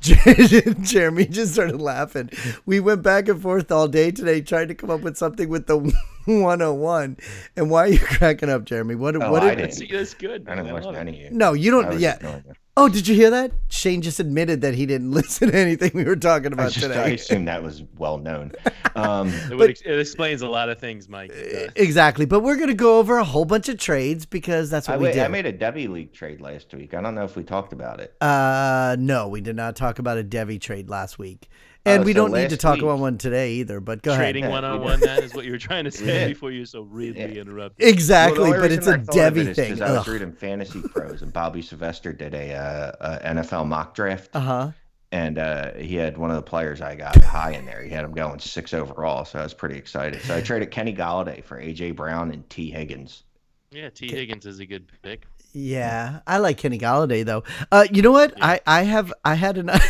Jeremy 0.00 1.26
just 1.26 1.54
started 1.54 1.80
laughing. 1.80 2.30
We 2.66 2.80
went 2.80 3.02
back 3.02 3.28
and 3.28 3.40
forth 3.40 3.72
all 3.72 3.88
day 3.88 4.10
today 4.10 4.40
trying 4.40 4.68
to 4.68 4.74
come 4.74 4.90
up 4.90 5.00
with 5.00 5.16
something 5.16 5.48
with 5.48 5.66
the 5.66 5.92
101. 6.28 7.16
And 7.56 7.70
why 7.70 7.80
are 7.84 7.88
you 7.88 7.98
cracking 8.02 8.50
up, 8.50 8.64
Jeremy? 8.64 8.94
What? 8.94 9.16
Oh, 9.16 9.30
what? 9.32 9.42
I 9.42 9.50
did- 9.50 9.56
didn't. 9.62 9.72
See, 9.74 9.86
that's 9.90 10.14
good. 10.14 10.48
I 10.48 10.54
didn't 10.54 10.66
man. 10.66 10.74
listen 10.74 10.86
love 10.86 10.94
to 10.94 11.00
it. 11.00 11.08
any 11.08 11.26
of 11.26 11.32
you. 11.32 11.38
no, 11.38 11.52
you 11.54 11.70
don't. 11.70 11.88
was 11.88 12.00
Yeah. 12.00 12.16
ignoring. 12.16 12.44
Oh, 12.80 12.88
did 12.88 13.08
you 13.08 13.14
hear 13.16 13.30
that? 13.30 13.50
Shane 13.70 14.02
just 14.02 14.20
admitted 14.20 14.60
that 14.60 14.72
he 14.72 14.86
didn't 14.86 15.10
listen 15.20 15.50
to 15.50 15.58
anything 15.58 15.90
we 15.94 16.04
were 16.04 16.14
talking 16.14 16.52
I, 16.52 16.54
about 16.54 16.70
today. 16.72 16.94
I 16.96 17.06
assume 17.08 17.46
that 17.46 17.60
was 17.60 17.82
well 17.96 18.18
known. 18.18 18.52
Um, 18.94 19.32
It, 19.50 19.56
would 19.56 19.70
it 19.70 19.98
explains 19.98 20.42
a 20.42 20.48
lot 20.48 20.68
of 20.68 20.78
things, 20.78 21.08
Mike. 21.08 21.32
Exactly, 21.74 22.24
but 22.24 22.40
we're 22.40 22.56
gonna 22.56 22.74
go 22.74 22.98
over 23.00 23.18
a 23.18 23.24
whole 23.24 23.44
bunch 23.44 23.68
of 23.68 23.78
trades 23.78 24.26
because 24.26 24.70
that's 24.70 24.88
I, 24.88 24.92
what 24.92 25.00
we 25.00 25.06
did. 25.12 25.18
I 25.24 25.28
made 25.28 25.46
a 25.46 25.50
Debbie 25.52 25.88
League 25.88 26.12
trade 26.12 26.40
last 26.40 26.72
week. 26.72 26.94
I 26.94 27.00
don't 27.00 27.16
know 27.16 27.24
if 27.24 27.34
we 27.34 27.42
talked 27.42 27.72
about 27.72 27.98
it. 27.98 28.14
uh, 28.20 28.94
no, 28.98 29.26
we 29.26 29.40
did 29.40 29.56
not 29.56 29.74
talk 29.74 29.98
about 29.98 30.16
a 30.18 30.22
Devy 30.22 30.60
trade 30.60 30.88
last 30.88 31.18
week, 31.18 31.48
and 31.88 32.02
Oh, 32.02 32.06
we 32.06 32.12
so 32.12 32.16
don't 32.18 32.32
need 32.32 32.50
to 32.50 32.56
talk 32.56 32.74
week- 32.74 32.82
about 32.84 32.98
one 32.98 33.18
today 33.18 33.52
either. 33.54 33.80
But 33.80 34.02
go 34.02 34.12
ahead. 34.12 34.22
Trading 34.34 34.48
one 34.50 34.64
on 34.64 34.80
one, 34.80 35.00
that 35.00 35.22
is 35.24 35.34
what 35.34 35.44
you 35.44 35.52
were 35.52 35.58
trying 35.58 35.84
to 35.84 35.90
say 35.92 36.04
did. 36.06 36.28
before 36.28 36.50
you 36.50 36.64
so 36.64 36.82
rudely 36.82 37.20
Yeah. 37.22 37.40
interrupted. 37.42 37.86
Exactly, 37.88 38.50
Well, 38.50 38.60
but 38.60 38.72
it's 38.72 38.86
a 38.86 38.90
a 38.90 38.94
I 38.94 38.96
thought 38.98 39.08
of 39.08 39.34
Devy 39.34 39.36
it 39.38 39.48
is 39.48 39.56
thing. 39.56 39.70
'cause 39.72 39.80
I 39.80 39.92
was 39.92 40.06
reading 40.08 40.32
Fantasy 40.32 40.82
Pros, 40.82 41.22
and 41.22 41.32
Bobby 41.32 41.62
Sylvester 41.62 42.12
did 42.12 42.34
a, 42.34 42.54
uh, 42.54 43.18
a 43.22 43.26
NFL 43.34 43.64
mock 43.66 43.94
draft, 43.94 44.30
Uh 44.34 44.40
huh. 44.40 44.70
and 45.12 45.38
uh, 45.38 45.72
he 45.74 45.96
had 45.96 46.16
one 46.18 46.30
of 46.30 46.36
the 46.36 46.42
players 46.42 46.80
I 46.80 46.94
got 46.94 47.16
high 47.24 47.52
in 47.52 47.64
there. 47.66 47.82
He 47.82 47.90
had 47.90 48.04
him 48.04 48.12
going 48.12 48.38
six 48.40 48.74
overall, 48.74 49.24
so 49.24 49.38
I 49.38 49.42
was 49.42 49.54
pretty 49.54 49.76
excited. 49.76 50.20
So 50.22 50.36
I 50.36 50.40
traded 50.40 50.70
Kenny 50.70 50.94
Golladay 50.94 51.42
for 51.44 51.60
AJ 51.60 51.96
Brown 51.96 52.30
and 52.30 52.48
Tee 52.50 52.70
Higgins. 52.70 53.22
Yeah, 53.70 53.90
Tee 53.90 54.10
Higgins 54.10 54.46
is 54.46 54.60
a 54.60 54.66
good 54.66 54.86
pick. 55.02 55.26
Yeah, 55.52 56.20
I 56.26 56.38
like 56.38 56.58
Kenny 56.58 56.78
Golladay 56.78 57.24
though. 57.24 57.42
Uh, 57.72 57.86
you 57.90 58.02
know 58.02 58.12
what? 58.12 58.34
Yeah. 58.36 58.46
I 58.46 58.60
I 58.66 58.82
have 58.82 59.12
I 59.24 59.34
had 59.34 59.56
an. 59.58 59.70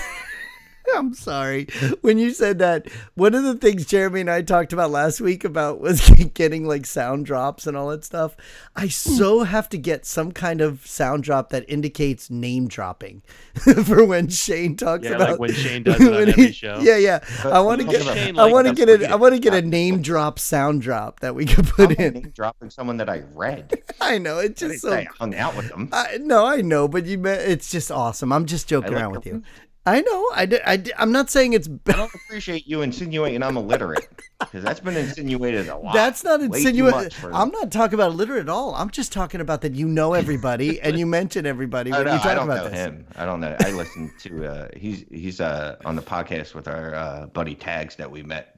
I'm 0.97 1.15
sorry. 1.15 1.67
When 2.01 2.19
you 2.19 2.33
said 2.33 2.59
that, 2.59 2.89
one 3.15 3.35
of 3.35 3.45
the 3.45 3.55
things 3.55 3.87
Jeremy 3.87 4.21
and 4.23 4.31
I 4.31 4.43
talked 4.43 4.73
about 4.73 4.91
last 4.91 5.21
week 5.21 5.45
about 5.45 5.81
was 5.89 6.09
getting 6.35 6.67
like 6.67 6.87
sound 6.87 7.27
drops 7.27 7.67
and 7.67 7.77
all 7.77 7.89
that 7.89 8.05
stuff. 8.05 8.37
I 8.77 8.83
hmm. 8.83 8.89
so 8.89 9.43
have 9.45 9.69
to 9.71 9.79
get 9.79 10.07
some 10.07 10.33
kind 10.33 10.61
of 10.61 10.87
sound 10.87 11.25
drop 11.25 11.51
that 11.51 11.65
indicates 11.69 12.31
name 12.31 12.69
dropping 12.69 13.23
for 13.85 14.05
when 14.05 14.29
Shane 14.29 14.77
talks 14.77 15.05
Yeah, 15.05 15.13
about 15.13 15.31
like 15.31 15.39
when 15.41 15.53
Shane 15.53 15.83
does 15.83 16.01
it 16.01 16.09
on 16.09 16.15
when 16.15 16.29
every 16.29 16.53
show. 16.53 16.79
Yeah, 16.81 16.97
yeah. 16.97 17.21
But 17.43 17.53
I 17.53 17.61
want 17.61 17.81
to 17.81 17.87
get 17.87 18.03
about- 18.03 18.17
Shane 18.17 18.39
I 18.39 18.47
want 18.47 18.67
to 18.67 18.75
get 18.75 18.89
what 18.89 19.03
a 19.03 19.13
I 19.13 19.15
want 19.17 19.35
to 19.35 19.41
get 19.41 19.55
a 19.55 19.63
name 19.63 20.03
drop 20.03 20.39
sound 20.39 20.83
drop 20.83 21.21
that 21.21 21.35
we 21.35 21.45
could 21.45 21.67
I'm 21.67 21.73
put 21.73 21.99
in. 21.99 22.15
name 22.15 22.33
dropping 22.35 22.71
someone 22.71 22.97
that 22.99 23.09
I 23.09 23.23
read. 23.35 23.83
I 24.01 24.19
know 24.19 24.39
it's 24.39 24.61
just 24.61 24.83
didn't 24.83 24.93
so 24.93 24.93
I 24.93 25.07
hung 25.19 25.35
out 25.35 25.57
with 25.57 25.69
them. 25.69 25.89
I, 25.93 26.19
no, 26.21 26.47
I 26.47 26.61
know, 26.61 26.89
but 26.89 27.07
you 27.07 27.25
it's 27.27 27.71
just 27.71 27.91
awesome. 27.91 28.33
I'm 28.33 28.47
just 28.47 28.69
joking 28.69 28.93
like 28.93 29.03
around 29.03 29.13
with 29.13 29.27
you. 29.27 29.43
I 29.89 30.01
know. 30.01 30.29
I, 30.35 30.47
di- 30.47 30.61
I, 30.67 30.77
di- 30.77 30.93
I'm 30.99 31.13
not 31.13 31.31
saying 31.31 31.55
it's. 31.55 31.69
I 31.87 31.93
don't 31.93 32.15
appreciate 32.15 32.67
you 32.67 32.83
insinuating 32.83 33.43
I'm 33.43 33.57
illiterate 33.57 34.09
because 34.41 34.63
that's 34.63 34.81
been 34.81 34.97
insinuated 34.97 35.69
a 35.69 35.77
lot. 35.77 35.95
that's 35.95 36.23
not 36.25 36.41
insinuating. 36.43 37.11
I'm 37.33 37.51
not 37.51 37.73
talking 37.73 37.95
about 37.95 38.11
illiterate 38.13 38.43
at 38.43 38.49
all. 38.49 38.75
I'm 38.75 38.91
just 38.91 39.13
talking 39.13 39.41
about 39.41 39.63
that 39.63 39.75
you 39.75 39.89
know 39.89 40.15
everybody 40.15 40.81
and 40.83 40.99
you 40.99 41.07
mention 41.07 41.47
everybody 41.47 41.91
when 41.91 42.05
no, 42.05 42.13
you 42.13 42.19
talk 42.19 42.27
I 42.27 42.35
don't 42.35 42.45
about 42.45 42.65
know 42.65 42.71
this. 42.71 42.79
him. 42.79 43.07
I 43.17 43.25
don't 43.25 43.41
know. 43.41 43.57
I 43.61 43.71
listened 43.71 44.11
to 44.21 44.47
uh 44.47 44.69
he's 44.77 45.05
he's 45.11 45.41
uh 45.41 45.77
on 45.85 45.97
the 45.97 46.03
podcast 46.03 46.55
with 46.55 46.69
our 46.69 46.95
uh 46.95 47.27
buddy 47.27 47.55
Tags 47.55 47.97
that 47.97 48.11
we 48.11 48.23
met. 48.23 48.58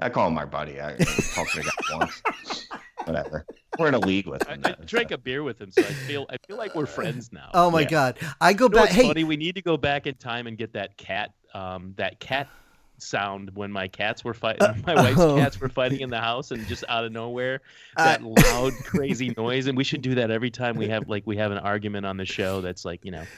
I 0.00 0.08
call 0.08 0.28
him 0.28 0.38
our 0.38 0.46
buddy. 0.46 0.80
I 0.80 0.96
talked 1.34 1.52
to 1.54 1.62
the 1.62 1.64
guy 1.90 1.96
once. 1.96 2.22
Whatever. 3.04 3.46
We're 3.78 3.88
in 3.88 3.94
a 3.94 3.98
league 3.98 4.26
with 4.26 4.48
I, 4.48 4.54
him. 4.54 4.62
I 4.64 4.70
though, 4.72 4.84
drank 4.84 5.08
so. 5.10 5.14
a 5.14 5.18
beer 5.18 5.42
with 5.42 5.60
him, 5.60 5.70
so 5.70 5.82
I 5.82 5.86
feel 5.86 6.26
I 6.30 6.36
feel 6.46 6.56
like 6.56 6.74
we're 6.74 6.86
friends 6.86 7.32
now. 7.32 7.50
Oh 7.54 7.70
my 7.70 7.80
Yeah. 7.82 7.88
god! 7.88 8.18
I 8.40 8.52
go 8.52 8.66
You 8.66 8.68
know 8.70 8.74
back. 8.76 8.82
what's 8.84 8.94
Hey, 8.94 9.06
funny? 9.08 9.24
We 9.24 9.36
need 9.36 9.54
to 9.56 9.62
go 9.62 9.76
back 9.76 10.06
in 10.06 10.14
time 10.16 10.46
and 10.46 10.56
get 10.58 10.72
that 10.74 10.96
cat, 10.96 11.30
um, 11.54 11.94
that 11.96 12.20
cat 12.20 12.48
sound 12.98 13.50
when 13.54 13.70
my 13.72 13.86
cats 13.88 14.24
were 14.24 14.34
fighting. 14.34 14.82
My 14.86 14.94
wife's 14.94 15.20
oh. 15.20 15.36
cats 15.36 15.60
were 15.60 15.68
fighting 15.68 16.00
in 16.00 16.10
the 16.10 16.20
house, 16.20 16.50
and 16.50 16.66
just 16.66 16.84
out 16.88 17.04
of 17.04 17.12
nowhere, 17.12 17.60
I- 17.96 18.04
that 18.04 18.22
loud, 18.22 18.72
crazy 18.84 19.32
noise. 19.36 19.66
And 19.68 19.76
we 19.76 19.84
should 19.84 20.02
do 20.02 20.16
that 20.16 20.30
every 20.30 20.50
time 20.50 20.76
we 20.76 20.88
have 20.88 21.08
like 21.08 21.24
we 21.26 21.36
have 21.38 21.50
an 21.52 21.58
argument 21.58 22.04
on 22.06 22.16
the 22.16 22.26
show. 22.26 22.60
That's 22.60 22.84
like 22.84 23.04
you 23.04 23.10
know, 23.12 23.22
it- 23.22 23.28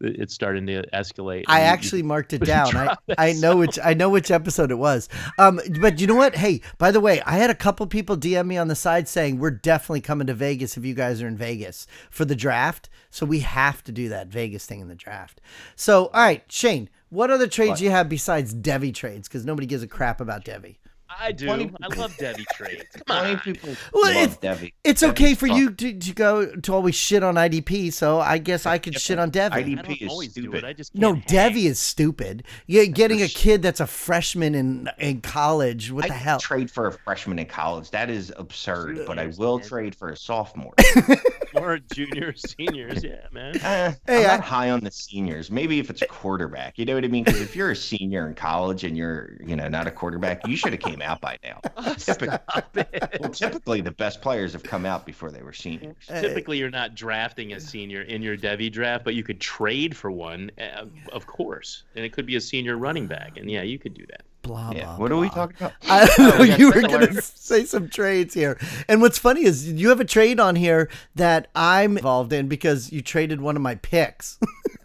it's 0.00 0.34
starting 0.34 0.66
to 0.66 0.82
escalate. 0.92 1.44
I 1.48 1.60
and 1.60 1.66
you- 1.66 1.72
actually 1.72 2.02
marked 2.14 2.32
it 2.32 2.44
down. 2.44 2.76
I, 2.76 2.96
I 3.16 3.32
know 3.34 3.56
which 3.56 3.78
I 3.82 3.94
know 3.94 4.10
which 4.10 4.30
episode 4.30 4.70
it 4.70 4.76
was. 4.78 5.08
Um, 5.38 5.60
but 5.80 6.00
you 6.00 6.06
know 6.06 6.14
what? 6.14 6.36
Hey, 6.36 6.60
by 6.78 6.90
the 6.90 7.00
way, 7.00 7.20
I 7.22 7.32
had 7.36 7.50
a 7.50 7.54
couple 7.54 7.86
people 7.86 8.16
DM 8.16 8.46
me 8.46 8.56
on 8.58 8.68
the 8.68 8.74
side 8.74 9.08
saying 9.08 9.38
we're 9.38 9.50
definitely 9.50 10.00
coming 10.00 10.26
to 10.26 10.34
Vegas 10.34 10.76
if 10.76 10.84
you 10.84 10.94
guys 10.94 11.22
are 11.22 11.28
in 11.28 11.36
Vegas 11.36 11.86
for 12.10 12.24
the 12.24 12.36
draft. 12.36 12.88
So 13.10 13.24
we 13.24 13.40
have 13.40 13.82
to 13.84 13.92
do 13.92 14.08
that 14.08 14.26
Vegas 14.28 14.66
thing 14.66 14.80
in 14.80 14.88
the 14.88 14.94
draft. 14.94 15.40
So 15.76 16.06
all 16.06 16.22
right, 16.22 16.42
Shane, 16.50 16.88
what 17.10 17.30
other 17.30 17.46
trades 17.46 17.70
What? 17.70 17.78
do 17.78 17.84
you 17.84 17.90
have 17.90 18.08
besides 18.08 18.54
Devy 18.54 18.92
trades? 18.92 19.28
Because 19.28 19.44
nobody 19.44 19.66
gives 19.66 19.82
a 19.82 19.88
crap 19.88 20.20
about 20.20 20.44
Devy. 20.44 20.76
I 21.20 21.32
do. 21.32 21.46
Funny- 21.46 21.70
I 21.82 21.94
love 21.96 22.12
Devy 22.16 22.44
trades. 22.54 22.84
Come 23.06 23.16
on. 23.16 23.30
of 23.32 23.42
people 23.42 23.70
Well, 23.92 24.14
love 24.14 24.32
it's- 24.32 24.38
Devy. 24.38 24.72
It's 24.84 25.02
Devy's 25.02 25.10
okay 25.10 25.34
for 25.34 25.46
fun. 25.48 25.56
you 25.56 25.70
to, 25.70 25.98
to 25.98 26.12
go 26.12 26.54
to 26.56 26.74
always 26.74 26.94
shit 26.94 27.22
on 27.22 27.34
IDP. 27.36 27.92
So 27.92 28.20
I 28.20 28.38
guess 28.38 28.66
I 28.66 28.78
could 28.78 28.98
shit 29.00 29.18
on 29.18 29.30
Devy. 29.30 29.50
IDP 29.50 30.02
I 30.10 30.24
is 30.24 30.30
stupid. 30.32 30.64
I 30.64 30.72
just 30.72 30.94
No, 30.94 31.14
can't 31.14 31.30
hang. 31.30 31.52
Devy 31.52 31.64
is 31.66 31.78
stupid. 31.78 32.44
Yeah, 32.66 32.84
getting 32.84 33.22
a 33.22 33.28
kid 33.28 33.62
that's 33.62 33.80
a 33.80 33.86
freshman 33.86 34.54
in 34.54 34.90
in 34.98 35.20
college. 35.20 35.90
What 35.92 36.04
I 36.06 36.08
the 36.08 36.14
hell? 36.14 36.38
trade 36.38 36.70
for 36.70 36.86
a 36.88 36.92
freshman 36.92 37.38
in 37.38 37.46
college. 37.46 37.90
That 37.90 38.10
is 38.10 38.32
absurd. 38.36 39.04
But 39.06 39.18
I 39.18 39.26
will 39.38 39.58
trade 39.60 39.94
for 39.94 40.10
a 40.10 40.16
sophomore. 40.16 40.74
Or 41.64 41.78
juniors, 41.78 42.42
seniors. 42.58 43.02
Yeah, 43.02 43.26
man. 43.32 43.56
Eh, 43.56 43.94
Hey, 44.06 44.24
I'm 44.26 44.30
I- 44.30 44.36
not 44.36 44.40
high 44.44 44.70
on 44.70 44.80
the 44.80 44.90
seniors. 44.90 45.50
Maybe 45.50 45.78
if 45.78 45.88
it's 45.90 46.02
a 46.02 46.06
quarterback, 46.06 46.78
you 46.78 46.84
know 46.84 46.94
what 46.94 47.04
I 47.04 47.08
mean? 47.08 47.24
Because 47.24 47.40
if 47.40 47.56
you're 47.56 47.70
a 47.70 47.76
senior 47.76 48.28
in 48.28 48.34
college 48.34 48.84
and 48.84 48.96
you're, 48.96 49.36
you 49.44 49.56
know, 49.56 49.68
not 49.68 49.86
a 49.86 49.90
quarterback, 49.90 50.46
you 50.46 50.56
should 50.56 50.72
have 50.72 50.82
came 50.82 51.00
out 51.00 51.20
by 51.20 51.38
now. 51.42 51.60
Typically, 51.96 52.38
well, 53.20 53.30
typically 53.30 53.80
the 53.80 53.90
best 53.90 54.20
players 54.20 54.52
have 54.52 54.62
come 54.62 54.84
out 54.84 55.06
before 55.06 55.30
they 55.30 55.42
were 55.42 55.52
seniors. 55.52 55.96
Uh, 56.10 56.20
Typically, 56.20 56.58
you're 56.58 56.70
not 56.70 56.94
drafting 56.94 57.52
a 57.54 57.60
senior 57.60 58.02
in 58.02 58.20
your 58.22 58.36
Devy 58.36 58.70
draft, 58.70 59.04
but 59.04 59.14
you 59.14 59.22
could 59.22 59.40
trade 59.40 59.96
for 59.96 60.10
one, 60.10 60.50
uh, 60.60 60.84
of 61.12 61.26
course, 61.26 61.84
and 61.96 62.04
it 62.04 62.12
could 62.12 62.26
be 62.26 62.36
a 62.36 62.40
senior 62.40 62.76
running 62.76 63.06
back, 63.06 63.36
and 63.38 63.50
yeah, 63.50 63.62
you 63.62 63.78
could 63.78 63.94
do 63.94 64.04
that. 64.10 64.22
Blah 64.44 64.72
Yeah. 64.76 64.84
blah. 64.84 64.96
What 64.98 65.10
are 65.10 65.16
we 65.16 65.28
blah. 65.28 65.34
talking 65.34 65.56
about? 65.58 65.72
I 65.88 66.02
oh, 66.02 66.06
don't 66.16 66.18
know. 66.28 66.34
Oh, 66.36 66.40
we 66.42 66.54
you 66.56 66.66
were 66.70 66.82
gonna 66.82 67.20
say 67.22 67.64
some 67.64 67.88
trades 67.88 68.34
here, 68.34 68.58
and 68.88 69.00
what's 69.00 69.18
funny 69.18 69.42
is 69.44 69.72
you 69.72 69.88
have 69.88 70.00
a 70.00 70.04
trade 70.04 70.38
on 70.38 70.54
here 70.54 70.88
that 71.16 71.48
I'm 71.56 71.96
involved 71.96 72.32
in 72.32 72.46
because 72.46 72.92
you 72.92 73.00
traded 73.02 73.40
one 73.40 73.56
of 73.56 73.62
my 73.62 73.74
picks. 73.76 74.38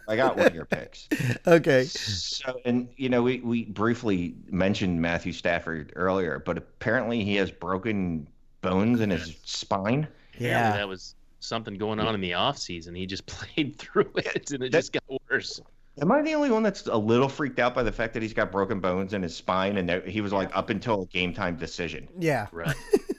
I 0.08 0.16
got 0.16 0.36
one 0.36 0.46
of 0.46 0.54
your 0.54 0.64
picks. 0.64 1.08
okay. 1.46 1.84
So, 1.84 2.58
and 2.64 2.88
you 2.96 3.08
know, 3.10 3.22
we 3.22 3.40
we 3.40 3.66
briefly 3.66 4.34
mentioned 4.50 5.00
Matthew 5.00 5.32
Stafford 5.32 5.92
earlier, 5.94 6.42
but 6.44 6.56
apparently 6.58 7.22
he 7.22 7.36
has 7.36 7.50
broken 7.50 8.26
bones 8.62 9.00
in 9.00 9.10
his 9.10 9.36
spine. 9.44 10.08
Apparently 10.34 10.48
Yeah. 10.48 10.72
that 10.72 10.88
was 10.88 11.14
something 11.40 11.74
going 11.74 12.00
on 12.00 12.14
in 12.14 12.20
the 12.20 12.34
off 12.34 12.58
season. 12.58 12.94
He 12.94 13.06
just 13.06 13.26
played 13.26 13.78
through 13.78 14.10
it, 14.16 14.50
and 14.52 14.62
it 14.64 14.72
That- 14.72 14.78
just 14.78 14.92
got 14.94 15.04
worse. 15.30 15.60
Am 16.00 16.10
I 16.12 16.22
the 16.22 16.34
only 16.34 16.50
one 16.50 16.62
that's 16.62 16.86
a 16.86 16.96
little 16.96 17.28
freaked 17.28 17.58
out 17.58 17.74
by 17.74 17.82
the 17.82 17.92
fact 17.92 18.14
that 18.14 18.22
he's 18.22 18.32
got 18.32 18.52
broken 18.52 18.80
bones 18.80 19.12
in 19.12 19.22
his 19.22 19.36
spine 19.36 19.76
and 19.76 19.88
that 19.88 20.06
he 20.06 20.20
was 20.20 20.32
like 20.32 20.54
up 20.56 20.70
until 20.70 21.02
a 21.02 21.06
game 21.06 21.34
time 21.34 21.56
decision? 21.56 22.08
Yeah. 22.18 22.46
Right, 22.52 22.76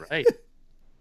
right. 0.10 0.26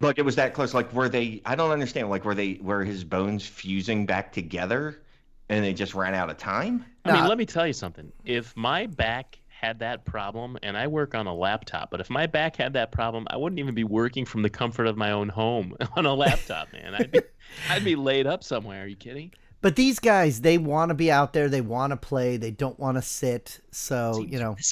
Like 0.02 0.18
it 0.18 0.24
was 0.24 0.37
that 0.37 0.54
close. 0.54 0.72
Like 0.72 0.92
were 0.94 1.11
they? 1.11 1.42
I 1.44 1.54
don't 1.54 1.70
understand. 1.70 2.09
Like 2.09 2.24
were 2.24 2.35
they? 2.35 2.59
Were 2.62 2.85
his 2.85 3.04
bones 3.04 3.46
fusing 3.46 4.06
back 4.06 4.33
together, 4.33 5.02
and 5.50 5.62
they 5.62 5.74
just 5.74 5.94
ran 5.94 6.14
out 6.14 6.30
of 6.30 6.38
time? 6.38 6.87
I 7.04 7.12
mean, 7.12 7.28
let 7.28 7.37
me 7.37 7.44
tell 7.44 7.66
you 7.66 7.74
something. 7.74 8.11
If 8.24 8.56
my 8.56 8.87
back 8.87 9.38
had 9.48 9.78
that 9.80 10.06
problem, 10.06 10.56
and 10.62 10.74
I 10.74 10.87
work 10.87 11.14
on 11.14 11.26
a 11.26 11.35
laptop, 11.35 11.90
but 11.90 12.00
if 12.00 12.09
my 12.09 12.26
back 12.26 12.56
had 12.56 12.72
that 12.72 12.92
problem, 12.92 13.26
I 13.28 13.37
wouldn't 13.37 13.59
even 13.59 13.74
be 13.74 13.85
working 13.85 14.24
from 14.24 14.40
the 14.40 14.48
comfort 14.48 14.87
of 14.87 14.96
my 14.96 15.11
own 15.11 15.28
home 15.28 15.76
on 15.96 16.06
a 16.06 16.14
laptop, 16.14 16.72
man. 16.72 16.94
I'd 16.94 17.11
be, 17.11 17.20
I'd 17.68 17.85
be 17.85 17.94
laid 17.94 18.26
up 18.26 18.42
somewhere. 18.42 18.85
Are 18.85 18.87
you 18.87 18.96
kidding? 18.96 19.33
But 19.62 19.77
these 19.77 19.99
guys, 19.99 20.40
they 20.40 20.57
want 20.59 20.88
to 20.88 20.94
be 20.94 21.11
out 21.11 21.33
there. 21.33 21.49
They 21.49 21.61
want 21.61 21.90
to 21.90 21.96
play. 21.96 22.37
They 22.37 22.51
don't 22.51 22.79
want 22.79 22.96
to 22.96 23.03
sit. 23.03 23.61
So 23.70 24.25
you 24.29 24.38
know. 24.38 24.57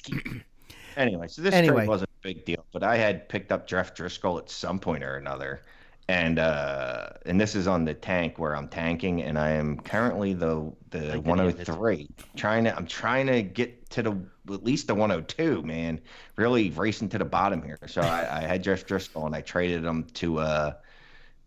Anyway, 0.97 1.29
so 1.29 1.43
this 1.43 1.55
Anyway. 1.55 1.77
trade 1.77 1.89
wasn't 1.89 2.11
a 2.11 2.27
big 2.27 2.45
deal, 2.45 2.65
but 2.73 2.83
I 2.83 2.97
had 2.97 3.29
picked 3.29 3.53
up 3.53 3.69
Jeff 3.69 3.95
Driskel 3.95 4.37
at 4.41 4.51
some 4.51 4.81
point 4.81 5.05
or 5.05 5.15
another, 5.15 5.63
and 6.09 6.41
uh, 6.41 7.11
and 7.25 7.41
this 7.41 7.55
is 7.55 7.69
on 7.69 7.85
the 7.85 7.95
tank 7.95 8.37
where 8.37 8.57
I'm 8.57 8.67
tanking, 8.67 9.23
and 9.23 9.39
I 9.39 9.51
am 9.51 9.79
currently 9.79 10.33
the 10.33 10.73
the 10.91 11.19
Like 11.19 11.25
103. 11.25 12.09
Trying 12.35 12.65
to, 12.65 12.77
I'm 12.77 12.87
trying 12.89 13.29
to 13.29 13.43
get 13.45 13.89
to 13.91 14.03
the 14.03 14.11
at 14.53 14.65
least 14.65 14.89
the 14.89 14.95
102, 14.97 15.63
man. 15.63 16.01
Really 16.35 16.71
racing 16.71 17.09
to 17.11 17.19
the 17.19 17.25
bottom 17.25 17.63
here. 17.63 17.79
So 17.87 18.01
I, 18.01 18.39
I 18.39 18.41
had 18.41 18.65
Jeff 18.65 18.85
Driskel, 18.85 19.25
and 19.25 19.37
I 19.37 19.41
traded 19.43 19.85
him 19.85 20.03
to 20.15 20.39
uh 20.41 20.73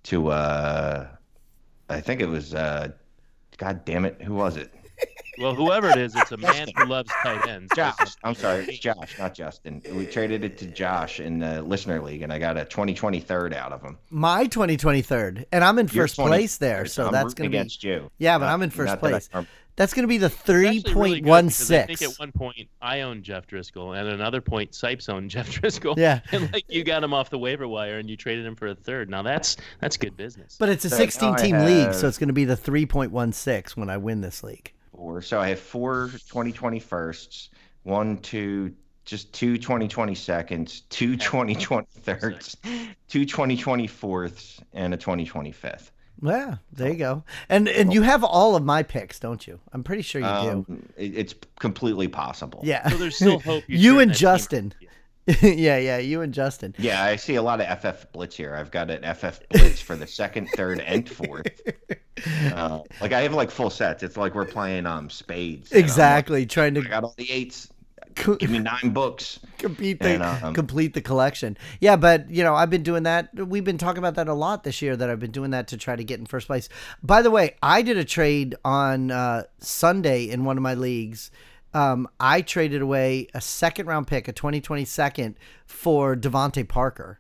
to 0.04 0.30
uh 0.30 1.10
I 1.90 2.00
think 2.00 2.22
it 2.22 2.30
was 2.30 2.54
uh 2.54 2.94
God 3.62 3.86
damn 3.86 4.06
it, 4.06 4.20
who 4.24 4.34
was 4.34 4.58
it? 4.58 4.74
Well, 5.38 5.54
whoever 5.54 5.88
it 5.90 5.98
is, 5.98 6.16
it's 6.16 6.32
a 6.32 6.38
man 6.38 6.68
who 6.76 6.86
loves 6.86 7.12
tight 7.22 7.48
ends. 7.48 7.72
Josh. 7.76 7.96
I'm 8.24 8.34
sorry, 8.34 8.66
it's 8.66 8.80
Josh, 8.80 9.20
not 9.20 9.36
Justin. 9.36 9.82
We 9.94 10.08
traded 10.08 10.44
it 10.44 10.58
to 10.60 10.66
Josh 10.66 11.20
in 11.20 11.38
the 11.38 11.62
listener 11.62 12.02
league, 12.02 12.24
and 12.24 12.34
I 12.34 12.40
got 12.40 12.58
a 12.58 12.66
2020 12.66 13.20
third 13.20 13.54
out 13.54 13.72
of 13.72 13.84
him. 13.84 14.00
My 14.10 14.48
2023rd, 14.48 15.46
and 15.52 15.64
I'm 15.64 15.78
in 15.78 15.88
You're 15.92 16.06
first 16.08 16.16
place 16.18 16.58
there. 16.58 16.88
So 16.88 17.06
I'm 17.06 17.12
that's 17.14 17.36
going 17.36 17.50
to 17.50 17.52
be. 17.52 17.58
against 17.58 17.84
you. 17.84 18.10
Yeah, 18.18 18.40
but 18.40 18.46
Not- 18.46 18.54
I'm 18.56 18.62
in 18.64 18.72
first 18.72 18.88
not 18.90 19.02
that 19.02 19.08
I- 19.08 19.10
place. 19.12 19.30
I'm- 19.32 19.48
That's 19.76 19.94
going 19.94 20.04
to 20.04 20.08
be 20.08 20.18
the 20.18 20.30
three 20.30 20.84
point 20.84 20.94
one 20.94 20.94
six. 20.94 20.94
really 20.96 21.16
point 21.16 21.24
good 21.24 21.30
one 21.30 21.46
because 21.48 21.72
I 21.72 21.86
think 21.86 22.02
at 22.02 22.20
one 22.20 22.32
point 22.32 22.70
I 22.82 23.02
owned 23.02 23.24
Jeff 23.24 23.48
Driskel, 23.48 23.98
and 23.98 24.08
at 24.08 24.14
another 24.14 24.42
point 24.42 24.72
Sipes 24.72 25.10
owned 25.10 25.30
Jeff 25.30 25.50
Driskel. 25.62 25.98
Yeah. 25.98 26.22
and 26.32 26.52
like 26.52 26.66
you 26.68 26.84
got 26.84 27.04
him 27.04 27.14
off 27.14 27.30
the 27.30 27.40
waiver 27.40 27.68
wire, 27.68 27.98
and 27.98 28.10
you 28.10 28.18
traded 28.18 28.46
him 28.46 28.56
for 28.56 28.68
a 28.68 28.76
third. 28.76 29.10
Now 29.10 29.22
that's 29.22 29.58
that's 29.80 29.98
good 29.98 30.18
business. 30.18 30.56
But 30.60 30.70
it's 30.70 30.86
a 30.86 30.90
So 30.90 30.98
16 30.98 31.34
I 31.34 31.38
team 31.38 31.60
league, 31.60 31.94
so 31.94 32.08
it's 32.08 32.18
going 32.18 32.28
to 32.30 32.34
be 32.34 32.46
the 32.46 32.58
3.16 32.58 33.78
when 33.78 33.90
I 33.90 33.98
win 33.98 34.22
this 34.22 34.44
league. 34.44 34.74
Four. 34.92 35.22
So 35.22 35.40
I 35.40 35.50
have 35.50 35.60
four 35.60 36.10
2020 36.12 36.80
firsts, 36.80 37.50
one, 37.84 38.18
two, 38.18 38.74
just 39.06 39.34
two 39.34 39.58
2020 39.58 40.14
seconds, 40.16 40.82
two 40.90 41.18
2020 41.18 41.88
thirds, 42.02 42.58
two 43.08 43.26
2020 43.26 43.88
fourths, 43.88 44.62
and 44.74 44.94
a 44.94 44.98
2020 44.98 45.52
fifth. 45.52 45.92
Yeah, 46.22 46.56
there 46.72 46.90
you 46.92 46.98
go. 46.98 47.24
And 47.50 47.68
and 47.68 47.94
you 47.94 48.02
have 48.04 48.24
all 48.24 48.56
of 48.56 48.64
my 48.64 48.84
picks, 48.84 49.20
don't 49.20 49.46
you? 49.48 49.60
I'm 49.74 49.84
pretty 49.84 50.02
sure 50.04 50.22
you 50.22 50.28
do. 50.28 50.66
Um, 50.70 50.84
it- 50.98 51.16
it's 51.18 51.36
completely 51.60 52.08
possible. 52.08 52.62
Yeah. 52.64 52.88
so 52.90 52.98
there's 52.98 53.16
still 53.16 53.40
hope. 53.40 53.64
You, 53.68 53.78
You 53.78 54.00
and 54.00 54.14
Justin. 54.14 54.74
yeah, 55.42 55.78
yeah, 55.78 55.98
you 56.00 56.22
and 56.22 56.34
Justin. 56.34 56.74
Yeah, 56.80 57.04
I 57.04 57.16
see 57.16 57.36
a 57.36 57.42
lot 57.44 57.62
of 57.62 57.80
FF 57.80 58.12
Blitz 58.12 58.36
here. 58.36 58.56
I've 58.56 58.72
got 58.72 58.90
an 58.90 59.04
FF 59.16 59.40
Blitz 59.50 59.80
for 59.80 59.96
the 59.96 60.08
second, 60.08 60.48
third, 60.56 60.80
and 60.82 61.08
fourth. 61.10 61.48
Uh, 62.54 62.82
like 63.00 63.14
I 63.14 63.22
have 63.22 63.34
like 63.34 63.50
full 63.50 63.72
sets. 63.72 64.04
It's 64.04 64.16
like 64.16 64.36
we're 64.36 64.46
playing 64.46 64.86
um 64.86 65.10
spades. 65.10 65.72
and 65.72 65.78
I'm 65.78 65.82
like, 65.82 65.86
Exactly, 65.90 66.46
trying 66.46 66.78
I 66.78 66.82
to 66.82 66.88
got 66.88 67.04
all 67.04 67.16
the 67.18 67.32
eights. 67.32 67.70
Co- 68.16 68.36
Give 68.36 68.50
me 68.50 68.60
nine 68.60 68.92
books. 68.92 69.40
complete 69.58 70.00
the 70.00 70.10
and, 70.10 70.24
um, 70.24 70.54
complete 70.54 70.94
the 70.94 71.02
collection. 71.02 71.58
Yeah, 71.80 71.96
but 71.96 72.30
you 72.30 72.44
know, 72.44 72.56
I've 72.56 72.70
been 72.70 72.84
doing 72.84 73.04
that. 73.04 73.30
We've 73.34 73.64
been 73.64 73.78
talking 73.78 74.00
about 74.00 74.16
that 74.16 74.28
a 74.28 74.34
lot 74.34 74.64
this 74.64 74.82
year. 74.82 74.96
That 74.96 75.10
I've 75.10 75.20
been 75.20 75.32
doing 75.32 75.52
that 75.52 75.68
to 75.70 75.78
try 75.78 75.96
to 75.96 76.04
get 76.04 76.20
in 76.20 76.26
first 76.26 76.48
place. 76.48 76.70
By 77.04 77.22
the 77.22 77.32
way, 77.32 77.56
I 77.62 77.82
did 77.82 77.98
a 77.98 78.06
trade 78.06 78.56
on 78.64 79.12
uh, 79.12 79.44
Sunday 79.60 80.30
in 80.30 80.46
one 80.46 80.58
of 80.58 80.64
my 80.64 80.74
leagues. 80.74 81.32
Um, 81.74 82.08
I 82.20 82.42
traded 82.42 82.82
away 82.82 83.28
a 83.34 83.42
second 83.42 83.86
round 83.88 84.08
pick, 84.08 84.28
a 84.28 84.34
2020 84.34 84.84
second, 84.86 85.36
for 85.66 86.16
DeVante 86.16 86.68
Parker. 86.68 87.20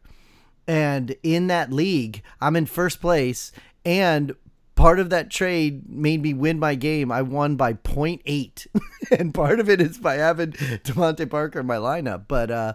And 0.67 1.15
in 1.23 1.47
that 1.47 1.71
league, 1.71 2.21
I'm 2.39 2.55
in 2.55 2.65
first 2.65 3.01
place. 3.01 3.51
And 3.85 4.35
part 4.75 4.99
of 4.99 5.09
that 5.09 5.29
trade 5.29 5.89
made 5.89 6.21
me 6.21 6.33
win 6.33 6.59
my 6.59 6.75
game. 6.75 7.11
I 7.11 7.21
won 7.21 7.55
by 7.55 7.73
0.8. 7.73 8.67
and 9.19 9.33
part 9.33 9.59
of 9.59 9.69
it 9.69 9.81
is 9.81 9.97
by 9.97 10.15
having 10.15 10.51
DeVante 10.51 11.29
Parker 11.29 11.59
in 11.59 11.65
my 11.65 11.77
lineup. 11.77 12.25
But 12.27 12.51
uh, 12.51 12.73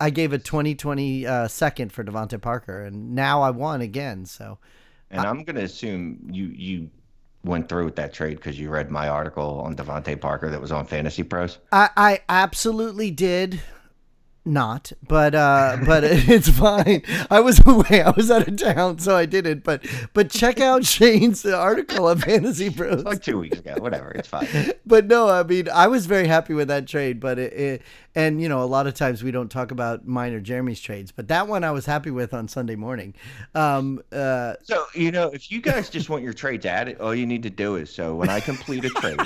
I 0.00 0.10
gave 0.10 0.32
a 0.32 0.38
2020 0.38 1.26
uh, 1.26 1.48
second 1.48 1.92
for 1.92 2.04
DeVante 2.04 2.40
Parker. 2.40 2.84
And 2.84 3.14
now 3.14 3.42
I 3.42 3.50
won 3.50 3.80
again. 3.80 4.26
So 4.26 4.58
And 5.10 5.20
I'm 5.22 5.44
gonna 5.44 5.62
assume 5.62 6.28
you 6.30 6.46
you 6.46 6.90
went 7.44 7.68
through 7.68 7.84
with 7.84 7.96
that 7.96 8.12
trade 8.12 8.36
because 8.36 8.58
you 8.58 8.68
read 8.68 8.90
my 8.90 9.08
article 9.08 9.60
on 9.60 9.74
DeVante 9.74 10.20
Parker 10.20 10.50
that 10.50 10.60
was 10.60 10.72
on 10.72 10.86
Fantasy 10.86 11.22
Pros. 11.22 11.58
I, 11.72 11.90
I 11.96 12.20
absolutely 12.28 13.10
did 13.10 13.60
not 14.48 14.92
but 15.06 15.34
uh 15.34 15.76
but 15.86 16.02
it's 16.04 16.48
fine. 16.48 17.02
I 17.30 17.40
was 17.40 17.60
away. 17.66 18.02
I 18.02 18.10
was 18.10 18.30
out 18.30 18.48
of 18.48 18.56
town 18.56 18.98
so 18.98 19.16
i 19.16 19.26
didn't 19.26 19.64
but 19.64 19.84
but 20.14 20.30
check 20.30 20.60
out 20.60 20.84
shane's 20.94 21.44
article 21.46 22.06
on 22.06 22.18
fantasy 22.18 22.70
pros 22.70 23.04
Like 23.04 23.22
two 23.22 23.38
weeks 23.38 23.58
ago, 23.58 23.74
whatever. 23.78 24.10
It's 24.12 24.28
fine. 24.28 24.48
but 24.86 25.06
no 25.06 25.28
i 25.28 25.42
mean 25.42 25.68
i 25.72 25.86
was 25.86 26.06
very 26.06 26.26
happy 26.26 26.54
with 26.54 26.68
that 26.68 26.86
trade 26.86 27.20
but 27.20 27.38
it, 27.38 27.52
it 27.52 27.82
and 28.18 28.42
you 28.42 28.48
know 28.48 28.62
a 28.62 28.66
lot 28.66 28.86
of 28.86 28.94
times 28.94 29.22
we 29.22 29.30
don't 29.30 29.50
talk 29.50 29.70
about 29.70 30.06
mine 30.06 30.32
or 30.32 30.40
jeremy's 30.40 30.80
trades 30.80 31.12
but 31.12 31.28
that 31.28 31.46
one 31.46 31.62
i 31.62 31.70
was 31.70 31.86
happy 31.86 32.10
with 32.10 32.34
on 32.34 32.48
sunday 32.48 32.74
morning 32.74 33.14
um 33.54 34.02
uh 34.12 34.54
So 34.64 34.86
you 34.94 35.10
know, 35.12 35.28
if 35.28 35.50
you 35.50 35.60
guys 35.60 35.88
just 35.88 36.10
want 36.10 36.24
your 36.24 36.32
trades 36.32 36.66
added, 36.66 37.00
all 37.00 37.14
you 37.14 37.26
need 37.26 37.42
to 37.44 37.50
do 37.50 37.76
is 37.76 37.90
so 37.94 38.14
when 38.14 38.28
I 38.28 38.40
complete 38.40 38.84
a 38.84 38.90
trade, 38.90 39.18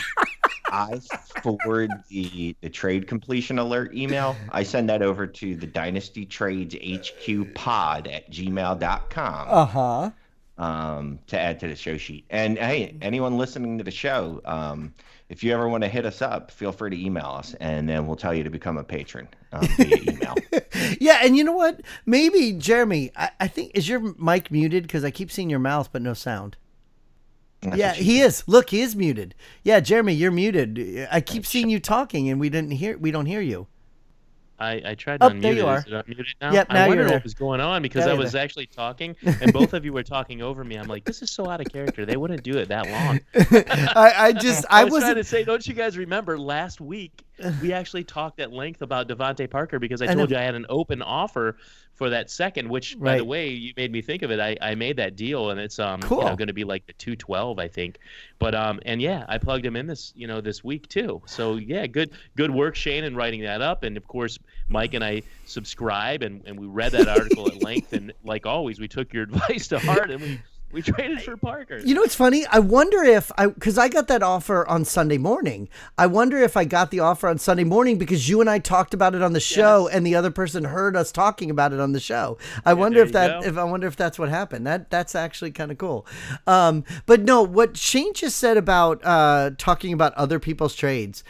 I 0.71 1.01
forward 1.43 1.91
the 2.09 2.55
the 2.61 2.71
trade 2.71 3.07
completion 3.07 3.59
alert 3.59 3.95
email. 3.95 4.37
I 4.51 4.63
send 4.63 4.89
that 4.91 5.03
over 5.03 5.27
to 5.27 5.57
the 5.57 5.67
Dynasty 5.67 6.27
Trades 6.27 6.75
HQ 6.75 7.55
Pod 7.55 8.07
at 8.09 8.31
gmail.com. 8.31 9.49
uh-huh 9.49 10.11
um, 10.59 11.19
to 11.29 11.39
add 11.39 11.61
to 11.61 11.69
the 11.69 11.77
show 11.77 11.97
sheet. 11.97 12.25
And 12.31 12.59
hey, 12.59 12.97
anyone 13.03 13.39
listening 13.39 13.79
to 13.79 13.85
the 13.85 13.91
show, 13.91 14.41
um, 14.45 14.95
if 15.33 15.43
you 15.43 15.53
ever 15.53 15.67
want 15.69 15.83
to 15.83 15.89
hit 15.89 16.05
us 16.07 16.21
up, 16.21 16.51
feel 16.51 16.73
free 16.73 16.91
to 16.91 17.05
email 17.05 17.27
us, 17.27 17.55
and 17.59 17.89
then 17.89 18.07
we'll 18.07 18.17
tell 18.17 18.35
you 18.35 18.45
to 18.45 18.51
become 18.51 18.77
a 18.77 18.85
patron 18.85 19.27
um, 19.53 19.67
via 19.77 19.97
email. 19.97 20.35
yeah 21.01 21.21
and 21.23 21.37
you 21.37 21.45
know 21.45 21.53
what 21.53 21.81
maybe 22.07 22.53
jeremy 22.53 23.11
i, 23.17 23.31
I 23.41 23.49
think 23.49 23.71
is 23.75 23.89
your 23.89 24.01
mic 24.19 24.51
muted 24.51 24.83
because 24.83 25.05
i 25.05 25.11
keep 25.11 25.31
seeing 25.31 25.49
your 25.49 25.59
mouth 25.59 25.91
but 25.93 26.03
no 26.03 26.15
sound 26.15 26.57
That's 27.63 27.77
yeah, 27.77 27.93
he 27.93 28.21
is. 28.21 28.43
Look, 28.49 28.71
he 28.71 28.81
is 28.81 28.97
muted. 28.97 29.35
Yeah, 29.63 29.79
Jeremy, 29.81 30.15
you're 30.15 30.33
muted. 30.33 31.07
I 31.13 31.21
keep 31.21 31.47
seeing 31.47 31.71
you 31.71 31.79
talking, 31.79 32.29
and 32.29 32.41
we 32.41 32.49
didn't 32.49 32.73
hear. 32.73 32.99
We 32.99 33.13
don't 33.13 33.27
hear 33.27 33.41
you. 33.41 33.69
I, 34.59 34.83
I 34.85 34.95
tried 34.95 35.21
to 35.21 35.27
Oh, 35.27 35.31
unmute 35.31 35.43
there 35.43 35.53
it. 35.53 35.57
you 35.57 35.69
Is 35.69 35.87
are. 35.93 35.99
it 36.01 36.07
unmuted 36.07 36.27
now? 36.41 36.53
Yep, 36.53 36.69
now 36.71 36.85
I 36.85 36.89
wondered 36.89 37.11
what 37.11 37.23
was 37.25 37.35
going 37.35 37.61
on 37.61 37.83
because 37.83 38.07
Now 38.07 38.13
I 38.13 38.15
was 38.15 38.35
actually 38.35 38.67
talking, 38.67 39.17
and 39.41 39.53
both 39.53 39.73
of 39.73 39.85
you 39.85 39.93
were 39.93 40.03
talking 40.05 40.41
over 40.43 40.63
me. 40.63 40.77
I'm 40.77 40.87
like, 40.87 41.05
this 41.05 41.21
is 41.23 41.31
so 41.31 41.49
out 41.49 41.61
of 41.61 41.67
character. 41.73 42.07
They 42.07 42.17
wouldn't 42.17 42.43
do 42.45 42.59
it 42.59 42.69
that 42.69 42.89
long. 42.89 43.21
I, 43.97 44.13
I 44.17 44.33
just, 44.33 44.65
I, 44.71 44.83
I 44.83 44.85
was 44.85 44.91
trying 44.93 45.03
wasn't. 45.03 45.17
to 45.19 45.25
say, 45.25 45.45
don't 45.45 45.67
you 45.67 45.75
guys 45.75 45.99
remember 45.99 46.39
last 46.39 46.81
week 46.81 47.25
we 47.61 47.73
actually 47.73 48.05
talked 48.05 48.41
at 48.41 48.53
length 48.53 48.83
about 48.83 49.09
DeVante 49.09 49.49
Parker 49.49 49.79
because 49.79 50.03
I 50.03 50.07
I 50.07 50.15
told 50.15 50.31
know. 50.31 50.37
you 50.37 50.41
I 50.41 50.45
had 50.45 50.55
an 50.55 50.67
open 50.69 51.03
offer 51.03 51.57
for 51.95 52.11
that 52.11 52.31
second. 52.31 52.69
Which, 52.69 52.99
by 52.99 53.19
the 53.19 53.25
way, 53.25 53.49
you 53.49 53.73
made 53.77 53.93
me 53.93 54.03
think 54.03 54.23
of 54.23 54.31
it. 54.31 54.41
I, 54.41 54.57
I 54.61 54.75
made 54.75 54.97
that 54.97 55.17
deal, 55.17 55.51
and 55.51 55.59
it's 55.61 55.79
um 55.79 56.01
you 56.03 56.09
know 56.09 56.37
going 56.37 56.49
to 56.49 56.53
be 56.53 56.65
like 56.65 56.87
the 56.87 56.93
two 56.95 57.17
twelve, 57.17 57.59
I 57.59 57.69
think. 57.69 57.99
But 58.39 58.55
um 58.55 58.81
and 58.85 59.01
yeah, 59.01 59.25
I 59.29 59.39
plugged 59.39 59.65
him 59.65 59.77
in 59.77 59.87
this 59.87 60.13
you 60.15 60.27
know 60.27 60.41
this 60.41 60.63
week 60.63 60.89
too. 60.89 61.23
So 61.27 61.57
yeah, 61.57 61.87
good 61.87 62.11
good 62.37 62.51
work, 62.51 62.77
Shane, 62.77 63.05
in 63.05 63.17
writing 63.17 63.43
that 63.43 63.63
up. 63.63 63.83
And 63.83 63.97
of 63.97 64.07
course, 64.07 64.39
Mike 64.69 64.95
and 64.95 65.05
I 65.05 65.23
subscribe 65.45 66.23
and, 66.23 66.43
and 66.47 66.59
we 66.59 66.67
read 66.67 66.93
that 66.93 67.09
article 67.09 67.49
at 67.49 67.63
length. 67.63 67.93
And 67.93 68.13
like 68.25 68.47
always, 68.47 68.81
we 68.81 68.89
took 68.89 69.13
your 69.13 69.23
advice 69.25 69.69
to 69.69 69.79
heart 69.79 70.11
and 70.11 70.21
we 70.21 70.41
we 70.73 70.83
traded 70.83 71.23
for 71.23 71.37
Parker. 71.37 71.79
You 71.79 71.95
know 71.95 72.01
what's 72.01 72.15
funny? 72.15 72.45
I 72.51 72.59
wonder 72.59 73.03
if 73.03 73.31
I, 73.37 73.47
because 73.49 73.79
I 73.79 73.89
got 73.89 74.09
that 74.09 74.23
offer 74.23 74.67
on 74.67 74.85
Sunday 74.85 75.19
morning. 75.19 75.69
I 75.99 76.07
wonder 76.07 76.39
if 76.39 76.57
I 76.57 76.65
got 76.65 76.91
the 76.91 77.01
offer 77.01 77.29
on 77.29 77.39
Sunday 77.39 77.65
morning 77.65 77.99
because 77.99 78.29
you 78.29 78.41
and 78.41 78.49
I 78.49 78.59
talked 78.59 78.95
about 78.95 79.15
it 79.15 79.23
on 79.23 79.33
the 79.33 79.41
show, 79.41 79.87
Yes. 79.89 79.97
and 79.97 80.07
the 80.07 80.15
other 80.15 80.31
person 80.31 80.65
heard 80.65 80.97
us 80.97 81.13
talking 81.13 81.51
about 81.51 81.73
it 81.73 81.81
on 81.81 81.93
the 81.93 82.01
show. 82.01 82.39
I 82.65 82.75
wonder 82.75 83.01
if 83.01 83.13
that, 83.13 83.43
go. 83.43 83.49
if 83.49 83.57
I 83.59 83.65
wonder 83.65 83.87
if 83.87 83.97
that's 83.97 84.19
what 84.19 84.29
happened. 84.29 84.67
That 84.67 84.91
that's 84.91 85.15
actually 85.15 85.51
kind 85.53 85.71
of 85.71 85.79
cool. 85.79 86.07
Um, 86.47 86.85
but 87.07 87.21
no, 87.23 87.43
what 87.43 87.77
Shane 87.77 88.15
just 88.15 88.37
said 88.39 88.57
about 88.57 89.05
uh, 89.05 89.51
talking 89.59 89.93
about 89.93 90.15
other 90.15 90.39
people's 90.39 90.75
trades, 90.75 91.23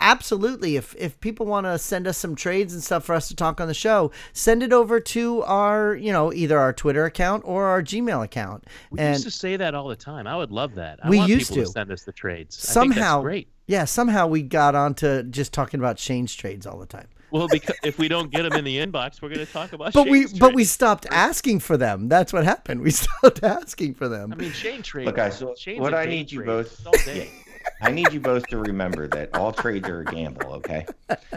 absolutely. 0.00 0.76
If 0.76 0.94
if 0.96 1.18
people 1.20 1.46
want 1.46 1.66
to 1.66 1.78
send 1.78 2.06
us 2.06 2.18
some 2.18 2.34
trades 2.34 2.72
and 2.74 2.82
stuff 2.82 3.04
for 3.04 3.14
us 3.14 3.28
to 3.28 3.36
talk 3.36 3.60
on 3.60 3.68
the 3.68 3.74
show, 3.74 4.10
send 4.32 4.62
it 4.62 4.72
over 4.72 5.00
to 5.00 5.42
our, 5.44 5.94
you 5.94 6.12
know, 6.12 6.32
either 6.32 6.58
our 6.58 6.72
Twitter 6.72 7.04
account 7.04 7.42
or 7.46 7.66
our 7.66 7.82
Gmail 7.82 8.24
account. 8.24 8.64
We 8.90 8.98
and 9.00 9.14
used 9.14 9.24
to 9.24 9.30
say 9.30 9.56
that 9.56 9.74
all 9.74 9.88
the 9.88 9.96
time. 9.96 10.26
I 10.26 10.36
would 10.36 10.50
love 10.50 10.74
that. 10.76 10.98
I 11.02 11.08
We 11.10 11.18
want 11.18 11.30
used 11.30 11.50
people 11.50 11.64
to. 11.64 11.70
send 11.70 11.90
us 11.92 12.02
the 12.04 12.12
trades. 12.12 12.56
I 12.56 12.60
think 12.80 12.94
somehow 12.94 13.16
that's 13.16 13.22
great. 13.24 13.48
yeah 13.66 13.84
somehow 13.84 14.26
we 14.26 14.42
got 14.42 14.74
onto 14.74 15.22
just 15.24 15.52
talking 15.52 15.78
about 15.80 15.98
shane's 15.98 16.34
trades 16.34 16.66
all 16.66 16.78
the 16.78 16.86
time 16.86 17.08
Well, 17.30 17.48
because 17.50 17.76
if 17.84 17.98
we 17.98 18.08
don't 18.08 18.30
get 18.30 18.42
them 18.44 18.54
in 18.54 18.64
the 18.64 18.78
inbox, 18.78 19.20
we're 19.20 19.28
going 19.28 19.44
to 19.46 19.52
talk 19.52 19.72
about. 19.74 19.92
but 19.98 20.08
we 20.08 20.22
Shane's 20.26 20.38
but 20.38 20.54
we 20.54 20.64
stopped 20.64 21.06
asking 21.10 21.60
for 21.60 21.76
them 21.76 22.08
that's 22.08 22.32
what 22.32 22.44
happened 22.44 22.80
we 22.80 22.90
stopped 23.04 23.42
asking 23.42 23.94
for 23.94 24.08
them 24.08 24.32
I 24.32 24.36
mean, 24.36 24.52
Shane 24.52 24.82
trade. 24.82 25.06
Look, 25.06 25.16
guys, 25.16 25.36
so 25.38 25.54
Shane's 25.58 25.80
what 25.80 25.92
I 25.94 26.04
day 26.06 26.10
need 26.10 26.32
you 26.32 26.42
both- 26.44 26.72
It's 26.72 26.86
all 26.86 26.92
day. 27.04 27.30
I 27.80 27.90
need 27.92 28.12
you 28.12 28.20
both 28.20 28.46
to 28.48 28.58
remember 28.58 29.06
that 29.08 29.34
all 29.36 29.52
trades 29.52 29.88
are 29.88 30.00
a 30.00 30.04
gamble. 30.04 30.52
Okay, 30.54 30.86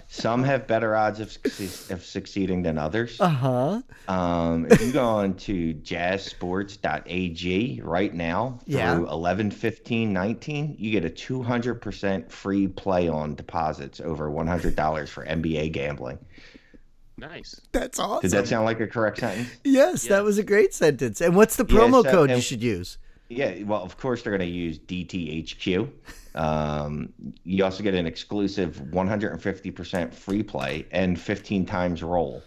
some 0.07 0.43
have 0.43 0.67
better 0.67 0.95
odds 0.95 1.19
of, 1.19 1.29
succe- 1.29 1.91
of 1.91 2.03
succeeding 2.03 2.63
than 2.63 2.77
others. 2.77 3.19
uh-huh 3.21 3.81
Um, 4.07 4.65
if 4.69 4.81
you 4.81 4.91
go 4.91 5.05
on 5.05 5.35
to 5.35 5.73
jazzsports.ag 5.75 7.81
right 7.83 8.13
now 8.13 8.59
Yeah. 8.65 8.95
through 8.95 9.09
11 9.09 9.51
15 9.51 10.11
19, 10.13 10.75
you 10.79 10.91
get 10.91 11.05
a 11.05 11.09
200% 11.09 12.31
free 12.31 12.67
play 12.67 13.07
on 13.07 13.35
deposits 13.35 13.99
over 14.01 14.29
$100 14.29 15.09
for 15.09 15.25
NBA 15.25 15.71
gambling. 15.71 16.17
Nice. 17.17 17.61
that's 17.71 17.99
awesome 17.99 18.21
Did 18.21 18.31
that 18.31 18.47
sound 18.47 18.65
like 18.65 18.79
a 18.79 18.87
correct 18.87 19.19
sentence? 19.19 19.47
yes 19.63 20.07
that 20.07 20.23
was 20.23 20.39
a 20.39 20.43
great 20.43 20.73
sentence 20.73 21.21
and 21.21 21.35
what's 21.35 21.55
the 21.55 21.65
Yeah, 21.69 21.79
promo 21.81 22.03
so- 22.03 22.09
code 22.11 22.31
you 22.31 22.41
should 22.41 22.63
use 22.63 22.97
Yeah, 23.29 23.61
well, 23.63 23.83
of 23.83 23.97
course 23.97 24.23
they're 24.23 24.35
going 24.35 24.49
to 24.49 24.55
use 24.55 24.79
DTHQ. 24.79 25.89
Um, 26.35 27.11
you 27.43 27.63
also 27.65 27.83
get 27.83 27.93
an 27.93 28.07
exclusive 28.07 28.77
150% 28.91 30.13
free 30.13 30.43
play 30.43 30.87
and 30.91 31.19
15 31.19 31.65
times 31.65 32.03
roll 32.03 32.43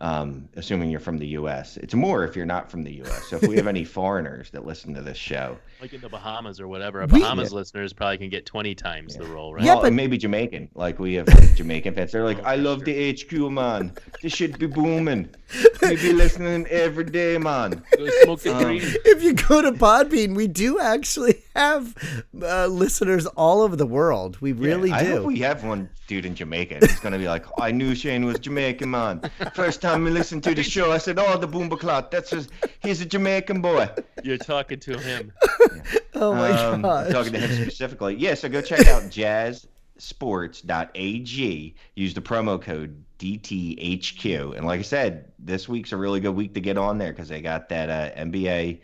um, 0.00 0.48
assuming 0.56 0.90
you're 0.90 1.00
from 1.00 1.18
the 1.18 1.26
U.S. 1.28 1.76
It's 1.78 1.94
more 1.94 2.24
if 2.24 2.36
you're 2.36 2.46
not 2.46 2.70
from 2.70 2.82
the 2.84 2.92
U.S. 2.96 3.26
So 3.28 3.36
if 3.36 3.42
we 3.48 3.56
have 3.56 3.66
any 3.66 3.84
foreigners 3.98 4.50
that 4.50 4.64
listen 4.64 4.94
to 4.94 5.02
this 5.02 5.16
show, 5.16 5.58
like 5.80 5.92
in 5.92 6.00
the 6.00 6.08
Bahamas 6.08 6.60
or 6.60 6.68
whatever, 6.68 7.00
our 7.00 7.06
We- 7.08 7.20
Bahamas 7.20 7.52
listeners 7.52 7.92
probably 7.92 8.18
can 8.18 8.28
get 8.28 8.46
20 8.46 8.74
times 8.74 9.16
the 9.16 9.24
role, 9.26 9.54
right? 9.54 9.64
Yeah, 9.64 9.74
well, 9.74 9.82
but- 9.84 9.92
maybe 9.92 10.16
Jamaican, 10.18 10.70
like 10.74 10.98
we 10.98 11.14
have 11.14 11.26
like, 11.28 11.54
Jamaican 11.56 11.94
fans. 11.94 12.12
They're 12.12 12.24
like, 12.24 12.42
I 12.44 12.56
love 12.56 12.84
the 12.84 13.12
HQ, 13.12 13.32
man. 13.50 13.92
This 14.22 14.32
should 14.34 14.58
be 14.58 14.66
booming. 14.66 15.28
We 15.80 15.96
be 15.96 16.12
listening 16.12 16.66
every 16.66 17.04
day, 17.04 17.38
man. 17.38 17.82
Smoke 18.24 18.40
the 18.40 18.54
Um, 18.54 18.76
if 18.80 19.22
you 19.22 19.32
go 19.32 19.62
to 19.62 19.72
Podbean, 19.72 20.34
we 20.34 20.46
do 20.46 20.78
actually 20.80 21.42
have 21.56 21.94
uh, 22.42 22.66
listeners 22.66 23.24
all 23.26 23.62
over 23.62 23.74
the 23.74 23.86
world. 23.86 24.38
We 24.42 24.52
really 24.52 24.90
I 24.92 25.04
do. 25.04 25.10
hope 25.18 25.26
we 25.26 25.38
have 25.38 25.64
one 25.64 25.88
dude 26.08 26.26
in 26.26 26.34
Jamaica. 26.34 26.78
He's 26.80 26.98
gonna 26.98 27.18
be 27.18 27.28
like, 27.28 27.44
I 27.60 27.70
knew 27.70 27.94
Shane 27.94 28.24
was 28.24 28.40
Jamaican, 28.40 28.90
man. 28.90 29.20
First 29.54 29.80
time 29.80 30.02
we 30.02 30.10
listened 30.10 30.42
to 30.44 30.54
the 30.54 30.62
show, 30.64 30.90
I 30.90 30.98
said, 30.98 31.18
Oh, 31.20 31.38
the 31.38 31.46
Boomba 31.46 31.78
Clot. 31.78 32.10
That's 32.10 32.30
his, 32.30 32.48
he's 32.80 33.00
a 33.00 33.06
Jamaican 33.06 33.60
boy. 33.62 33.88
You're 34.24 34.38
talking 34.38 34.80
to 34.80 34.98
him. 34.98 35.32
oh 36.14 36.34
my 36.34 36.50
Um, 36.50 36.82
god! 36.82 37.12
talking 37.12 37.32
to 37.34 37.38
him 37.38 37.62
specifically. 37.62 38.16
Yeah, 38.16 38.34
so 38.34 38.48
go 38.48 38.60
check 38.60 38.88
out 38.88 39.04
jazzsports.ag. 39.04 41.74
Use 41.94 42.14
the 42.14 42.20
promo 42.20 42.60
code 42.60 43.04
DTHQ. 43.18 44.56
And 44.56 44.66
like 44.66 44.80
I 44.80 44.82
said, 44.82 45.30
this 45.38 45.68
week's 45.68 45.92
a 45.92 45.96
really 45.96 46.18
good 46.20 46.34
week 46.34 46.54
to 46.54 46.60
get 46.60 46.76
on 46.78 46.98
there 46.98 47.12
because 47.12 47.28
they 47.28 47.40
got 47.42 47.68
that 47.68 47.90
uh, 47.90 48.10
NBA 48.20 48.80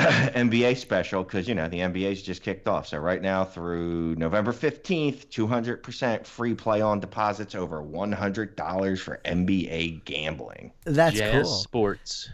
NBA 0.34 0.76
special 0.76 1.22
because 1.24 1.48
you 1.48 1.54
know 1.54 1.68
the 1.68 1.78
NBA's 1.78 2.22
just 2.22 2.42
kicked 2.42 2.68
off. 2.68 2.86
So 2.88 2.98
right 2.98 3.20
now 3.22 3.44
through 3.44 4.16
November 4.16 4.52
fifteenth, 4.52 5.28
two 5.30 5.46
hundred 5.46 5.82
percent 5.82 6.26
free 6.26 6.54
play 6.54 6.80
on 6.80 7.00
deposits 7.00 7.54
over 7.54 7.82
one 7.82 8.12
hundred 8.12 8.56
dollars 8.56 9.00
for 9.00 9.20
NBA 9.24 10.04
gambling. 10.04 10.72
That's 10.84 11.16
Jazz 11.16 11.46
cool. 11.46 11.52
Sports. 11.52 12.28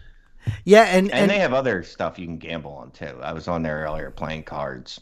Yeah, 0.65 0.83
and, 0.85 1.11
And, 1.11 1.23
and, 1.23 1.31
they 1.31 1.39
have 1.39 1.53
other 1.53 1.83
stuff 1.83 2.19
you 2.21 2.27
can 2.27 2.39
gamble 2.39 2.71
on 2.73 2.93
too. 2.93 3.19
I 3.21 3.33
was 3.33 3.49
on 3.49 3.63
there 3.63 3.83
earlier 3.85 4.11
playing 4.11 4.45
cards. 4.45 5.01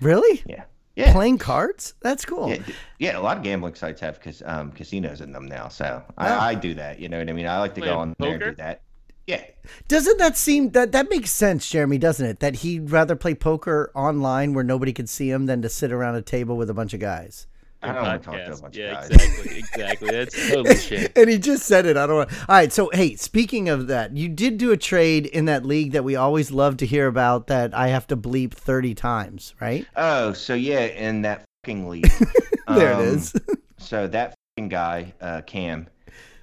really 0.00 0.42
Yeah. 0.46 0.64
Yeah. 0.94 1.12
playing 1.12 1.36
cards. 1.36 1.92
That's 2.00 2.24
cool. 2.24 2.48
Yeah, 2.48 2.62
yeah, 2.98 3.18
a 3.18 3.20
lot 3.20 3.36
of 3.36 3.42
gambling 3.42 3.74
sites 3.74 4.00
have 4.00 4.18
cas- 4.22 4.42
um, 4.46 4.72
casinos 4.72 5.20
in 5.20 5.32
them 5.32 5.44
now. 5.44 5.68
So 5.68 6.02
Oh. 6.08 6.12
I, 6.16 6.48
I 6.50 6.54
do 6.54 6.72
that. 6.74 6.98
You 6.98 7.10
know 7.10 7.18
what 7.18 7.28
I 7.28 7.34
mean? 7.34 7.46
I 7.46 7.58
like 7.58 7.74
to 7.74 7.82
go 7.82 7.88
Playing 7.88 7.98
on 8.00 8.16
there 8.18 8.30
and 8.30 8.40
do 8.40 8.54
that. 8.54 8.80
Yeah. 9.26 9.44
Doesn't 9.88 10.18
that 10.18 10.36
seem 10.36 10.70
that 10.70 10.92
that 10.92 11.10
makes 11.10 11.30
sense, 11.30 11.68
Jeremy? 11.68 11.98
Doesn't 11.98 12.24
it? 12.24 12.40
That 12.40 12.56
he'd 12.56 12.90
rather 12.90 13.16
play 13.16 13.34
poker 13.34 13.90
online 13.94 14.54
where 14.54 14.64
nobody 14.64 14.92
could 14.92 15.08
see 15.08 15.30
him 15.30 15.46
than 15.46 15.62
to 15.62 15.68
sit 15.68 15.92
around 15.92 16.14
a 16.14 16.22
table 16.22 16.56
with 16.56 16.70
a 16.70 16.74
bunch 16.74 16.94
of 16.94 17.00
guys. 17.00 17.46
I 17.82 17.92
don't 17.92 18.02
want 18.02 18.22
to 18.22 18.30
talk 18.30 18.36
to 18.36 18.52
a 18.52 18.56
bunch 18.56 18.76
yeah, 18.76 19.02
of 19.02 19.10
guys. 19.10 19.10
exactly, 19.10 19.58
exactly. 19.58 20.10
That's 20.10 20.48
totally 20.48 20.76
shit. 20.76 21.12
and 21.16 21.28
he 21.28 21.38
just 21.38 21.66
said 21.66 21.86
it. 21.86 21.96
I 21.96 22.06
don't 22.06 22.16
want. 22.16 22.32
All 22.48 22.56
right. 22.56 22.72
So 22.72 22.90
hey, 22.92 23.16
speaking 23.16 23.68
of 23.68 23.88
that, 23.88 24.16
you 24.16 24.28
did 24.28 24.58
do 24.58 24.72
a 24.72 24.76
trade 24.76 25.26
in 25.26 25.44
that 25.46 25.64
league 25.64 25.92
that 25.92 26.04
we 26.04 26.16
always 26.16 26.50
love 26.50 26.76
to 26.78 26.86
hear 26.86 27.06
about. 27.06 27.48
That 27.48 27.74
I 27.74 27.88
have 27.88 28.06
to 28.08 28.16
bleep 28.16 28.52
thirty 28.52 28.94
times, 28.94 29.54
right? 29.60 29.86
Oh, 29.94 30.32
so 30.32 30.54
yeah, 30.54 30.86
in 30.86 31.22
that 31.22 31.44
fucking 31.64 31.88
league. 31.88 32.10
There 32.68 32.90
it 32.90 32.94
um, 32.96 33.00
is. 33.02 33.32
so 33.78 34.08
that 34.08 34.34
fucking 34.56 34.70
guy, 34.70 35.14
uh, 35.20 35.42
Cam, 35.42 35.86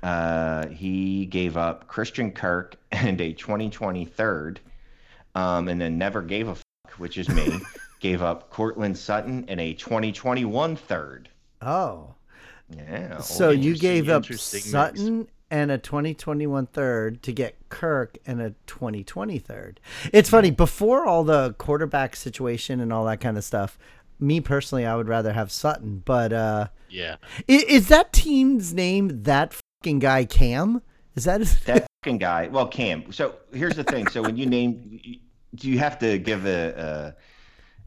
uh, 0.03 0.67
he 0.67 1.25
gave 1.25 1.57
up 1.57 1.87
Christian 1.87 2.31
Kirk 2.31 2.75
and 2.91 3.19
a 3.21 3.33
2020 3.33 4.05
third, 4.05 4.59
um, 5.35 5.67
and 5.67 5.79
then 5.81 5.97
never 5.97 6.21
gave 6.21 6.47
a 6.47 6.55
fuck, 6.55 6.93
which 6.97 7.17
is 7.17 7.29
me. 7.29 7.59
gave 7.99 8.21
up 8.21 8.49
Courtland 8.49 8.97
Sutton 8.97 9.45
and 9.47 9.59
a 9.61 9.73
2021 9.73 10.75
third. 10.75 11.29
Oh, 11.61 12.15
Yeah. 12.69 13.19
so 13.19 13.49
you 13.49 13.77
gave 13.77 14.09
up 14.09 14.23
interesting 14.23 14.57
mix. 14.57 14.69
Sutton 14.71 15.27
and 15.49 15.71
a 15.71 15.77
2021 15.77 16.65
third 16.65 17.23
to 17.23 17.31
get 17.31 17.55
Kirk 17.69 18.17
and 18.25 18.41
a 18.41 18.55
2020 18.67 19.39
third. 19.39 19.79
It's 20.11 20.29
funny 20.29 20.51
before 20.51 21.05
all 21.05 21.23
the 21.23 21.53
quarterback 21.57 22.15
situation 22.17 22.81
and 22.81 22.91
all 22.91 23.05
that 23.05 23.21
kind 23.21 23.37
of 23.37 23.43
stuff. 23.45 23.77
Me 24.19 24.41
personally, 24.41 24.85
I 24.85 24.95
would 24.97 25.07
rather 25.07 25.31
have 25.31 25.49
Sutton, 25.51 26.01
but 26.03 26.33
uh, 26.33 26.67
Yeah. 26.89 27.15
is, 27.47 27.63
is 27.63 27.87
that 27.87 28.11
team's 28.11 28.73
name 28.73 29.23
that 29.23 29.53
fucking 29.83 29.99
guy 29.99 30.23
Cam? 30.23 30.81
Is 31.15 31.25
that 31.25 31.41
his? 31.41 31.59
that 31.65 31.85
fucking 32.03 32.17
guy. 32.19 32.47
Well, 32.47 32.67
Cam. 32.67 33.11
So 33.11 33.35
here's 33.53 33.75
the 33.75 33.83
thing. 33.83 34.07
So 34.07 34.21
when 34.21 34.37
you 34.37 34.45
name, 34.45 34.99
do 35.55 35.69
you 35.69 35.77
have 35.79 35.99
to 35.99 36.17
give 36.17 36.45
a, 36.45 37.13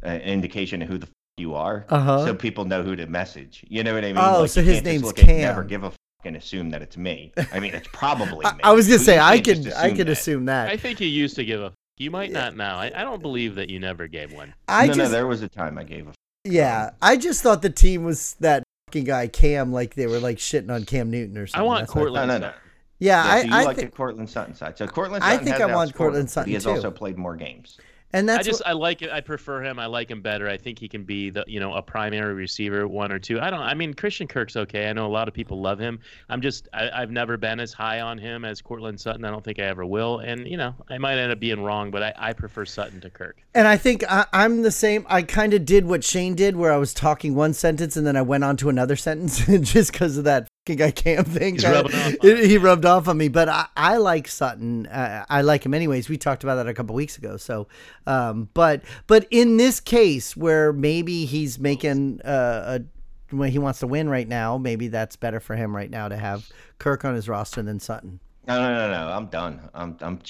a 0.03 0.07
an 0.07 0.21
indication 0.21 0.83
of 0.83 0.89
who 0.89 0.99
the 0.99 1.07
f- 1.07 1.13
you 1.39 1.55
are, 1.55 1.87
Uh-huh. 1.89 2.25
so 2.27 2.35
people 2.35 2.65
know 2.67 2.83
who 2.83 2.95
to 2.97 3.07
message? 3.07 3.65
You 3.69 3.83
know 3.83 3.95
what 3.95 4.05
I 4.05 4.09
mean? 4.09 4.19
Oh, 4.19 4.43
Like, 4.43 4.51
so 4.51 4.63
his 4.63 4.75
can't 4.75 4.85
name's 4.85 5.13
Cam. 5.15 5.39
Never 5.41 5.65
give 5.65 5.85
a 5.85 5.87
f- 5.89 5.97
and 6.25 6.37
assume 6.37 6.71
that 6.71 6.83
it's 6.83 6.97
me. 6.99 7.33
I 7.53 7.61
mean, 7.61 7.75
it's 7.75 7.89
probably 7.93 8.45
I, 8.45 8.53
me. 8.55 8.61
I 8.63 8.73
was 8.73 8.87
gonna 8.87 8.99
say 8.99 9.19
I 9.19 9.41
can't 9.41 9.65
could 9.65 9.73
I 9.73 9.89
could 9.91 10.07
that. 10.09 10.13
assume 10.13 10.45
that. 10.47 10.69
I 10.69 10.77
think 10.77 11.01
you 11.01 11.09
used 11.09 11.37
to 11.37 11.45
give 11.45 11.63
a. 11.63 11.73
You 11.99 12.11
might 12.11 12.31
not 12.31 12.57
now. 12.57 12.77
I, 12.77 12.87
I 12.95 13.03
don't 13.05 13.23
believe 13.23 13.55
that 13.55 13.71
you 13.71 13.81
never 13.81 14.07
gave 14.07 14.31
one. 14.33 14.53
I 14.69 14.83
no, 14.87 14.93
just 14.93 14.99
no, 14.99 15.09
there 15.09 15.27
was 15.27 15.41
a 15.41 15.49
time 15.49 15.79
I 15.79 15.85
gave 15.85 16.07
a. 16.07 16.11
F- 16.11 16.15
yeah, 16.45 16.91
I 17.01 17.17
just 17.17 17.43
thought 17.43 17.63
the 17.63 17.71
team 17.71 18.05
was 18.05 18.35
that 18.41 18.63
fucking 18.89 19.05
guy 19.05 19.27
Cam, 19.27 19.73
like 19.73 19.95
they 19.97 20.07
were 20.07 20.21
like 20.21 20.37
shitting 20.39 20.71
on 20.71 20.85
Cam 20.85 21.11
Newton 21.11 21.37
or 21.37 21.47
something. 21.49 21.61
I 21.61 21.65
want 21.67 21.81
That's 21.81 21.95
what- 21.95 22.03
Courtland. 22.03 22.29
No, 22.29 22.35
no, 22.35 22.39
no. 22.39 22.47
Sutton. 22.47 22.61
Yeah, 22.99 23.25
Yeah, 23.27 23.41
so 23.43 23.47
you 23.49 23.53
I, 23.55 23.61
I 23.61 23.65
like 23.65 23.77
think, 23.77 23.91
the 23.91 23.97
Courtland 23.97 24.31
Sutton 24.31 24.55
side. 24.55 24.79
So 24.79 24.87
Courtland 24.87 25.25
I 25.25 25.37
think 25.39 25.51
has 25.51 25.61
I 25.61 25.67
want 25.75 25.91
outscored 25.91 25.97
Courtland 25.97 26.23
him, 26.23 26.29
Sutton 26.29 26.49
He 26.49 26.55
has 26.55 26.63
too. 26.65 26.71
also 26.71 26.91
played 26.93 27.19
more 27.19 27.35
games. 27.37 27.79
And 28.17 28.31
I 28.31 28.43
just 28.43 28.61
what, 28.61 28.69
I 28.69 28.73
like 28.73 29.03
it. 29.03 29.11
I 29.11 29.21
prefer 29.21 29.63
him. 29.63 29.79
I 29.79 29.85
like 29.87 30.11
him 30.11 30.23
better. 30.23 30.49
I 30.49 30.57
think 30.57 30.79
he 30.79 30.89
can 30.89 31.05
be 31.05 31.29
the 31.29 31.45
you 31.47 31.61
know 31.61 31.75
a 31.75 31.83
primary 31.83 32.33
receiver, 32.33 32.89
one 32.89 33.13
or 33.13 33.19
two. 33.19 33.39
I 33.41 33.51
don't. 33.51 33.61
I 33.61 33.75
mean 33.75 33.93
Christian 33.93 34.27
Kirk's 34.27 34.57
okay. 34.57 34.89
I 34.89 34.93
know 34.95 35.07
a 35.07 35.09
lot 35.09 35.29
of 35.29 35.35
people 35.35 35.61
love 35.61 35.79
him. 35.79 36.01
I'm 36.31 36.41
just 36.41 36.67
I, 36.73 36.91
I've 36.91 37.11
never 37.11 37.37
been 37.37 37.61
as 37.61 37.75
high 37.75 38.01
on 38.01 38.17
him 38.17 38.47
as 38.47 38.63
Courtland 38.63 38.99
Sutton. 38.99 39.25
I 39.27 39.31
don't 39.31 39.45
think 39.45 39.59
I 39.59 39.65
ever 39.65 39.85
will. 39.85 40.21
And 40.21 40.49
you 40.49 40.57
know 40.57 40.75
I 40.89 40.97
might 40.97 41.19
end 41.19 41.31
up 41.31 41.39
being 41.39 41.63
wrong, 41.63 41.91
but 41.91 42.03
I, 42.03 42.15
I 42.17 42.33
prefer 42.33 42.65
Sutton 42.65 43.03
to 43.03 43.11
Kirk. 43.11 43.37
and 43.55 43.69
I 43.69 43.77
think 43.77 44.03
I, 44.11 44.25
I'm 44.33 44.63
the 44.63 44.71
same. 44.71 45.05
I 45.09 45.21
kind 45.21 45.53
of 45.53 45.67
did 45.67 45.85
what 45.85 46.03
Shane 46.03 46.35
did, 46.35 46.57
where 46.57 46.73
I 46.73 46.79
was 46.79 46.95
talking 46.95 47.35
one 47.35 47.53
sentence 47.53 47.99
and 47.99 48.07
then 48.07 48.17
I 48.17 48.23
went 48.23 48.45
on 48.45 48.57
to 48.59 48.71
another 48.71 48.97
sentence, 48.97 49.45
just 49.61 49.93
because 49.93 50.17
of 50.17 50.25
that 50.25 50.49
fucking 50.67 50.77
guy 50.77 50.91
Cam 50.91 51.25
thing. 51.25 51.55
He's 51.55 51.63
kinda- 51.65 51.85
off 51.85 52.25
it- 52.25 52.45
he 52.49 52.59
rubbed 52.59 52.85
off 52.85 53.09
on 53.09 53.17
me, 53.17 53.29
but 53.29 53.49
I, 53.49 53.67
I 53.77 53.97
like 53.99 54.27
Sutton. 54.29 54.87
Uh, 54.87 55.25
I 55.29 55.43
like 55.43 55.65
him 55.65 55.75
anyways. 55.75 56.09
We 56.09 56.17
talked 56.19 56.43
about 56.45 56.57
that 56.57 56.69
a 56.69 56.75
couple 56.75 56.95
weeks 56.95 57.17
ago. 57.17 57.37
So, 57.37 57.69
um, 58.07 58.49
but 58.55 58.83
but 59.07 59.27
in 59.31 59.57
this 59.57 59.81
case 59.81 60.37
where 60.37 60.73
maybe 60.73 61.25
he's 61.25 61.59
making 61.59 62.21
uh, 62.23 62.79
a 62.81 63.35
when 63.35 63.51
he 63.51 63.59
wants 63.59 63.81
to 63.81 63.87
win 63.87 64.09
right 64.09 64.29
now, 64.29 64.57
maybe 64.59 64.89
that's 64.89 65.17
better 65.17 65.41
for 65.41 65.57
him 65.57 65.75
right 65.75 65.91
now 65.91 66.09
to 66.09 66.17
have 66.17 66.49
Kirk 66.79 67.05
on 67.05 67.15
his 67.15 67.29
roster 67.29 67.63
than 67.63 67.81
Sutton. 67.81 68.21
No, 68.47 68.61
no, 68.61 68.73
no, 68.73 68.91
no. 68.91 69.13
I'm 69.13 69.27
done. 69.27 69.69
I'm, 69.75 69.97
I'm. 70.01 70.21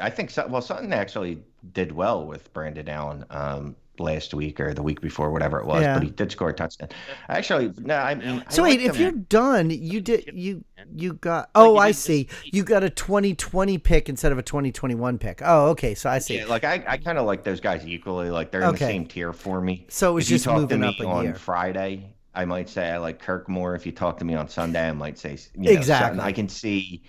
I 0.00 0.08
think. 0.10 0.32
Well, 0.48 0.62
Sutton 0.62 0.92
actually 0.92 1.42
did 1.74 1.92
well 1.92 2.24
with 2.26 2.50
Brandon 2.54 2.88
Allen 2.88 3.24
um, 3.30 3.76
last 4.00 4.34
week 4.34 4.60
or 4.60 4.74
the 4.74 4.82
week 4.82 5.00
before, 5.00 5.30
whatever 5.30 5.58
it 5.60 5.66
was. 5.66 5.82
Yeah. 5.82 5.94
But 5.94 6.02
he 6.04 6.10
did 6.10 6.30
score 6.32 6.50
a 6.50 6.52
touchdown. 6.54 6.88
Actually, 7.28 7.72
no. 7.78 7.96
I 7.96 8.14
mean, 8.14 8.44
I 8.46 8.52
So 8.52 8.62
wait, 8.62 8.80
if 8.80 8.96
him. 8.96 9.02
you're 9.02 9.12
done, 9.12 9.70
you 9.70 10.00
did 10.00 10.30
you 10.34 10.64
you 10.94 11.14
got 11.14 11.50
oh 11.54 11.74
you 11.74 11.78
I 11.80 11.90
see 11.92 12.24
this 12.24 12.36
you 12.52 12.62
got 12.64 12.84
a 12.84 12.90
2020 12.90 13.78
pick 13.78 14.08
instead 14.08 14.32
of 14.32 14.38
a 14.38 14.42
2021 14.42 15.18
pick. 15.18 15.40
Oh 15.44 15.68
okay, 15.70 15.94
so 15.94 16.08
I 16.10 16.18
see. 16.18 16.36
Yeah, 16.38 16.46
like 16.46 16.64
I, 16.64 16.82
I 16.86 16.96
kind 16.96 17.18
of 17.18 17.26
like 17.26 17.44
those 17.44 17.60
guys 17.60 17.86
equally. 17.86 18.30
Like 18.30 18.50
they're 18.50 18.62
in 18.62 18.68
Okay. 18.68 18.78
the 18.86 18.92
same 18.92 19.06
tier 19.06 19.32
for 19.32 19.60
me. 19.60 19.86
So 19.88 20.10
it 20.12 20.14
was 20.14 20.24
if 20.26 20.30
you 20.30 20.36
just 20.36 20.44
talk 20.44 20.54
to 20.56 20.60
moving 20.62 20.80
me 20.80 20.88
up 20.88 20.94
a 21.00 21.06
on 21.06 21.24
year. 21.24 21.34
Friday, 21.34 22.14
I 22.34 22.44
might 22.44 22.68
say 22.68 22.90
I 22.90 22.98
like 22.98 23.18
Kirk 23.18 23.48
more. 23.48 23.74
If 23.74 23.84
you 23.86 23.92
talk 23.92 24.18
to 24.18 24.24
me 24.24 24.34
on 24.34 24.48
Sunday, 24.48 24.88
I 24.88 24.92
might 24.92 25.18
say 25.18 25.36
you 25.54 25.62
know, 25.62 25.70
Exactly. 25.70 26.06
Sutton. 26.18 26.20
I 26.20 26.32
can 26.32 26.48
see, 26.48 27.02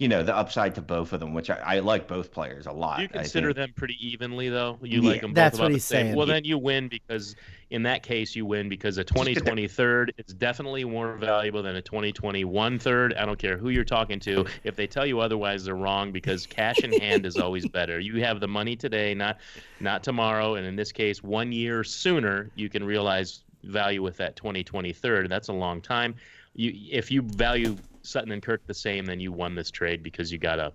you 0.00 0.08
know, 0.08 0.22
the 0.22 0.34
upside 0.34 0.74
to 0.74 0.80
both 0.80 1.12
of 1.12 1.20
them, 1.20 1.34
which 1.34 1.50
I, 1.50 1.56
I 1.58 1.78
like 1.80 2.08
both 2.08 2.32
players 2.32 2.66
a 2.66 2.72
lot. 2.72 2.96
Do 2.96 3.02
you 3.02 3.08
I 3.12 3.18
consider 3.18 3.48
think- 3.48 3.56
them 3.58 3.72
pretty 3.76 3.96
evenly, 4.00 4.48
though? 4.48 4.78
You 4.82 5.02
Yeah, 5.02 5.10
like 5.10 5.20
them 5.20 5.30
both 5.30 5.34
that's 5.36 5.58
about 5.58 5.64
what 5.64 5.68
the 5.68 5.74
he's 5.74 5.84
same. 5.84 6.06
saying. 6.06 6.16
Well, 6.16 6.26
Yeah. 6.26 6.34
then 6.34 6.44
you 6.44 6.56
win 6.56 6.88
because 6.88 7.36
in 7.68 7.82
that 7.82 8.02
case 8.02 8.34
you 8.34 8.46
win 8.46 8.70
because 8.70 8.96
a 8.96 9.02
get 9.04 9.08
the- 9.08 9.12
2020 9.14 9.68
third 9.68 10.14
is 10.16 10.32
definitely 10.32 10.84
more 10.84 11.16
valuable 11.18 11.62
than 11.62 11.76
a 11.76 11.82
2021 11.82 12.78
third. 12.78 13.12
I 13.12 13.26
don't 13.26 13.38
care 13.38 13.58
who 13.58 13.68
you're 13.68 13.84
talking 13.84 14.18
to. 14.20 14.46
If 14.64 14.74
they 14.74 14.86
tell 14.86 15.04
you 15.04 15.20
otherwise, 15.20 15.64
they're 15.66 15.74
wrong 15.76 16.12
because 16.12 16.46
cash 16.46 16.78
in 16.78 16.98
hand 16.98 17.26
is 17.26 17.36
always 17.36 17.68
better. 17.78 18.00
You 18.00 18.24
have 18.24 18.40
the 18.40 18.48
money 18.48 18.76
today, 18.76 19.14
not 19.14 19.36
not 19.80 20.02
tomorrow, 20.02 20.54
and 20.54 20.66
in 20.66 20.76
this 20.76 20.92
case, 20.92 21.22
one 21.22 21.52
year 21.52 21.84
sooner, 21.84 22.50
you 22.54 22.70
can 22.70 22.82
realize 22.84 23.44
value 23.64 24.02
with 24.02 24.16
that 24.16 24.34
2020 24.36 24.94
third. 24.94 25.28
That's 25.28 25.48
a 25.48 25.52
long 25.52 25.82
time. 25.82 26.14
You 26.54 26.72
if 26.90 27.10
you 27.10 27.20
value 27.22 27.76
Sutton 28.02 28.32
and 28.32 28.42
Kirk 28.42 28.62
the 28.66 28.74
same, 28.74 29.04
then 29.06 29.20
you 29.20 29.32
won 29.32 29.54
this 29.54 29.70
trade 29.70 30.02
because 30.02 30.30
you 30.32 30.38
got 30.38 30.58
a 30.58 30.72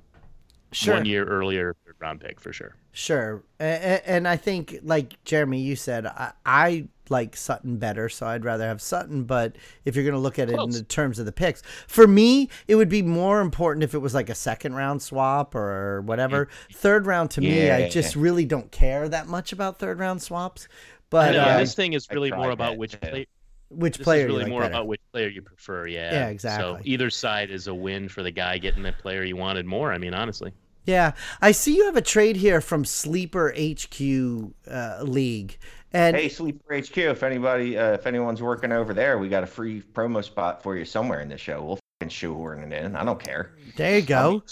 Sure. 0.71 0.95
one 0.95 1.05
year 1.05 1.23
earlier 1.23 1.73
third 1.85 1.95
round 1.99 2.19
pick 2.19 2.37
for 2.39 2.51
sure. 2.51 2.75
Sure, 2.91 3.43
and, 3.59 4.01
and 4.05 4.27
I 4.27 4.35
think 4.35 4.79
like 4.83 5.23
Jeremy, 5.23 5.61
you 5.61 5.75
said, 5.75 6.05
I, 6.05 6.33
I 6.45 6.87
like 7.07 7.37
Sutton 7.37 7.77
better, 7.77 8.09
so 8.09 8.25
I'd 8.25 8.43
rather 8.43 8.65
have 8.65 8.81
Sutton. 8.81 9.23
But 9.23 9.55
if 9.85 9.95
you're 9.95 10.03
going 10.03 10.15
to 10.15 10.19
look 10.19 10.37
at 10.37 10.49
it 10.49 10.59
in 10.59 10.71
the 10.71 10.81
terms 10.83 11.17
of 11.17 11.25
the 11.25 11.31
picks, 11.31 11.61
for 11.87 12.07
me, 12.07 12.49
it 12.67 12.75
would 12.75 12.89
be 12.89 13.01
more 13.01 13.39
important 13.39 13.83
if 13.83 13.93
it 13.93 13.99
was 13.99 14.13
like 14.13 14.29
a 14.29 14.35
second 14.35 14.73
round 14.75 15.01
swap 15.01 15.55
or 15.55 16.01
whatever. 16.01 16.49
Third 16.73 17.05
round 17.05 17.31
to 17.31 17.41
me, 17.41 17.69
I 17.71 17.77
Yeah. 17.79 17.87
just 17.87 18.15
really 18.17 18.43
don't 18.43 18.71
care 18.71 19.07
that 19.07 19.27
much 19.27 19.53
about 19.53 19.79
third 19.79 19.99
round 19.99 20.21
swaps. 20.21 20.67
But 21.09 21.33
know, 21.33 21.41
uh, 21.41 21.57
this 21.59 21.75
thing 21.75 21.93
is 21.93 22.07
really 22.11 22.31
more 22.31 22.49
about 22.49 22.71
that 22.71 22.77
which 22.77 22.93
too. 22.93 22.97
play, 22.97 23.27
which 23.75 23.97
This 23.97 24.03
player 24.05 24.21
is 24.21 24.27
really 24.27 24.37
you 24.39 24.43
like 24.43 24.49
more 24.49 24.61
better. 24.61 24.73
about 24.73 24.87
which 24.87 25.01
player 25.11 25.27
you 25.27 25.41
prefer. 25.41 25.87
Yeah. 25.87 26.11
Yeah, 26.13 26.27
exactly. 26.27 26.63
So 26.63 26.81
either 26.83 27.09
side 27.09 27.49
is 27.51 27.67
a 27.67 27.73
win 27.73 28.09
for 28.09 28.23
the 28.23 28.31
guy 28.31 28.57
getting 28.57 28.83
the 28.83 28.91
player 28.93 29.23
he 29.23 29.33
wanted 29.33 29.65
more. 29.65 29.91
I 29.93 29.97
mean, 29.97 30.13
honestly. 30.13 30.51
Yeah, 30.85 31.13
I 31.41 31.51
see 31.51 31.75
you 31.75 31.85
have 31.85 31.95
a 31.95 32.01
trade 32.01 32.35
here 32.35 32.61
from 32.61 32.85
Sleeper 32.85 33.51
HQ 33.57 34.53
uh, 34.69 35.01
League, 35.01 35.57
and 35.91 36.15
Hey, 36.15 36.29
Sleeper 36.29 36.77
HQ, 36.77 36.95
if 36.95 37.23
anybody, 37.23 37.75
uh, 37.75 37.93
if 37.93 38.05
anyone's 38.05 38.39
working 38.41 38.71
over 38.71 38.93
there, 38.93 39.17
we 39.17 39.27
got 39.27 39.41
a 39.43 39.47
free 39.47 39.81
promo 39.81 40.23
spot 40.23 40.61
for 40.61 40.75
you 40.77 40.85
somewhere 40.85 41.21
in 41.21 41.27
the 41.29 41.39
show. 41.39 41.63
We'll 41.63 41.79
fucking 41.99 42.09
shoehorn 42.09 42.71
it 42.71 42.71
in. 42.85 42.95
I 42.95 43.03
don't 43.03 43.19
care. 43.19 43.55
there 43.77 43.97
you 43.97 44.05
go. 44.05 44.43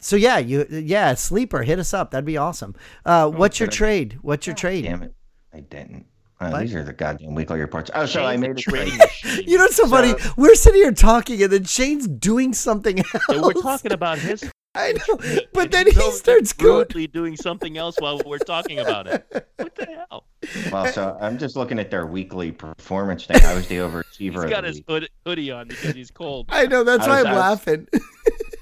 So 0.00 0.16
yeah, 0.16 0.38
you 0.38 0.66
yeah 0.70 1.14
Sleeper, 1.14 1.62
hit 1.62 1.78
us 1.78 1.94
up. 1.94 2.10
That'd 2.10 2.24
be 2.24 2.36
awesome. 2.36 2.74
Uh, 3.04 3.30
what's 3.30 3.60
your 3.60 3.68
trade? 3.68 4.18
What's 4.22 4.44
your 4.48 4.56
trade? 4.56 4.84
Damn 4.86 5.04
it, 5.04 5.14
I 5.54 5.60
didn't. 5.60 6.06
Uh, 6.38 6.60
these 6.60 6.74
are 6.74 6.84
the 6.84 6.92
goddamn 6.92 7.34
weekly 7.34 7.58
reports. 7.60 7.90
Oh, 7.94 8.04
so 8.06 8.24
I 8.24 8.36
made 8.36 8.50
a 8.50 8.52
a 8.52 8.56
trade. 8.56 8.88
trading 8.88 8.98
machine. 8.98 9.44
You 9.48 9.56
know 9.56 9.64
what's 9.64 9.76
so 9.76 9.86
funny? 9.86 10.14
We're 10.36 10.54
sitting 10.54 10.82
here 10.82 10.92
talking, 10.92 11.42
and 11.42 11.50
then 11.52 11.64
Shane's 11.64 12.06
doing 12.06 12.52
something 12.52 12.98
else. 12.98 13.08
And 13.28 13.42
we're 13.42 13.52
talking 13.54 13.92
about 13.92 14.18
his. 14.18 14.44
I 14.74 14.92
know, 14.92 15.18
but 15.54 15.70
then 15.70 15.86
he 15.90 15.98
over 15.98 16.14
starts 16.14 16.52
there 16.52 16.68
rudely 16.68 17.06
doing 17.06 17.34
something 17.34 17.78
else 17.78 17.96
while 17.98 18.20
we're 18.26 18.36
talking 18.36 18.78
about 18.78 19.06
it. 19.06 19.26
What 19.56 19.74
the 19.74 19.86
hell? 20.10 20.24
Well, 20.70 20.86
so 20.92 21.16
I'm 21.18 21.38
just 21.38 21.56
looking 21.56 21.78
at 21.78 21.90
their 21.90 22.04
weekly 22.04 22.52
performance 22.52 23.24
thing. 23.24 23.42
I 23.42 23.54
was 23.54 23.66
the 23.68 23.76
overachiever. 23.78 24.04
He's 24.18 24.44
of 24.44 24.50
got 24.50 24.64
his 24.64 24.82
hood, 24.86 25.08
hoodie 25.24 25.50
on 25.50 25.68
because 25.68 25.94
he's 25.94 26.10
cold. 26.10 26.46
I 26.50 26.66
know 26.66 26.84
that's 26.84 27.06
I 27.06 27.08
why 27.08 27.16
was- 27.22 27.24
I'm 27.26 27.32
was- 27.32 27.40
laughing. 27.40 27.88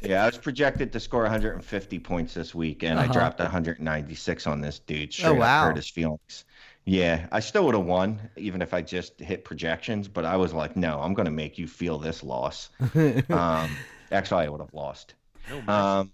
Yeah, 0.02 0.22
I 0.22 0.26
was 0.26 0.36
projected 0.38 0.92
to 0.92 1.00
score 1.00 1.22
150 1.22 1.98
points 1.98 2.34
this 2.34 2.54
week, 2.54 2.82
and 2.84 2.96
Uh-huh. 2.98 3.08
I 3.08 3.12
dropped 3.12 3.40
196 3.40 4.46
on 4.46 4.60
this 4.60 4.78
dude. 4.78 5.12
Straight 5.12 5.30
up 5.30 5.36
wow. 5.38 5.68
Curtis 5.68 5.88
Felix. 5.88 6.44
Yeah, 6.86 7.26
I 7.32 7.40
still 7.40 7.64
would 7.64 7.74
have 7.74 7.86
won 7.86 8.20
even 8.36 8.60
if 8.60 8.74
I 8.74 8.82
just 8.82 9.18
hit 9.18 9.44
projections, 9.44 10.06
but 10.06 10.24
I 10.24 10.36
was 10.36 10.52
like, 10.52 10.76
no, 10.76 11.00
I'm 11.00 11.14
going 11.14 11.26
to 11.26 11.32
make 11.32 11.56
you 11.56 11.66
feel 11.66 11.98
this 11.98 12.22
loss. 12.22 12.70
um, 12.94 13.70
actually, 14.12 14.44
I 14.44 14.48
would 14.48 14.60
have 14.60 14.74
lost. 14.74 15.14
No. 15.48 15.72
Um, 15.72 16.12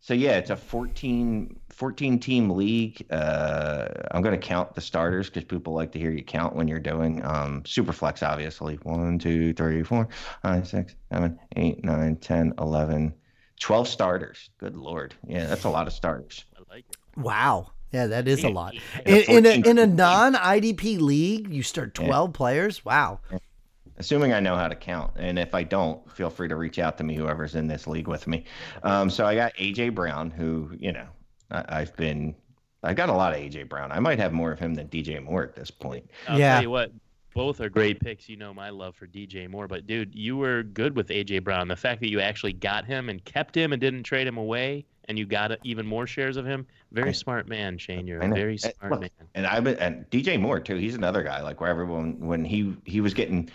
so 0.00 0.14
yeah, 0.14 0.38
it's 0.38 0.50
a 0.50 0.56
14, 0.56 1.60
14 1.68 2.18
team 2.18 2.50
league. 2.50 3.06
Uh, 3.08 3.86
I'm 4.10 4.20
going 4.22 4.38
to 4.38 4.46
count 4.46 4.74
the 4.74 4.80
starters 4.80 5.28
because 5.28 5.44
people 5.44 5.74
like 5.74 5.92
to 5.92 5.98
hear 5.98 6.10
you 6.10 6.24
count 6.24 6.56
when 6.56 6.66
you're 6.66 6.80
doing 6.80 7.24
um, 7.24 7.62
super 7.64 7.92
flex, 7.92 8.22
obviously. 8.22 8.76
One, 8.82 9.18
two, 9.18 9.52
three, 9.52 9.84
four, 9.84 10.08
five, 10.42 10.66
six, 10.66 10.96
seven, 11.12 11.38
eight, 11.54 11.84
nine, 11.84 12.16
10, 12.16 12.54
11, 12.58 13.14
12 13.60 13.88
starters. 13.88 14.50
Good 14.58 14.74
Lord. 14.74 15.14
Yeah, 15.24 15.46
that's 15.46 15.64
a 15.64 15.70
lot 15.70 15.86
of 15.86 15.92
starters. 15.92 16.46
I 16.56 16.74
like 16.74 16.84
it. 16.90 16.96
wow, 17.16 17.70
yeah, 17.92 18.06
that 18.06 18.26
is 18.28 18.42
a 18.44 18.48
lot. 18.48 18.74
In, 19.06 19.44
in 19.44 19.46
a 19.46 19.68
in 19.70 19.78
a 19.78 19.86
non 19.86 20.34
IDP 20.34 20.98
league, 21.00 21.52
you 21.52 21.62
start 21.62 21.98
Yeah. 21.98 22.06
twelve 22.06 22.32
players. 22.32 22.84
Wow. 22.84 23.20
assuming 23.98 24.32
I 24.32 24.40
know 24.40 24.56
how 24.56 24.66
to 24.68 24.74
count. 24.74 25.12
And 25.16 25.38
if 25.38 25.54
I 25.54 25.62
don't, 25.62 26.10
feel 26.10 26.30
free 26.30 26.48
to 26.48 26.56
reach 26.56 26.78
out 26.78 26.98
to 26.98 27.04
me, 27.04 27.14
whoever's 27.14 27.54
in 27.54 27.68
this 27.68 27.86
league 27.86 28.08
with 28.08 28.26
me. 28.26 28.44
Um, 28.82 29.08
so 29.10 29.26
I 29.26 29.34
got 29.34 29.54
AJ 29.54 29.94
Brown, 29.94 30.30
who, 30.30 30.70
you 30.78 30.92
know, 30.92 31.06
I, 31.50 31.64
I've 31.80 31.94
been, 31.96 32.34
I 32.82 32.94
got 32.94 33.10
a 33.10 33.12
lot 33.12 33.32
of 33.32 33.38
AJ 33.38 33.68
Brown. 33.68 33.92
I 33.92 34.00
might 34.00 34.18
have 34.18 34.32
more 34.32 34.50
of 34.50 34.58
him 34.58 34.74
than 34.74 34.88
DJ 34.88 35.22
Moore 35.22 35.44
at 35.44 35.54
this 35.54 35.70
point. 35.70 36.10
I'll 36.26 36.38
Yeah. 36.38 36.54
tell 36.54 36.62
you 36.62 36.70
what, 36.70 36.90
both 37.34 37.60
are 37.60 37.68
great 37.68 38.00
picks. 38.00 38.28
You 38.28 38.36
know 38.36 38.52
my 38.52 38.70
love 38.70 38.96
for 38.96 39.06
DJ 39.06 39.48
Moore, 39.48 39.68
but 39.68 39.86
dude, 39.86 40.14
you 40.14 40.36
were 40.36 40.64
good 40.64 40.96
with 40.96 41.08
AJ 41.08 41.44
Brown. 41.44 41.68
The 41.68 41.76
fact 41.76 42.00
that 42.00 42.10
you 42.10 42.18
actually 42.20 42.54
got 42.54 42.84
him 42.84 43.08
and 43.08 43.24
kept 43.24 43.54
him 43.56 43.72
and 43.72 43.80
didn't 43.80 44.02
trade 44.02 44.26
him 44.26 44.36
away, 44.38 44.84
and 45.08 45.18
you 45.18 45.26
got 45.26 45.50
even 45.64 45.86
more 45.86 46.06
shares 46.06 46.36
of 46.36 46.46
him. 46.46 46.66
Very 46.92 47.10
I- 47.10 47.12
smart 47.12 47.48
man, 47.48 47.78
Shane. 47.78 48.06
You're 48.06 48.22
I 48.22 48.26
a 48.26 48.28
know. 48.28 48.34
very 48.34 48.58
smart 48.58 48.90
look, 48.90 49.00
man. 49.00 49.10
And 49.34 49.46
I've 49.46 49.64
been, 49.64 49.78
and 49.78 50.08
DJ 50.10 50.38
Moore 50.40 50.60
too. 50.60 50.76
He's 50.76 50.94
another 50.94 51.22
guy 51.22 51.42
like 51.42 51.60
where 51.60 51.70
everyone 51.70 52.20
when 52.20 52.44
he 52.44 52.76
he 52.84 53.00
was 53.00 53.14
getting, 53.14 53.48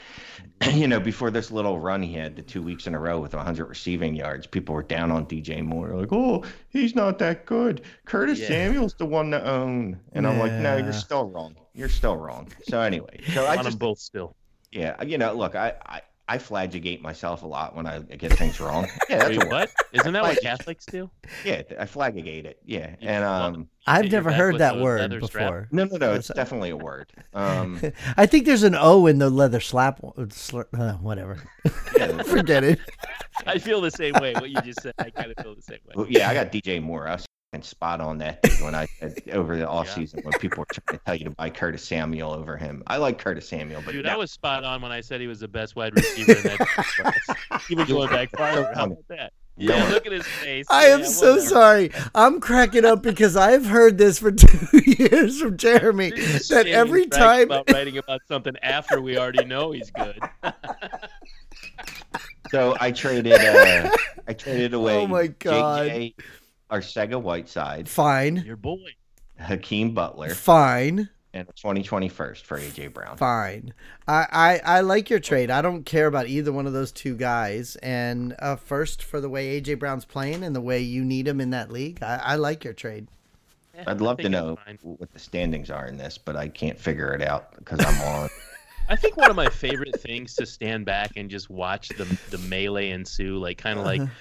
you 0.74 0.88
know, 0.88 1.00
before 1.00 1.30
this 1.32 1.52
little 1.52 1.80
run 1.80 2.02
he 2.02 2.14
had 2.14 2.36
the 2.36 2.42
two 2.42 2.62
weeks 2.62 2.88
in 2.88 2.96
a 2.96 3.00
row 3.00 3.20
with 3.20 3.34
100 3.34 3.66
receiving 3.66 4.16
yards, 4.16 4.48
people 4.48 4.74
were 4.76 4.84
down 4.84 5.12
on 5.12 5.26
DJ 5.26 5.64
Moore 5.64 5.96
like, 5.96 6.12
oh, 6.12 6.44
he's 6.70 6.96
not 6.96 7.20
that 7.20 7.46
good. 7.46 7.82
Curtis 8.06 8.40
Yeah. 8.40 8.48
Samuel's 8.48 8.96
the 8.96 9.06
one 9.06 9.32
to 9.32 9.44
own, 9.48 10.00
and 10.14 10.26
I'm 10.28 10.40
like, 10.40 10.52
no, 10.54 10.78
you're 10.78 10.94
still 10.94 11.30
wrong. 11.30 11.56
You're 11.74 11.90
still 11.90 12.18
wrong. 12.18 12.48
So 12.68 12.82
anyway, 12.82 13.20
so 13.34 13.46
I 13.46 13.52
on 13.52 13.56
them 13.58 13.66
just 13.66 13.80
both 13.80 14.00
still. 14.00 14.36
yeah, 14.72 15.02
you 15.04 15.18
know, 15.18 15.34
look, 15.34 15.56
I 15.56 15.74
I. 15.86 16.02
I 16.30 16.38
flagellate 16.38 17.02
myself 17.02 17.44
a 17.44 17.48
lot 17.48 17.76
when 17.76 17.86
I 17.88 18.00
get 18.00 18.34
things 18.34 18.60
wrong. 18.60 18.88
Yeah, 19.10 19.20
that's 19.20 19.30
Wait, 19.30 19.38
a 19.38 19.40
word. 19.46 19.50
what? 19.50 19.72
Isn't 19.94 20.12
that 20.14 20.24
what 20.24 20.42
Catholics 20.42 20.86
do? 20.86 21.10
Yeah, 21.46 21.62
I 21.80 21.86
flagellate 21.86 22.46
it. 22.46 22.60
Yeah, 22.66 22.96
You 23.00 23.08
and 23.08 23.24
um, 23.24 23.70
I've 23.86 24.12
never 24.12 24.32
heard 24.32 24.58
that 24.58 24.78
word 24.78 25.00
leather 25.00 25.22
strap? 25.22 25.46
before. 25.46 25.68
no, 25.72 25.86
no, 25.86 25.96
no, 25.98 26.14
it's 26.16 26.28
definitely 26.28 26.72
a 26.72 26.76
word. 26.78 27.14
Um, 27.34 27.80
I 28.18 28.26
think 28.26 28.46
there's 28.46 28.64
an 28.64 28.76
O 28.76 29.08
in 29.08 29.20
the 29.20 29.30
leather 29.30 29.62
slap. 29.62 30.02
sl- 30.32 30.62
Uh, 30.78 30.94
whatever. 30.96 31.42
yeah, 31.98 32.22
Forget 32.24 32.64
it. 32.66 32.80
I 33.46 33.58
feel 33.60 33.80
the 33.80 33.92
same 33.92 34.14
way. 34.16 34.34
What 34.34 34.50
you 34.50 34.60
just 34.62 34.82
said, 34.82 34.94
I 35.00 35.10
kind 35.12 35.32
of 35.32 35.42
feel 35.42 35.56
the 35.56 35.62
same 35.62 35.80
way. 35.86 35.94
Well, 35.96 36.08
yeah, 36.10 36.30
I 36.30 36.34
got 36.34 36.52
DJ 36.52 36.82
Moore. 36.82 37.08
I 37.58 37.60
was 37.60 37.66
fucking 37.66 37.70
spot 37.70 38.02
on 38.02 38.18
that 38.20 38.42
dude 38.44 38.62
when 38.62 38.76
I 38.76 38.86
said 39.00 39.22
over 39.34 39.58
the 39.58 39.68
off 39.68 39.88
Yeah. 39.88 39.94
season 39.96 40.20
when 40.24 40.34
people 40.40 40.60
were 40.60 40.66
trying 40.72 40.98
to 41.00 41.04
tell 41.06 41.16
you 41.16 41.26
to 41.26 41.32
buy 41.32 41.50
Curtis 41.50 41.84
Samuel 41.84 42.32
over 42.34 42.56
him. 42.58 42.84
I 42.88 42.98
like 42.98 43.18
Curtis 43.18 43.48
Samuel, 43.50 43.82
but 43.86 43.92
Dude, 43.94 44.06
no, 44.06 44.12
I 44.12 44.16
was 44.16 44.32
spot 44.32 44.64
on 44.64 44.82
when 44.82 44.92
I 44.92 45.02
said 45.02 45.22
he 45.22 45.28
was 45.28 45.40
the 45.40 45.48
best 45.48 45.76
wide 45.76 45.96
receiver 45.96 46.34
in 46.34 46.44
that 46.44 46.58
class. 46.60 47.70
Even 47.70 47.88
going 47.88 48.10
back 48.10 48.30
farther. 48.36 48.72
How 48.76 48.86
about 48.86 49.08
that? 49.10 49.34
No. 49.60 49.76
Yeah, 49.76 49.88
look 49.90 50.06
at 50.06 50.12
his 50.12 50.28
face. 50.28 50.68
I 50.70 50.86
am 50.86 51.04
so 51.04 51.32
whatever. 51.32 51.48
sorry. 51.48 51.92
I'm 52.14 52.40
cracking 52.40 52.86
up 52.86 53.02
because 53.02 53.36
I've 53.36 53.66
heard 53.66 53.98
this 53.98 54.20
for 54.20 54.32
two 54.34 54.80
years 54.86 55.42
from 55.42 55.58
Jeremy 55.58 56.12
that 56.12 56.66
every 56.68 57.02
he's 57.02 57.10
bragging 57.10 57.10
time. 57.10 57.44
about 57.48 57.72
writing 57.72 57.98
about 57.98 58.22
something 58.28 58.56
after 58.62 59.02
we 59.02 59.18
already 59.18 59.46
know 59.46 59.72
he's 59.72 59.90
good. 59.90 60.20
so 62.52 62.78
I 62.80 62.92
traded. 62.92 63.34
Uh, 63.34 63.90
I 64.28 64.34
traded 64.34 64.76
away. 64.76 64.96
Oh 64.98 65.08
my 65.08 65.26
God. 65.28 65.88
JJ 65.90 66.14
Arcega 66.72 67.22
Whiteside, 67.22 67.88
Fine, 67.90 68.38
Your 68.46 68.56
boy. 68.58 68.80
Hakeem 69.40 69.94
Butler, 69.94 70.30
fine, 70.34 71.10
and 71.34 71.48
a 71.48 71.52
2020 71.54 72.10
first 72.10 72.46
for 72.46 72.58
AJ 72.60 72.92
Brown. 72.94 73.18
fine. 73.18 73.74
I, 74.08 74.26
I 74.66 74.78
I 74.78 74.82
like 74.82 75.10
your 75.12 75.20
trade. 75.20 75.52
I 75.52 75.62
don't 75.62 75.84
care 75.86 76.08
about 76.08 76.28
either 76.28 76.52
one 76.52 76.66
of 76.66 76.74
those 76.74 76.92
two 76.92 77.16
guys. 77.16 77.76
And 77.78 78.36
uh, 78.40 78.56
first, 78.56 79.04
for 79.04 79.22
the 79.22 79.30
way 79.30 79.62
AJ 79.62 79.78
Brown's 79.80 80.06
playing 80.06 80.44
and 80.44 80.56
the 80.56 80.62
way 80.62 80.80
you 80.82 81.06
need 81.06 81.28
him 81.28 81.40
in 81.40 81.52
that 81.52 81.72
league, 81.72 82.02
I, 82.02 82.20
I 82.24 82.36
like 82.36 82.64
your 82.64 82.74
trade. 82.74 83.08
Yeah, 83.76 83.84
I'd 83.88 84.02
love 84.02 84.18
to 84.18 84.30
know 84.30 84.58
what 84.82 85.12
the 85.14 85.20
standings 85.20 85.70
are 85.70 85.86
in 85.86 85.98
this, 85.98 86.18
but 86.18 86.36
I 86.36 86.48
can't 86.48 86.80
figure 86.80 87.14
it 87.14 87.22
out 87.22 87.56
because 87.58 87.80
I'm 87.86 88.02
on. 88.02 88.30
I 88.90 88.96
think 88.96 89.18
one 89.18 89.30
of 89.30 89.36
my 89.36 89.50
favorite 89.50 90.00
things 90.00 90.34
to 90.36 90.46
stand 90.46 90.86
back 90.86 91.12
and 91.18 91.30
just 91.30 91.50
watch 91.50 91.90
the 91.90 92.06
the 92.32 92.38
melee 92.40 92.90
ensue, 92.90 93.38
like 93.38 93.58
kind 93.60 93.78
of 93.78 93.86
like 93.86 94.02
Uh-huh. 94.02 94.12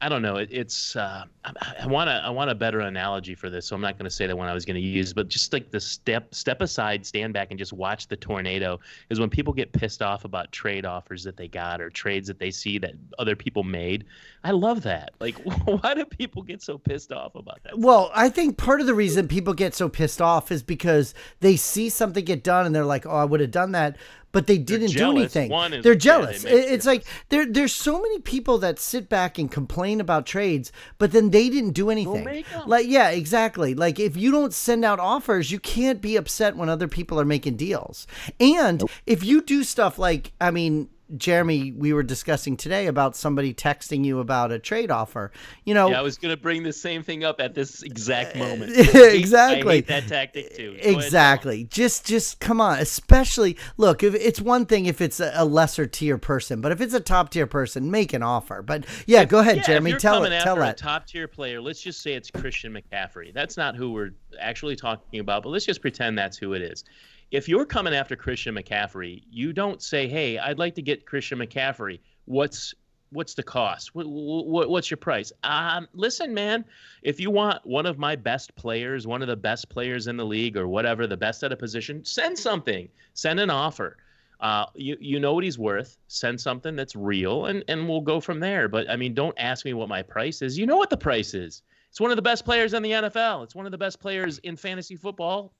I 0.00 0.10
don't 0.10 0.20
know. 0.20 0.36
It, 0.36 0.48
it's 0.52 0.94
uh, 0.94 1.24
I 1.44 1.86
want 1.86 2.08
to 2.08 2.14
I 2.14 2.28
want 2.28 2.50
a 2.50 2.54
better 2.54 2.80
analogy 2.80 3.34
for 3.34 3.48
this, 3.48 3.66
so 3.66 3.74
I'm 3.74 3.80
not 3.80 3.96
going 3.96 4.04
to 4.04 4.10
say 4.10 4.26
the 4.26 4.36
one 4.36 4.48
I 4.48 4.52
was 4.52 4.66
going 4.66 4.74
to 4.74 4.80
use, 4.80 5.14
but 5.14 5.28
just 5.28 5.52
like 5.54 5.70
the 5.70 5.80
step 5.80 6.34
step 6.34 6.60
aside, 6.60 7.06
stand 7.06 7.32
back, 7.32 7.48
and 7.50 7.58
just 7.58 7.72
watch 7.72 8.06
the 8.06 8.16
tornado. 8.16 8.78
Is 9.08 9.18
when 9.18 9.30
people 9.30 9.54
get 9.54 9.72
pissed 9.72 10.02
off 10.02 10.26
about 10.26 10.52
trade 10.52 10.84
offers 10.84 11.24
that 11.24 11.38
they 11.38 11.48
got 11.48 11.80
or 11.80 11.88
trades 11.88 12.28
that 12.28 12.38
they 12.38 12.50
see 12.50 12.78
that 12.78 12.92
other 13.18 13.34
people 13.34 13.64
made. 13.64 14.04
I 14.44 14.50
love 14.50 14.82
that. 14.82 15.12
Like, 15.18 15.38
why 15.64 15.94
do 15.94 16.04
people 16.04 16.42
get 16.42 16.62
so 16.62 16.76
pissed 16.76 17.10
off 17.10 17.34
about 17.34 17.62
that? 17.64 17.78
Well, 17.78 18.10
I 18.14 18.28
think 18.28 18.58
part 18.58 18.82
of 18.82 18.86
the 18.86 18.94
reason 18.94 19.28
people 19.28 19.54
get 19.54 19.74
so 19.74 19.88
pissed 19.88 20.20
off 20.20 20.52
is 20.52 20.62
because 20.62 21.14
they 21.40 21.56
see 21.56 21.88
something 21.88 22.24
get 22.24 22.44
done 22.44 22.66
and 22.66 22.74
they're 22.74 22.84
like, 22.84 23.06
"Oh, 23.06 23.16
I 23.16 23.24
would 23.24 23.40
have 23.40 23.50
done 23.50 23.72
that," 23.72 23.96
but 24.36 24.46
they 24.46 24.58
didn't 24.58 24.90
do 24.92 24.98
anything. 25.12 25.50
They're 25.82 25.92
yeah, 25.92 25.96
they 25.96 25.98
jealous. 25.98 26.44
It- 26.44 26.72
it's 26.74 26.84
you- 26.84 26.90
like 26.92 27.04
there 27.30 27.46
there's 27.46 27.72
so 27.72 28.02
many 28.02 28.18
people 28.20 28.58
that 28.58 28.78
sit 28.78 29.08
back 29.08 29.38
and 29.38 29.50
complain 29.50 29.98
about 29.98 30.26
trades, 30.26 30.72
but 30.98 31.12
then 31.12 31.30
they 31.30 31.48
didn't 31.48 31.70
do 31.72 31.88
anything. 31.88 32.22
Like 32.66 32.86
yeah, 32.86 33.08
exactly. 33.08 33.74
Like 33.74 33.98
if 33.98 34.14
you 34.14 34.30
don't 34.30 34.52
send 34.52 34.84
out 34.84 35.00
offers, 35.00 35.50
you 35.50 35.58
can't 35.58 36.02
be 36.02 36.16
upset 36.16 36.54
when 36.54 36.68
other 36.68 36.86
people 36.86 37.18
are 37.18 37.24
making 37.24 37.56
deals. 37.56 38.06
And 38.38 38.82
if 39.06 39.24
you 39.24 39.40
do 39.40 39.64
stuff 39.64 39.98
like, 39.98 40.32
I 40.38 40.50
mean, 40.50 40.90
Jeremy, 41.16 41.72
we 41.72 41.92
were 41.92 42.02
discussing 42.02 42.56
today 42.56 42.86
about 42.86 43.14
somebody 43.14 43.54
texting 43.54 44.04
you 44.04 44.18
about 44.18 44.50
a 44.50 44.58
trade 44.58 44.90
offer. 44.90 45.30
You 45.64 45.74
know, 45.74 45.90
Yeah, 45.90 46.00
I 46.00 46.02
was 46.02 46.18
going 46.18 46.34
to 46.34 46.40
bring 46.40 46.62
the 46.62 46.72
same 46.72 47.02
thing 47.02 47.22
up 47.22 47.40
at 47.40 47.54
this 47.54 47.82
exact 47.82 48.34
uh, 48.36 48.40
moment. 48.40 48.72
exactly. 48.76 49.70
I 49.70 49.74
hate 49.76 49.86
that 49.86 50.08
tactic 50.08 50.56
too. 50.56 50.72
Go 50.72 50.90
Exactly. 50.90 51.64
Just 51.64 52.06
just 52.06 52.40
come 52.40 52.60
on. 52.60 52.78
Especially 52.78 53.56
look, 53.76 54.02
if 54.02 54.14
it's 54.14 54.40
one 54.40 54.66
thing 54.66 54.86
if 54.86 55.00
it's 55.00 55.20
a, 55.20 55.44
lesser 55.44 55.86
tier 55.86 56.18
person, 56.18 56.60
but 56.60 56.72
if 56.72 56.80
it's 56.80 56.94
a 56.94 57.00
top 57.00 57.30
tier 57.30 57.46
person, 57.46 57.90
make 57.90 58.12
an 58.12 58.22
offer. 58.22 58.62
But 58.62 58.84
yeah, 59.06 59.24
go 59.24 59.38
ahead, 59.38 59.58
Yeah, 59.58 59.62
Jeremy. 59.62 59.92
if 59.92 59.98
Tell 59.98 60.24
it. 60.24 60.30
Tell 60.42 60.56
that. 60.56 60.76
top 60.76 61.06
tier 61.06 61.28
player. 61.28 61.60
Let's 61.60 61.80
just 61.80 62.02
say 62.02 62.14
it's 62.14 62.30
Christian 62.30 62.72
McCaffrey. 62.72 63.32
That's 63.32 63.56
not 63.56 63.76
who 63.76 63.92
we're 63.92 64.10
actually 64.40 64.76
talking 64.76 65.20
about, 65.20 65.44
but 65.44 65.50
let's 65.50 65.64
just 65.64 65.80
pretend 65.80 66.18
that's 66.18 66.36
who 66.36 66.54
it 66.54 66.62
is. 66.62 66.84
If 67.30 67.48
you're 67.48 67.66
coming 67.66 67.94
after 67.94 68.14
Christian 68.14 68.54
McCaffrey, 68.54 69.22
you 69.30 69.52
don't 69.52 69.82
say, 69.82 70.08
"Hey, 70.08 70.38
I'd 70.38 70.58
like 70.58 70.74
to 70.76 70.82
get 70.82 71.06
Christian 71.06 71.38
McCaffrey. 71.38 72.00
What's 72.26 72.74
what's 73.10 73.34
the 73.34 73.42
cost? 73.42 73.94
What, 73.94 74.06
what, 74.06 74.68
what's 74.70 74.90
your 74.90 74.98
price?" 74.98 75.32
Um, 75.42 75.88
listen, 75.92 76.32
man, 76.32 76.64
if 77.02 77.18
you 77.18 77.30
want 77.30 77.66
one 77.66 77.86
of 77.86 77.98
my 77.98 78.14
best 78.14 78.54
players, 78.54 79.06
one 79.06 79.22
of 79.22 79.28
the 79.28 79.36
best 79.36 79.68
players 79.68 80.06
in 80.06 80.16
the 80.16 80.24
league, 80.24 80.56
or 80.56 80.68
whatever, 80.68 81.06
the 81.06 81.16
best 81.16 81.42
at 81.42 81.52
a 81.52 81.56
position, 81.56 82.04
send 82.04 82.38
something. 82.38 82.88
Send 83.14 83.40
an 83.40 83.50
offer. 83.50 83.96
Uh, 84.38 84.66
you 84.74 84.96
you 85.00 85.18
know 85.18 85.34
what 85.34 85.44
he's 85.44 85.58
worth. 85.58 85.96
Send 86.08 86.40
something 86.40 86.76
that's 86.76 86.94
real, 86.94 87.46
and 87.46 87.64
and 87.68 87.88
we'll 87.88 88.02
go 88.02 88.20
from 88.20 88.38
there. 88.38 88.68
But 88.68 88.88
I 88.88 88.96
mean, 88.96 89.14
don't 89.14 89.34
ask 89.38 89.64
me 89.64 89.72
what 89.72 89.88
my 89.88 90.02
price 90.02 90.42
is. 90.42 90.58
You 90.58 90.66
know 90.66 90.76
what 90.76 90.90
the 90.90 90.96
price 90.96 91.34
is. 91.34 91.62
It's 91.90 92.00
one 92.00 92.10
of 92.10 92.16
the 92.16 92.22
best 92.22 92.44
players 92.44 92.74
in 92.74 92.82
the 92.82 92.90
NFL. 92.90 93.42
It's 93.42 93.54
one 93.54 93.64
of 93.64 93.72
the 93.72 93.78
best 93.78 93.98
players 93.98 94.38
in 94.38 94.56
fantasy 94.56 94.96
football. 94.96 95.54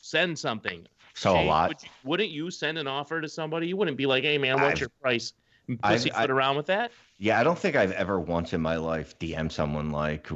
Send 0.00 0.38
something. 0.38 0.86
So 1.14 1.38
a 1.38 1.44
lot. 1.44 1.68
Would 1.68 1.78
wouldn't 2.04 2.30
you 2.30 2.50
send 2.50 2.78
an 2.78 2.86
offer 2.86 3.20
to 3.20 3.28
somebody? 3.28 3.66
You 3.68 3.76
wouldn't 3.76 3.96
be 3.96 4.06
like, 4.06 4.24
"Hey 4.24 4.38
man, 4.38 4.54
what's 4.54 4.72
I've- 4.72 4.80
your 4.80 4.88
price?" 5.00 5.32
I've- 5.68 5.78
Pussyfoot 6.10 6.30
I- 6.30 6.32
around 6.32 6.56
with 6.56 6.66
that. 6.66 6.90
Yeah, 7.18 7.38
I 7.38 7.44
don't 7.44 7.58
think 7.58 7.76
I've 7.76 7.92
ever 7.92 8.18
once 8.18 8.52
in 8.52 8.60
my 8.60 8.76
life 8.76 9.18
DM 9.18 9.50
someone 9.50 9.90
like, 9.90 10.28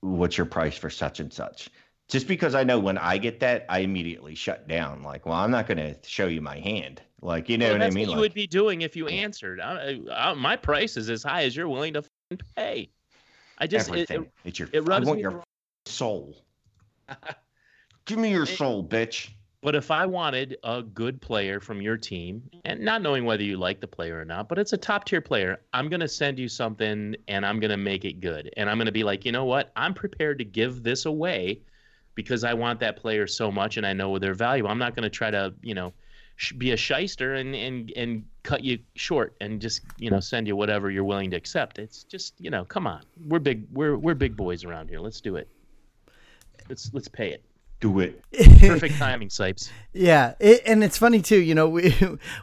"What's 0.00 0.36
your 0.36 0.46
price 0.46 0.76
for 0.76 0.90
such 0.90 1.20
and 1.20 1.32
such?" 1.32 1.68
Just 2.08 2.26
because 2.28 2.54
I 2.54 2.64
know 2.64 2.78
when 2.78 2.98
I 2.98 3.16
get 3.18 3.40
that, 3.40 3.64
I 3.68 3.78
immediately 3.78 4.34
shut 4.34 4.68
down. 4.68 5.02
Like, 5.02 5.24
well, 5.24 5.36
I'm 5.36 5.50
not 5.50 5.66
going 5.66 5.78
to 5.78 5.96
show 6.06 6.26
you 6.26 6.42
my 6.42 6.58
hand. 6.58 7.00
Like, 7.22 7.48
you 7.48 7.56
know 7.56 7.68
Well, 7.70 7.78
what 7.78 7.82
I 7.82 7.88
mean? 7.90 7.94
What 7.94 8.00
you 8.02 8.10
Like, 8.16 8.20
would 8.20 8.34
be 8.34 8.46
doing 8.46 8.82
if 8.82 8.94
you 8.94 9.06
answered. 9.08 9.58
I, 9.58 10.00
I, 10.12 10.34
my 10.34 10.56
price 10.56 10.98
is 10.98 11.08
as 11.08 11.22
high 11.22 11.44
as 11.44 11.56
you're 11.56 11.68
willing 11.68 11.94
to 11.94 12.04
pay. 12.56 12.90
I 13.56 13.66
just 13.66 13.88
everything. 13.88 14.24
it, 14.24 14.30
it's 14.44 14.58
your. 14.58 14.68
it 14.72 14.80
rubs 14.86 15.06
I 15.06 15.08
want 15.08 15.16
me 15.16 15.22
your 15.22 15.30
wrong- 15.30 15.44
soul. 15.86 16.36
Give 18.04 18.18
me 18.18 18.30
your 18.32 18.44
soul, 18.46 18.84
bitch. 18.86 19.30
But 19.64 19.74
if 19.74 19.90
I 19.90 20.04
wanted 20.04 20.58
a 20.62 20.82
good 20.82 21.22
player 21.22 21.58
from 21.58 21.80
your 21.80 21.96
team, 21.96 22.42
and 22.66 22.80
not 22.80 23.00
knowing 23.00 23.24
whether 23.24 23.42
you 23.42 23.56
like 23.56 23.80
the 23.80 23.86
player 23.86 24.20
or 24.20 24.24
not, 24.26 24.46
but 24.46 24.58
it's 24.58 24.74
a 24.74 24.76
top 24.76 25.06
tier 25.06 25.22
player, 25.22 25.58
I'm 25.72 25.88
going 25.88 26.00
to 26.00 26.08
send 26.08 26.38
you 26.38 26.48
something 26.48 27.16
and 27.28 27.46
I'm 27.46 27.60
going 27.60 27.70
to 27.70 27.78
make 27.78 28.04
it 28.04 28.20
good. 28.20 28.52
And 28.58 28.68
I'm 28.68 28.76
going 28.76 28.86
to 28.86 28.92
be 28.92 29.04
like, 29.04 29.24
you 29.24 29.32
know 29.32 29.46
what? 29.46 29.72
I'm 29.74 29.94
prepared 29.94 30.36
to 30.40 30.44
give 30.44 30.82
this 30.82 31.06
away 31.06 31.62
because 32.14 32.44
I 32.44 32.52
want 32.52 32.78
that 32.80 32.98
player 32.98 33.26
so 33.26 33.50
much 33.50 33.78
and 33.78 33.86
I 33.86 33.94
know 33.94 34.18
their 34.18 34.34
value. 34.34 34.66
I'm 34.66 34.76
not 34.76 34.94
going 34.94 35.04
to 35.04 35.08
try 35.08 35.30
to, 35.30 35.54
you 35.62 35.72
know, 35.72 35.94
be 36.58 36.72
a 36.72 36.76
shyster 36.76 37.32
and, 37.32 37.54
and, 37.54 37.90
and 37.96 38.26
cut 38.42 38.64
you 38.64 38.80
short 38.96 39.34
and 39.40 39.62
just, 39.62 39.80
you 39.96 40.10
know, 40.10 40.20
send 40.20 40.46
you 40.46 40.56
whatever 40.56 40.90
you're 40.90 41.04
willing 41.04 41.30
to 41.30 41.38
accept. 41.38 41.78
It's 41.78 42.04
just, 42.04 42.34
you 42.38 42.50
know, 42.50 42.66
come 42.66 42.86
on. 42.86 43.00
We're 43.26 43.38
big, 43.38 43.64
we're, 43.72 43.96
we're 43.96 44.14
big 44.14 44.36
boys 44.36 44.62
around 44.62 44.90
here. 44.90 45.00
Let's 45.00 45.22
do 45.22 45.36
it. 45.36 45.48
Let's, 46.68 46.90
let's 46.92 47.08
pay 47.08 47.30
it. 47.30 47.42
Do 47.84 47.98
it. 47.98 48.18
Perfect 48.60 48.96
timing, 48.96 49.28
Sipes. 49.28 49.68
Yeah, 49.96 50.34
it, 50.40 50.62
and 50.66 50.82
it's 50.82 50.98
funny 50.98 51.22
too. 51.22 51.38
You 51.40 51.54
know, 51.54 51.68
we 51.68 51.94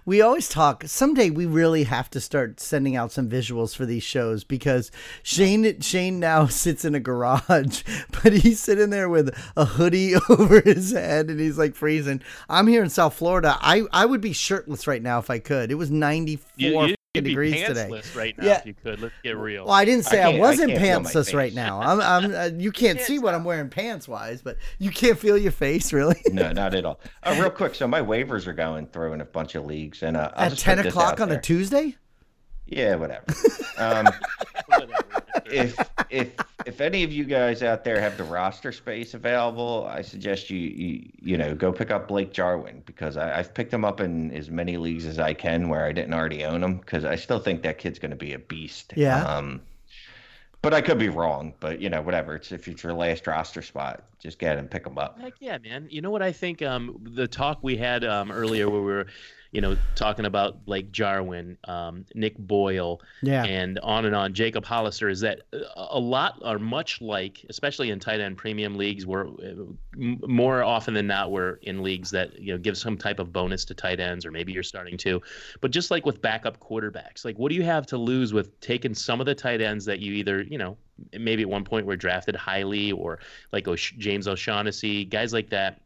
we 0.05 0.21
always 0.21 0.47
talk. 0.47 0.83
Someday 0.85 1.31
we 1.31 1.45
really 1.45 1.83
have 1.83 2.09
to 2.11 2.21
start 2.21 2.61
sending 2.61 2.95
out 2.95 3.11
some 3.11 3.27
visuals 3.27 3.75
for 3.75 3.85
these 3.85 4.03
shows 4.03 4.45
because 4.45 4.89
Shane 5.21 5.81
Shane 5.81 6.19
now 6.19 6.45
sits 6.61 6.85
in 6.85 6.95
a 6.95 6.99
garage, 7.01 7.83
but 8.23 8.31
he's 8.31 8.61
sitting 8.61 8.89
there 8.91 9.09
with 9.09 9.35
a 9.57 9.65
hoodie 9.65 10.13
over 10.29 10.61
his 10.61 10.93
head 10.93 11.29
and 11.29 11.39
he's 11.41 11.57
like 11.57 11.75
freezing. 11.75 12.21
I'm 12.47 12.67
here 12.67 12.83
in 12.83 12.89
South 12.89 13.15
Florida. 13.15 13.57
I 13.59 13.83
I 13.91 14.05
would 14.05 14.21
be 14.21 14.31
shirtless 14.31 14.87
right 14.87 15.01
now 15.01 15.19
if 15.19 15.29
I 15.29 15.39
could. 15.39 15.71
It 15.71 15.75
was 15.75 15.91
94 15.91 16.45
You, 16.55 16.69
you, 16.69 16.81
you'd 16.81 16.87
be 16.87 17.00
degrees 17.13 17.63
today. 17.65 18.01
right 18.15 18.37
now 18.37 18.45
Yeah. 18.45 18.59
if 18.59 18.65
you 18.65 18.73
could. 18.73 19.01
Let's 19.01 19.13
get 19.23 19.35
real. 19.37 19.65
Well, 19.65 19.73
I 19.73 19.83
didn't 19.85 20.05
say 20.05 20.21
I, 20.21 20.31
I 20.31 20.39
wasn't 20.39 20.71
can't 20.71 20.81
feel 20.81 20.99
my 21.01 21.09
pantsless 21.09 21.33
right 21.33 21.53
now. 21.53 21.81
I'm, 21.81 22.01
I'm 22.01 22.33
uh, 22.33 22.49
you 22.57 22.71
can't 22.71 23.01
see 23.01 23.19
what 23.19 23.33
I'm 23.33 23.43
wearing 23.43 23.69
pants 23.69 24.07
wise, 24.07 24.41
but 24.41 24.57
you 24.79 24.91
can't 24.91 25.19
feel 25.19 25.37
your 25.37 25.51
face 25.51 25.91
really. 25.91 26.21
No, 26.31 26.51
not 26.53 26.73
at 26.73 26.85
all. 26.85 26.99
Uh, 27.23 27.35
real 27.39 27.49
quick, 27.49 27.75
so 27.75 27.87
my 27.87 28.01
waivers 28.01 28.47
are 28.47 28.53
going 28.53 28.87
through 28.87 29.11
in 29.13 29.21
a 29.21 29.25
bunch 29.25 29.55
of 29.55 29.65
leagues, 29.65 30.01
and 30.03 30.15
uh, 30.15 30.31
At 30.35 30.57
10 30.57 30.79
o'clock 30.87 31.13
out 31.13 31.21
on 31.21 31.31
a. 31.31 31.41
Tuesday. 31.41 31.97
Yeah, 32.67 32.95
whatever. 32.95 33.25
Um, 33.77 34.07
Whatever. 34.67 34.93
If 35.51 35.77
if 36.09 36.33
if 36.65 36.81
any 36.81 37.03
of 37.03 37.11
you 37.11 37.23
guys 37.23 37.63
out 37.63 37.83
there 37.83 37.99
have 37.99 38.17
the 38.17 38.23
roster 38.23 38.71
space 38.71 39.13
available, 39.13 39.87
I 39.89 40.01
suggest 40.01 40.49
you 40.49 40.59
you, 40.59 41.09
you 41.21 41.37
know 41.37 41.55
go 41.55 41.71
pick 41.71 41.91
up 41.91 42.07
Blake 42.07 42.33
Jarwin 42.33 42.83
because 42.85 43.17
I, 43.17 43.39
I've 43.39 43.53
picked 43.53 43.73
him 43.73 43.85
up 43.85 43.99
in 43.99 44.31
as 44.31 44.49
many 44.49 44.77
leagues 44.77 45.05
as 45.05 45.19
I 45.19 45.33
can 45.33 45.69
where 45.69 45.85
I 45.85 45.91
didn't 45.91 46.13
already 46.13 46.43
own 46.43 46.63
him 46.63 46.77
because 46.77 47.05
I 47.05 47.15
still 47.15 47.39
think 47.39 47.63
that 47.63 47.77
kid's 47.77 47.99
going 47.99 48.11
to 48.11 48.17
be 48.17 48.33
a 48.33 48.39
beast. 48.39 48.93
Yeah. 48.95 49.23
Um, 49.23 49.61
but 50.61 50.73
I 50.73 50.81
could 50.81 50.99
be 50.99 51.09
wrong. 51.09 51.53
But 51.59 51.81
you 51.81 51.89
know, 51.89 52.01
whatever. 52.01 52.35
It's 52.35 52.51
if 52.51 52.67
it's 52.67 52.83
your 52.83 52.93
last 52.93 53.27
roster 53.27 53.61
spot, 53.61 54.03
just 54.19 54.39
get 54.39 54.57
him, 54.57 54.67
pick 54.67 54.85
him 54.85 54.97
up. 54.97 55.19
Heck 55.19 55.33
yeah, 55.39 55.57
man. 55.57 55.87
You 55.89 56.01
know 56.01 56.11
what 56.11 56.21
I 56.21 56.31
think? 56.31 56.61
Um, 56.61 56.99
the 57.15 57.27
talk 57.27 57.59
we 57.61 57.77
had 57.77 58.03
um, 58.03 58.31
earlier 58.31 58.69
where 58.69 58.81
we 58.81 58.91
were, 58.91 59.07
you 59.51 59.59
know, 59.59 59.75
talking 59.95 60.23
about 60.25 60.63
Blake 60.65 60.93
Jarwin, 60.93 61.57
um, 61.65 62.05
Nick 62.15 62.37
Boyle, 62.37 63.01
Yeah. 63.21 63.43
and 63.43 63.77
on 63.79 64.05
and 64.05 64.15
on. 64.15 64.33
Jacob 64.33 64.63
Hollister 64.63 65.09
is 65.09 65.19
that 65.21 65.41
uh, 65.53 65.57
a 65.89 65.99
lot 65.99 66.39
are 66.43 66.57
much 66.57 67.01
like, 67.01 67.45
especially 67.49 67.89
in 67.89 67.99
tight 67.99 68.21
end 68.21 68.37
premium 68.37 68.75
leagues, 68.75 69.05
where 69.05 69.27
uh, 69.27 69.65
more 69.97 70.63
often 70.63 70.93
than 70.93 71.07
not 71.07 71.31
we're 71.31 71.55
in 71.63 71.83
leagues 71.83 72.09
that 72.11 72.39
you 72.39 72.53
know 72.53 72.57
give 72.57 72.77
some 72.77 72.97
type 72.97 73.19
of 73.19 73.33
bonus 73.33 73.65
to 73.65 73.73
tight 73.73 73.99
ends, 73.99 74.25
or 74.25 74.31
maybe 74.31 74.53
you're 74.53 74.63
starting 74.63 74.97
to. 74.99 75.21
But 75.59 75.71
just 75.71 75.91
like 75.91 76.05
with 76.05 76.21
backup 76.21 76.59
quarterbacks, 76.61 77.25
like 77.25 77.37
what 77.37 77.49
do 77.49 77.55
you 77.55 77.63
have 77.63 77.85
to 77.87 77.97
lose 77.97 78.31
with 78.33 78.57
taking 78.61 78.93
some 78.93 79.19
of 79.19 79.25
the 79.25 79.35
tight 79.35 79.59
ends 79.59 79.83
that 79.85 79.99
you 79.99 80.13
either 80.13 80.43
you 80.43 80.57
know 80.57 80.77
maybe 81.19 81.41
at 81.41 81.49
one 81.49 81.65
point 81.65 81.85
were 81.85 81.97
drafted 81.97 82.37
highly, 82.37 82.93
or 82.93 83.19
like 83.51 83.67
James 83.75 84.29
O'Shaughnessy, 84.29 85.03
guys 85.03 85.33
like 85.33 85.49
that, 85.49 85.81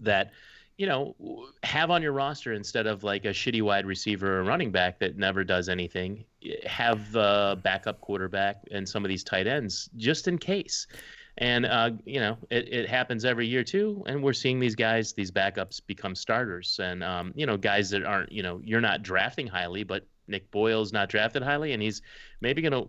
that 0.00 0.30
you 0.78 0.86
know, 0.86 1.14
have 1.62 1.90
on 1.90 2.02
your 2.02 2.12
roster 2.12 2.52
instead 2.52 2.86
of 2.86 3.04
like 3.04 3.24
a 3.24 3.28
shitty 3.28 3.62
wide 3.62 3.86
receiver 3.86 4.40
or 4.40 4.44
running 4.44 4.70
back 4.70 4.98
that 4.98 5.16
never 5.16 5.44
does 5.44 5.68
anything. 5.68 6.24
Have 6.66 7.14
a 7.14 7.58
backup 7.62 8.00
quarterback 8.00 8.62
and 8.70 8.88
some 8.88 9.04
of 9.04 9.08
these 9.08 9.22
tight 9.22 9.46
ends 9.46 9.88
just 9.96 10.28
in 10.28 10.38
case. 10.38 10.86
And 11.38 11.64
uh, 11.64 11.90
you 12.04 12.20
know, 12.20 12.36
it, 12.50 12.72
it 12.72 12.88
happens 12.88 13.24
every 13.24 13.46
year 13.46 13.64
too. 13.64 14.02
And 14.06 14.22
we're 14.22 14.32
seeing 14.32 14.60
these 14.60 14.74
guys, 14.74 15.12
these 15.12 15.30
backups, 15.30 15.80
become 15.86 16.14
starters. 16.14 16.78
And 16.82 17.02
um, 17.02 17.32
you 17.34 17.46
know, 17.46 17.56
guys 17.56 17.90
that 17.90 18.04
aren't, 18.04 18.32
you 18.32 18.42
know, 18.42 18.60
you're 18.64 18.80
not 18.80 19.02
drafting 19.02 19.46
highly, 19.46 19.84
but 19.84 20.06
Nick 20.28 20.50
Boyle's 20.50 20.92
not 20.92 21.08
drafted 21.08 21.42
highly, 21.42 21.72
and 21.72 21.82
he's 21.82 22.02
maybe 22.40 22.62
going 22.62 22.72
to 22.72 22.88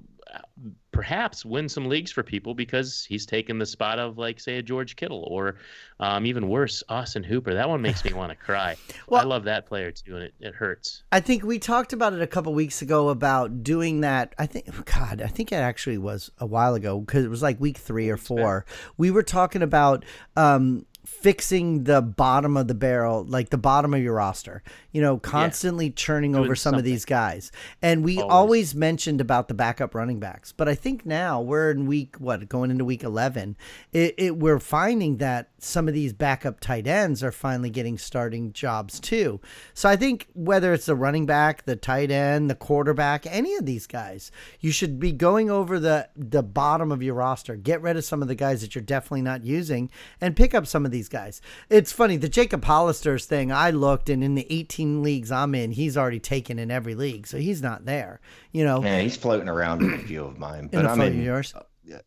perhaps 0.92 1.44
win 1.44 1.68
some 1.68 1.88
leagues 1.88 2.12
for 2.12 2.22
people 2.24 2.54
because 2.54 3.04
he's 3.04 3.26
taken 3.26 3.58
the 3.58 3.66
spot 3.66 4.00
of 4.00 4.18
like 4.18 4.40
say 4.40 4.58
a 4.58 4.62
George 4.62 4.96
Kittle 4.96 5.28
or 5.30 5.56
um, 6.00 6.26
even 6.26 6.48
worse 6.48 6.84
Austin 6.88 7.24
Hooper. 7.24 7.54
That 7.54 7.68
one 7.68 7.82
makes 7.82 8.06
me 8.06 8.14
want 8.14 8.30
to 8.32 8.36
cry. 8.36 8.76
Well- 9.08 9.22
I 9.22 9.26
love 9.26 9.44
that 9.46 9.66
player 9.66 9.92
too, 9.92 10.16
and 10.16 10.24
it, 10.26 10.34
it 10.40 10.56
hurts. 10.56 11.04
I 11.12 11.20
think 11.20 11.44
we 11.44 11.60
talked 11.60 11.94
about 11.94 12.14
it 12.14 12.22
a 12.22 12.28
couple 12.28 12.54
weeks 12.54 12.82
ago 12.82 13.10
about 13.10 13.64
doing 13.64 14.02
that. 14.02 14.34
I 14.38 14.46
think, 14.46 14.86
God, 14.86 15.22
I 15.22 15.28
think 15.28 15.52
it 15.52 15.56
actually 15.56 15.98
was 15.98 16.32
a 16.38 16.46
while 16.46 16.74
ago 16.74 17.00
because 17.00 17.26
it 17.26 17.30
was 17.30 17.42
like 17.42 17.60
week 17.60 17.78
three 17.78 18.10
or 18.10 18.18
four. 18.18 18.66
We 18.98 19.12
were 19.12 19.24
talking 19.24 19.62
about 19.62 20.06
um, 20.36 20.86
fixing 21.06 21.86
the 21.86 22.02
bottom 22.02 22.58
of 22.58 22.68
the 22.68 22.76
barrel, 22.76 23.24
like 23.24 23.50
the 23.50 23.58
bottom 23.58 23.94
of 23.94 24.02
your 24.02 24.16
roster. 24.16 24.62
You 24.92 25.02
know, 25.02 25.18
constantly 25.18 25.90
churning 25.90 26.36
over 26.36 26.56
some 26.56 26.76
of 26.76 26.84
these 26.84 27.06
guys. 27.06 27.52
And 27.82 28.04
we 28.04 28.20
Always. 28.20 28.34
always. 28.34 28.76
mentioned 28.84 29.22
about 29.22 29.48
the 29.48 29.54
backup 29.54 29.96
running 29.96 30.20
backs, 30.20 30.52
but 30.52 30.68
I 30.68 30.76
think 30.76 31.06
now 31.06 31.42
we're 31.42 31.72
in 31.72 31.86
week 31.86 32.16
what 32.18 32.48
going 32.48 32.72
into 32.72 32.86
week 32.86 33.04
eleven. 33.04 33.56
It, 33.92 34.14
it 34.18 34.38
we're 34.38 34.60
finding 34.60 35.18
that 35.18 35.50
some 35.58 35.88
of 35.88 35.94
these 35.94 36.14
backup 36.14 36.60
tight 36.60 36.88
ends 36.88 37.24
are 37.24 37.32
finally 37.32 37.70
getting 37.70 37.98
starting 37.98 38.54
jobs 38.54 39.00
too. 39.00 39.40
So 39.74 39.90
I 39.90 39.96
think 39.96 40.28
whether 40.34 40.74
it's 40.74 40.86
the 40.86 40.96
running 40.96 41.26
back, 41.26 41.66
the 41.66 41.76
tight 41.76 42.12
end, 42.12 42.50
the 42.50 42.56
quarterback, 42.56 43.26
any 43.26 43.56
of 43.56 43.66
these 43.66 43.88
guys, 43.88 44.32
you 44.60 44.72
should 44.72 45.00
be 45.00 45.12
going 45.12 45.50
over 45.50 45.80
the 45.80 46.10
the 46.16 46.44
bottom 46.44 46.92
of 46.92 47.04
your 47.04 47.16
roster. 47.16 47.56
Get 47.56 47.82
rid 47.82 47.98
of 47.98 48.06
some 48.06 48.22
of 48.22 48.28
the 48.28 48.36
guys 48.36 48.62
that 48.62 48.76
you're 48.76 48.84
definitely 48.84 49.24
not 49.24 49.44
using 49.44 49.90
and 50.22 50.36
pick 50.36 50.54
up 50.54 50.68
some 50.68 50.86
of 50.86 50.92
these 50.94 51.10
guys. 51.10 51.42
It's 51.70 51.92
funny, 51.92 52.16
the 52.16 52.30
Jacob 52.30 52.64
Hollister's 52.64 53.26
thing, 53.26 53.52
I 53.52 53.72
looked 53.72 54.10
and 54.10 54.24
in 54.24 54.36
the 54.36 54.48
18 54.50 55.04
leagues 55.04 55.30
I'm 55.32 55.54
in, 55.54 55.72
he's 55.72 55.98
already 55.98 56.22
taken 56.22 56.58
in 56.60 56.72
every 56.72 56.96
league. 56.96 57.28
So 57.28 57.38
he's 57.38 57.62
not 57.62 57.84
there. 57.84 58.22
You 58.54 58.64
know, 58.64 58.82
Yeah, 58.82 59.02
he's 59.02 59.18
floating 59.18 59.50
around 59.50 59.82
in 59.82 59.94
a 59.94 59.98
few 59.98 60.24
of 60.24 60.38
mine, 60.40 60.70
but 60.72 60.80
in 60.80 60.86
a 60.86 60.90
I'm 60.90 61.02
in 61.02 61.22
yours. 61.22 61.54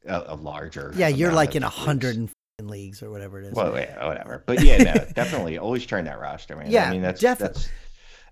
a, 0.07 0.25
a 0.29 0.35
larger. 0.37 0.93
Yeah, 0.97 1.09
you're 1.09 1.33
like 1.33 1.55
in 1.55 1.63
a 1.63 1.67
leagues. 1.67 1.77
hundred 1.77 2.17
and 2.17 2.31
leagues 2.71 3.03
or 3.03 3.11
whatever 3.11 3.39
it 3.41 3.47
is. 3.49 3.53
Well, 3.53 3.77
yeah, 3.77 4.07
whatever. 4.07 4.43
But 4.47 4.63
yeah, 4.65 4.79
no, 4.83 4.95
definitely 5.15 5.59
always 5.59 5.85
turn 5.85 6.07
that 6.07 6.19
roster, 6.19 6.57
man. 6.57 6.71
Yeah, 6.71 6.89
I 6.89 6.93
mean 6.93 7.03
that's 7.03 7.21
definitely. 7.21 7.55
that's 7.63 7.69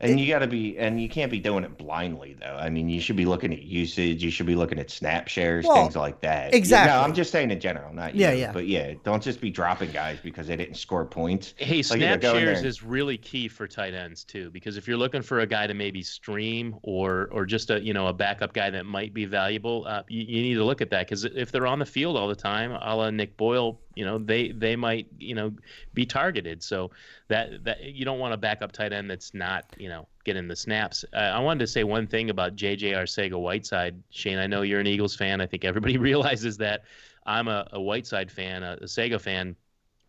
and 0.00 0.18
you 0.20 0.26
got 0.28 0.40
to 0.40 0.46
be 0.46 0.76
and 0.78 1.00
you 1.00 1.08
can't 1.08 1.30
be 1.30 1.38
doing 1.38 1.64
it 1.64 1.78
blindly 1.78 2.36
though. 2.40 2.56
I 2.58 2.68
mean, 2.68 2.88
you 2.88 3.00
should 3.00 3.16
be 3.16 3.24
looking 3.24 3.52
at 3.52 3.62
usage, 3.62 4.22
you 4.22 4.30
should 4.30 4.46
be 4.46 4.54
looking 4.54 4.78
at 4.78 4.90
snap 4.90 5.28
shares, 5.28 5.64
Well, 5.66 5.76
things 5.82 5.96
like 5.96 6.20
that. 6.22 6.52
You- 6.52 6.58
exactly. 6.58 6.92
No, 6.92 7.00
I'm 7.02 7.14
just 7.14 7.30
saying 7.30 7.50
in 7.50 7.60
general, 7.60 7.92
not 7.94 8.14
Yeah, 8.14 8.32
you. 8.32 8.40
yeah. 8.40 8.52
But 8.52 8.66
yeah, 8.66 8.94
don't 9.04 9.22
just 9.22 9.40
be 9.40 9.50
dropping 9.50 9.92
guys 9.92 10.18
because 10.22 10.46
they 10.48 10.56
didn't 10.56 10.76
score 10.76 11.04
points. 11.04 11.54
Hey, 11.56 11.76
Like, 11.82 12.00
you 12.00 12.06
know, 12.06 12.06
snap 12.12 12.20
go 12.20 12.30
in 12.30 12.36
there 12.36 12.46
shares 12.46 12.58
and- 12.58 12.66
is 12.68 12.82
really 12.82 13.16
key 13.16 13.48
for 13.48 13.66
tight 13.66 13.94
ends 13.94 14.24
too, 14.24 14.50
because 14.50 14.76
if 14.76 14.86
you're 14.88 14.96
looking 14.96 15.22
for 15.22 15.40
a 15.40 15.46
guy 15.46 15.66
to 15.66 15.74
maybe 15.74 16.02
stream 16.02 16.76
or 16.82 17.28
or 17.32 17.46
just 17.46 17.70
a 17.70 17.80
you 17.80 17.92
know 17.94 18.06
a 18.08 18.12
backup 18.12 18.52
guy 18.52 18.70
that 18.70 18.86
might 18.86 19.14
be 19.14 19.24
valuable, 19.24 19.84
uh, 19.86 20.02
you, 20.08 20.22
you 20.22 20.42
need 20.42 20.54
to 20.54 20.64
look 20.64 20.80
at 20.80 20.90
that 20.90 21.06
because 21.06 21.24
if 21.24 21.50
they're 21.52 21.66
on 21.66 21.78
the 21.78 21.86
field 21.86 22.16
all 22.16 22.28
the 22.28 22.34
time, 22.34 22.72
a 22.72 22.94
la 22.96 23.10
Nick 23.10 23.36
Boyle, 23.36 23.80
you 23.94 24.04
know 24.04 24.18
they 24.18 24.52
they 24.52 24.76
might 24.76 25.06
you 25.18 25.34
know 25.34 25.52
be 25.92 26.06
targeted. 26.06 26.62
So 26.62 26.90
that 27.28 27.64
that 27.64 27.82
you 27.82 28.04
don't 28.04 28.18
want 28.18 28.34
a 28.34 28.36
backup 28.36 28.72
tight 28.72 28.92
end 28.92 29.10
that's 29.10 29.34
not 29.34 29.64
you 29.78 29.88
know 29.88 30.06
getting 30.24 30.48
the 30.48 30.56
snaps. 30.56 31.04
Uh, 31.12 31.16
I 31.16 31.38
wanted 31.40 31.60
to 31.60 31.66
say 31.66 31.84
one 31.84 32.06
thing 32.06 32.30
about 32.30 32.56
JJ 32.56 32.92
Arcega 32.92 33.40
Whiteside, 33.40 34.02
Shane. 34.10 34.38
I 34.38 34.46
know 34.46 34.62
you're 34.62 34.80
an 34.80 34.86
Eagles 34.86 35.16
fan. 35.16 35.40
I 35.40 35.46
think 35.46 35.64
everybody 35.64 35.96
realizes 36.10 36.56
that. 36.58 36.84
I'm 37.26 37.48
a, 37.48 37.66
a 37.72 37.80
Whiteside 37.80 38.30
fan, 38.30 38.62
a, 38.62 38.72
a 38.82 38.84
Sega 38.84 39.18
fan. 39.18 39.56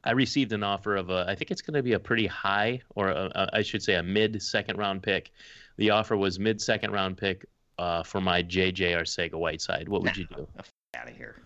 I 0.04 0.12
received 0.12 0.54
an 0.54 0.64
offer 0.64 0.96
of 0.96 1.10
a, 1.10 1.26
I 1.28 1.34
think 1.34 1.50
it's 1.50 1.62
going 1.62 1.74
to 1.76 1.82
be 1.82 1.94
a 1.94 2.00
pretty 2.00 2.28
high, 2.28 2.82
or 2.94 3.10
a, 3.10 3.32
a, 3.34 3.50
I 3.54 3.62
should 3.64 3.82
say 3.82 3.96
a 3.96 4.04
mid 4.04 4.42
second 4.42 4.78
round 4.78 5.02
pick. 5.02 5.32
The 5.78 5.90
offer 5.90 6.16
was 6.16 6.40
mid 6.40 6.62
second 6.62 6.92
round 6.92 7.18
pick 7.18 7.46
uh, 7.80 8.04
for 8.04 8.22
my 8.22 8.44
JJ 8.44 8.96
Arcega 8.96 9.36
Whiteside. 9.36 9.90
What 9.90 10.04
would 10.04 10.16
you 10.16 10.26
do? 10.26 10.48
Out 10.96 11.10
of 11.10 11.16
here. 11.16 11.38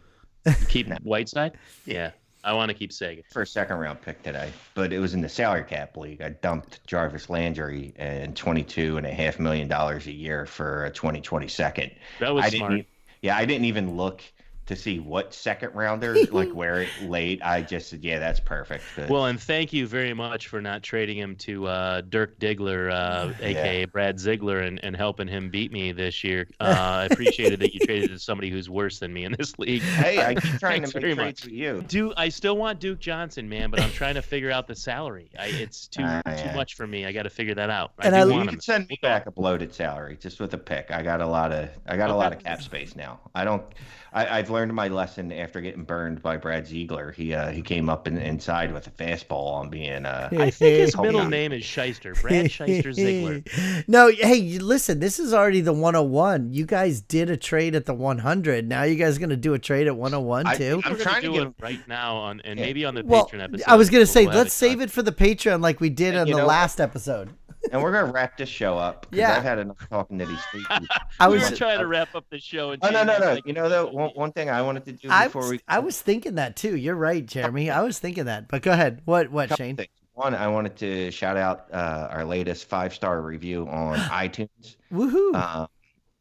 Keep 0.67 0.89
Whiteside? 1.03 1.57
Yeah. 1.85 2.11
I 2.43 2.53
want 2.53 2.69
to 2.69 2.73
keep. 2.73 2.91
For 3.31 3.41
a 3.41 3.47
second 3.47 3.77
round 3.77 4.01
pick 4.01 4.23
today, 4.23 4.51
but 4.73 4.93
it 4.93 4.99
was 4.99 5.13
in 5.13 5.21
the 5.21 5.29
salary 5.29 5.63
cap 5.63 5.97
league. 5.97 6.21
I 6.21 6.29
dumped 6.29 6.85
Jarvis 6.87 7.29
Landry 7.29 7.93
and 7.97 8.35
twenty-two 8.35 8.97
and 8.97 9.05
a 9.05 9.11
half 9.11 9.39
million 9.39 9.67
dollars 9.67 10.07
a 10.07 10.11
year 10.11 10.45
for 10.45 10.85
a 10.85 10.89
2020 10.89 11.47
second. 11.47 11.91
That 12.19 12.33
was 12.33 12.45
I 12.45 12.49
smart. 12.49 12.71
Didn't, 12.71 12.87
yeah, 13.21 13.37
I 13.37 13.45
didn't 13.45 13.65
even 13.65 13.97
look 13.97 14.23
to 14.69 14.75
see 14.75 14.99
what 14.99 15.33
second 15.33 15.73
rounder, 15.73 16.15
like 16.31 16.51
where 16.53 16.81
it 16.83 16.89
laid. 17.01 17.41
I 17.41 17.63
just 17.63 17.89
said, 17.89 18.03
yeah, 18.03 18.19
that's 18.19 18.39
perfect. 18.39 18.83
But- 18.95 19.09
Well, 19.09 19.25
and 19.25 19.39
thank 19.41 19.73
you 19.73 19.87
very 19.87 20.13
much 20.13 20.47
for 20.47 20.61
not 20.61 20.83
trading 20.83 21.17
him 21.17 21.35
to 21.37 21.65
uh, 21.65 22.01
Dirk 22.01 22.39
Diggler, 22.39 22.91
uh, 22.93 23.33
aka 23.41 23.85
Brad 23.85 24.19
Ziegler, 24.19 24.59
and, 24.59 24.79
and 24.83 24.95
helping 24.95 25.27
him 25.27 25.49
beat 25.49 25.71
me 25.71 25.91
this 25.91 26.23
year. 26.23 26.47
Uh, 26.59 26.65
I 27.01 27.05
appreciated 27.05 27.59
that 27.61 27.73
you 27.73 27.79
traded 27.79 28.11
to 28.11 28.19
somebody 28.19 28.51
who's 28.51 28.69
worse 28.69 28.99
than 28.99 29.11
me 29.11 29.25
in 29.25 29.33
this 29.39 29.57
league. 29.57 29.81
hey, 30.03 30.23
I 30.23 30.35
keep 30.35 30.59
trying 30.59 30.81
Thanks 30.83 30.91
to 30.91 30.99
very 30.99 31.15
make 31.15 31.23
trades 31.37 31.41
much. 31.45 31.45
with 31.51 31.53
you. 31.55 31.83
Do 31.87 32.13
I 32.15 32.29
still 32.29 32.55
want 32.55 32.79
Duke 32.79 32.99
Johnson, 32.99 33.49
man? 33.49 33.71
But 33.71 33.81
I'm 33.81 33.89
trying 33.91 34.13
to 34.15 34.21
figure 34.21 34.51
out 34.51 34.67
the 34.67 34.75
salary. 34.75 35.31
I, 35.39 35.47
it's 35.47 35.87
too 35.87 36.03
Ah, 36.05 36.21
too 36.23 36.31
yeah. 36.45 36.55
much 36.55 36.75
for 36.75 36.85
me. 36.85 37.07
I 37.07 37.11
got 37.11 37.23
to 37.23 37.29
figure 37.31 37.55
that 37.55 37.71
out. 37.71 37.93
And 37.99 38.15
I 38.15 38.19
I- 38.21 38.25
You 38.25 38.45
can 38.47 38.61
send 38.61 38.87
me 38.87 38.99
back 39.01 39.25
a 39.25 39.31
bloated 39.31 39.73
salary 39.73 40.15
just 40.21 40.39
with 40.39 40.53
a 40.53 40.59
pick. 40.59 40.91
I 40.91 41.01
got 41.01 41.21
a 41.21 41.27
lot 41.27 41.51
of 41.51 41.69
I 41.87 41.97
got 41.97 42.11
a 42.11 42.15
lot 42.15 42.33
of 42.33 42.43
cap 42.43 42.61
space 42.61 42.95
now. 42.95 43.19
I 43.33 43.43
don't. 43.43 43.63
I, 44.11 44.39
I've 44.39 44.49
learned 44.49 44.58
my 44.67 44.87
lesson 44.89 45.31
after 45.31 45.61
getting 45.61 45.83
burned 45.83 46.21
by 46.21 46.37
Brad 46.37 46.67
Ziegler. 46.67 47.11
He 47.11 47.33
uh, 47.33 47.49
he 47.51 47.61
came 47.61 47.89
up 47.89 48.07
in, 48.07 48.17
inside 48.17 48.71
with 48.73 48.85
a 48.87 48.91
fastball 48.91 49.53
on 49.53 49.69
being 49.69 50.05
uh, 50.05 50.29
I 50.37 50.49
think 50.51 50.79
his 50.79 50.97
middle 50.97 51.21
on. 51.21 51.29
name 51.29 51.51
is 51.53 51.63
Shyster. 51.63 52.13
Brad 52.15 52.51
Shyster 52.51 52.91
Ziegler. 52.93 53.41
no, 53.87 54.09
hey, 54.09 54.59
listen, 54.59 54.99
this 54.99 55.19
is 55.19 55.33
already 55.33 55.61
the 55.61 55.73
101. 55.73 56.51
You 56.51 56.65
guys 56.65 57.01
did 57.01 57.29
a 57.29 57.37
trade 57.37 57.75
at 57.75 57.85
the 57.85 57.93
100. 57.93 58.67
Now 58.67 58.83
you 58.83 58.95
guys 58.95 59.17
going 59.17 59.29
to 59.29 59.37
do 59.37 59.53
a 59.53 59.59
trade 59.59 59.87
at 59.87 59.95
101 59.95 60.45
I- 60.47 60.55
too? 60.55 60.81
I'm 60.83 60.93
We're 60.93 60.99
trying 60.99 61.21
to 61.21 61.27
do 61.27 61.33
get 61.33 61.43
it 61.47 61.53
right 61.61 61.87
now 61.87 62.17
on 62.17 62.41
and 62.41 62.59
Yeah. 62.59 62.65
maybe 62.65 62.85
on 62.85 62.95
the 62.95 63.03
well, 63.05 63.27
Patreon 63.27 63.43
episode. 63.43 63.67
I 63.67 63.75
was 63.75 63.89
going 63.89 64.01
to 64.03 64.11
say, 64.11 64.25
we'll 64.25 64.35
let's 64.35 64.53
save 64.53 64.79
done. 64.79 64.83
it 64.83 64.91
for 64.91 65.01
the 65.01 65.11
Patreon 65.11 65.61
like 65.61 65.79
we 65.79 65.89
did 65.89 66.15
on 66.15 66.27
the 66.29 66.37
know- 66.37 66.45
last 66.45 66.79
episode. 66.81 67.29
And 67.71 67.81
we're 67.81 67.91
gonna 67.91 68.11
wrap 68.11 68.37
this 68.37 68.49
show 68.49 68.77
up. 68.77 69.07
Yeah. 69.11 69.35
I've 69.35 69.43
had 69.43 69.59
enough 69.59 69.87
talking 69.89 70.19
to 70.19 70.25
these 70.25 70.39
people. 70.51 70.85
I 71.19 71.27
we 71.27 71.35
was 71.35 71.49
were 71.51 71.55
trying 71.57 71.79
to 71.79 71.87
wrap 71.87 72.13
up 72.15 72.25
the 72.29 72.39
show. 72.39 72.71
And 72.71 72.83
Oh 72.83 72.89
no 72.89 73.03
no 73.03 73.17
no! 73.17 73.33
like, 73.35 73.45
You 73.45 73.53
know 73.53 73.69
though, 73.69 73.87
one, 73.87 74.11
one 74.15 74.31
thing 74.31 74.49
I 74.49 74.61
wanted 74.61 74.85
to 74.85 74.91
do 74.93 75.07
I 75.09 75.25
before 75.25 75.41
was, 75.43 75.51
we 75.51 75.59
I 75.67 75.79
was 75.79 76.01
thinking 76.01 76.35
that 76.35 76.55
too. 76.55 76.75
You're 76.75 76.95
right, 76.95 77.25
Jeremy. 77.25 77.69
I 77.69 77.81
was 77.81 77.99
thinking 77.99 78.25
that. 78.25 78.47
But 78.47 78.61
go 78.61 78.71
ahead. 78.71 79.01
What 79.05 79.31
what, 79.31 79.55
Shane? 79.57 79.75
things. 79.75 79.89
One, 80.13 80.35
I 80.35 80.49
wanted 80.49 80.75
to 80.77 81.11
shout 81.11 81.37
out 81.37 81.67
uh, 81.71 82.09
our 82.11 82.25
latest 82.25 82.65
five 82.65 82.93
star 82.93 83.21
review 83.21 83.67
on 83.69 83.97
iTunes. 84.09 84.75
Woohoo. 84.91 85.31
Uh, 85.33 85.67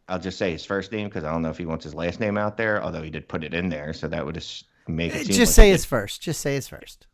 I'll 0.09 0.20
just 0.20 0.38
say 0.38 0.53
his 0.53 0.64
first 0.64 0.92
name 0.92 1.09
because 1.09 1.24
I 1.24 1.32
don't 1.32 1.42
know 1.42 1.51
if 1.51 1.59
he 1.59 1.66
wants 1.66 1.82
his 1.82 1.94
last 1.96 2.20
name 2.20 2.38
out 2.38 2.57
there. 2.57 2.80
Although 2.82 3.03
he 3.03 3.11
did 3.11 3.26
put 3.28 3.42
it 3.42 3.55
in 3.55 3.68
there, 3.68 3.92
so 3.92 4.07
that 4.07 4.24
would 4.24 4.36
just 4.36 4.66
make 4.86 5.14
it. 5.14 5.26
seem 5.26 5.34
Just 5.36 5.51
like 5.51 5.55
say 5.57 5.64
he 5.66 5.72
his 5.72 5.84
first. 5.84 6.22
Just 6.22 6.40
say 6.40 6.55
his 6.55 6.68
first. 6.68 7.07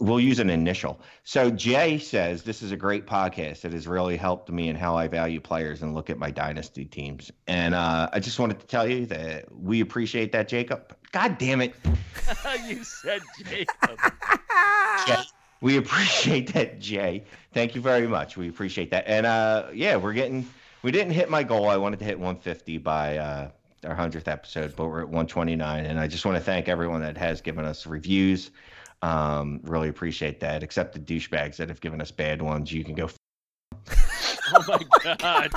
We'll 0.00 0.20
use 0.20 0.40
an 0.40 0.50
initial. 0.50 1.00
So 1.22 1.50
Jay 1.50 1.98
says 1.98 2.42
this 2.42 2.62
is 2.62 2.72
a 2.72 2.76
great 2.76 3.06
podcast. 3.06 3.64
It 3.64 3.72
has 3.72 3.86
really 3.86 4.16
helped 4.16 4.50
me 4.50 4.68
in 4.68 4.76
how 4.76 4.96
I 4.96 5.06
value 5.06 5.40
players 5.40 5.82
and 5.82 5.94
look 5.94 6.10
at 6.10 6.18
my 6.18 6.30
dynasty 6.30 6.84
teams. 6.84 7.30
And 7.46 7.74
uh, 7.74 8.10
I 8.12 8.18
just 8.18 8.40
wanted 8.40 8.58
to 8.60 8.66
tell 8.66 8.88
you 8.88 9.06
that 9.06 9.44
we 9.52 9.80
appreciate 9.80 10.32
that, 10.32 10.48
Jacob. 10.48 10.96
God 11.12 11.38
damn 11.38 11.60
it, 11.60 11.74
you 12.66 12.82
said 12.82 13.22
Jacob. 13.44 13.98
Jay. 15.06 15.22
We 15.60 15.76
appreciate 15.76 16.52
that, 16.54 16.78
Jay. 16.78 17.24
Thank 17.52 17.74
you 17.74 17.80
very 17.80 18.06
much. 18.06 18.36
We 18.36 18.48
appreciate 18.48 18.90
that. 18.90 19.04
And 19.06 19.26
uh, 19.26 19.66
yeah, 19.72 19.96
we're 19.96 20.12
getting. 20.12 20.48
We 20.82 20.92
didn't 20.92 21.12
hit 21.12 21.28
my 21.28 21.42
goal. 21.42 21.68
I 21.68 21.76
wanted 21.76 21.98
to 21.98 22.04
hit 22.04 22.18
150 22.18 22.78
by 22.78 23.18
uh, 23.18 23.50
our 23.84 23.94
hundredth 23.96 24.28
episode, 24.28 24.76
but 24.76 24.86
we're 24.86 25.00
at 25.00 25.08
129. 25.08 25.86
And 25.86 25.98
I 25.98 26.06
just 26.06 26.24
want 26.24 26.36
to 26.36 26.42
thank 26.42 26.68
everyone 26.68 27.00
that 27.00 27.16
has 27.16 27.40
given 27.40 27.64
us 27.64 27.86
reviews. 27.86 28.50
Um, 29.02 29.60
really 29.62 29.88
appreciate 29.88 30.40
that. 30.40 30.62
Except 30.62 30.92
the 30.92 31.00
douchebags 31.00 31.56
that 31.56 31.68
have 31.68 31.80
given 31.80 32.00
us 32.00 32.10
bad 32.10 32.42
ones. 32.42 32.72
You 32.72 32.84
can 32.84 32.94
go. 32.94 33.08
Oh 34.54 34.64
my 34.66 35.14
god. 35.16 35.50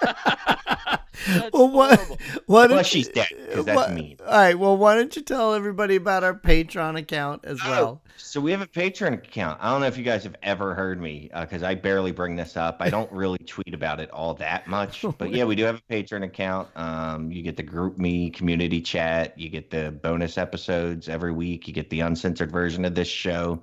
That's 0.00 1.02
Well, 1.52 1.68
what? 1.70 1.96
horrible. 1.98 2.18
Why 2.46 2.66
Well, 2.66 2.82
she's 2.82 3.06
you- 3.08 3.12
dead, 3.14 3.28
'cause 3.52 3.64
that's 3.64 3.76
what- 3.76 3.92
mean. 3.92 4.16
All 4.20 4.32
right. 4.32 4.58
Well, 4.58 4.76
why 4.76 4.94
don't 4.94 5.14
you 5.16 5.22
tell 5.22 5.54
everybody 5.54 5.96
about 5.96 6.24
our 6.24 6.34
Patreon 6.34 6.98
account 6.98 7.44
as 7.44 7.58
Oh, 7.64 7.70
well? 7.70 8.02
So 8.16 8.40
we 8.40 8.50
have 8.50 8.60
a 8.60 8.66
Patreon 8.66 9.14
account. 9.14 9.58
I 9.62 9.70
don't 9.70 9.80
know 9.80 9.86
if 9.86 9.96
you 9.96 10.04
guys 10.04 10.24
have 10.24 10.36
ever 10.42 10.74
heard 10.74 11.00
me 11.00 11.30
because 11.38 11.62
I 11.62 11.74
barely 11.76 12.12
bring 12.12 12.36
this 12.36 12.56
up. 12.56 12.76
I 12.80 12.90
don't 12.90 13.10
really 13.12 13.38
tweet 13.46 13.72
about 13.74 14.00
it 14.00 14.10
all 14.10 14.34
that 14.34 14.66
much, 14.66 15.04
but 15.18 15.30
yeah, 15.30 15.44
we 15.44 15.54
do 15.56 15.64
have 15.64 15.76
a 15.88 15.92
Patreon 15.92 16.24
account. 16.24 16.68
Um, 16.76 17.30
you 17.32 17.42
get 17.42 17.56
the 17.56 17.62
GroupMe 17.62 18.32
community 18.34 18.80
chat. 18.80 19.38
You 19.38 19.48
get 19.48 19.70
the 19.70 19.90
bonus 20.02 20.36
episodes 20.38 21.08
every 21.08 21.32
week. 21.32 21.68
You 21.68 21.74
get 21.74 21.90
the 21.90 22.00
uncensored 22.00 22.50
version 22.52 22.84
of 22.84 22.94
this 22.94 23.08
show. 23.08 23.62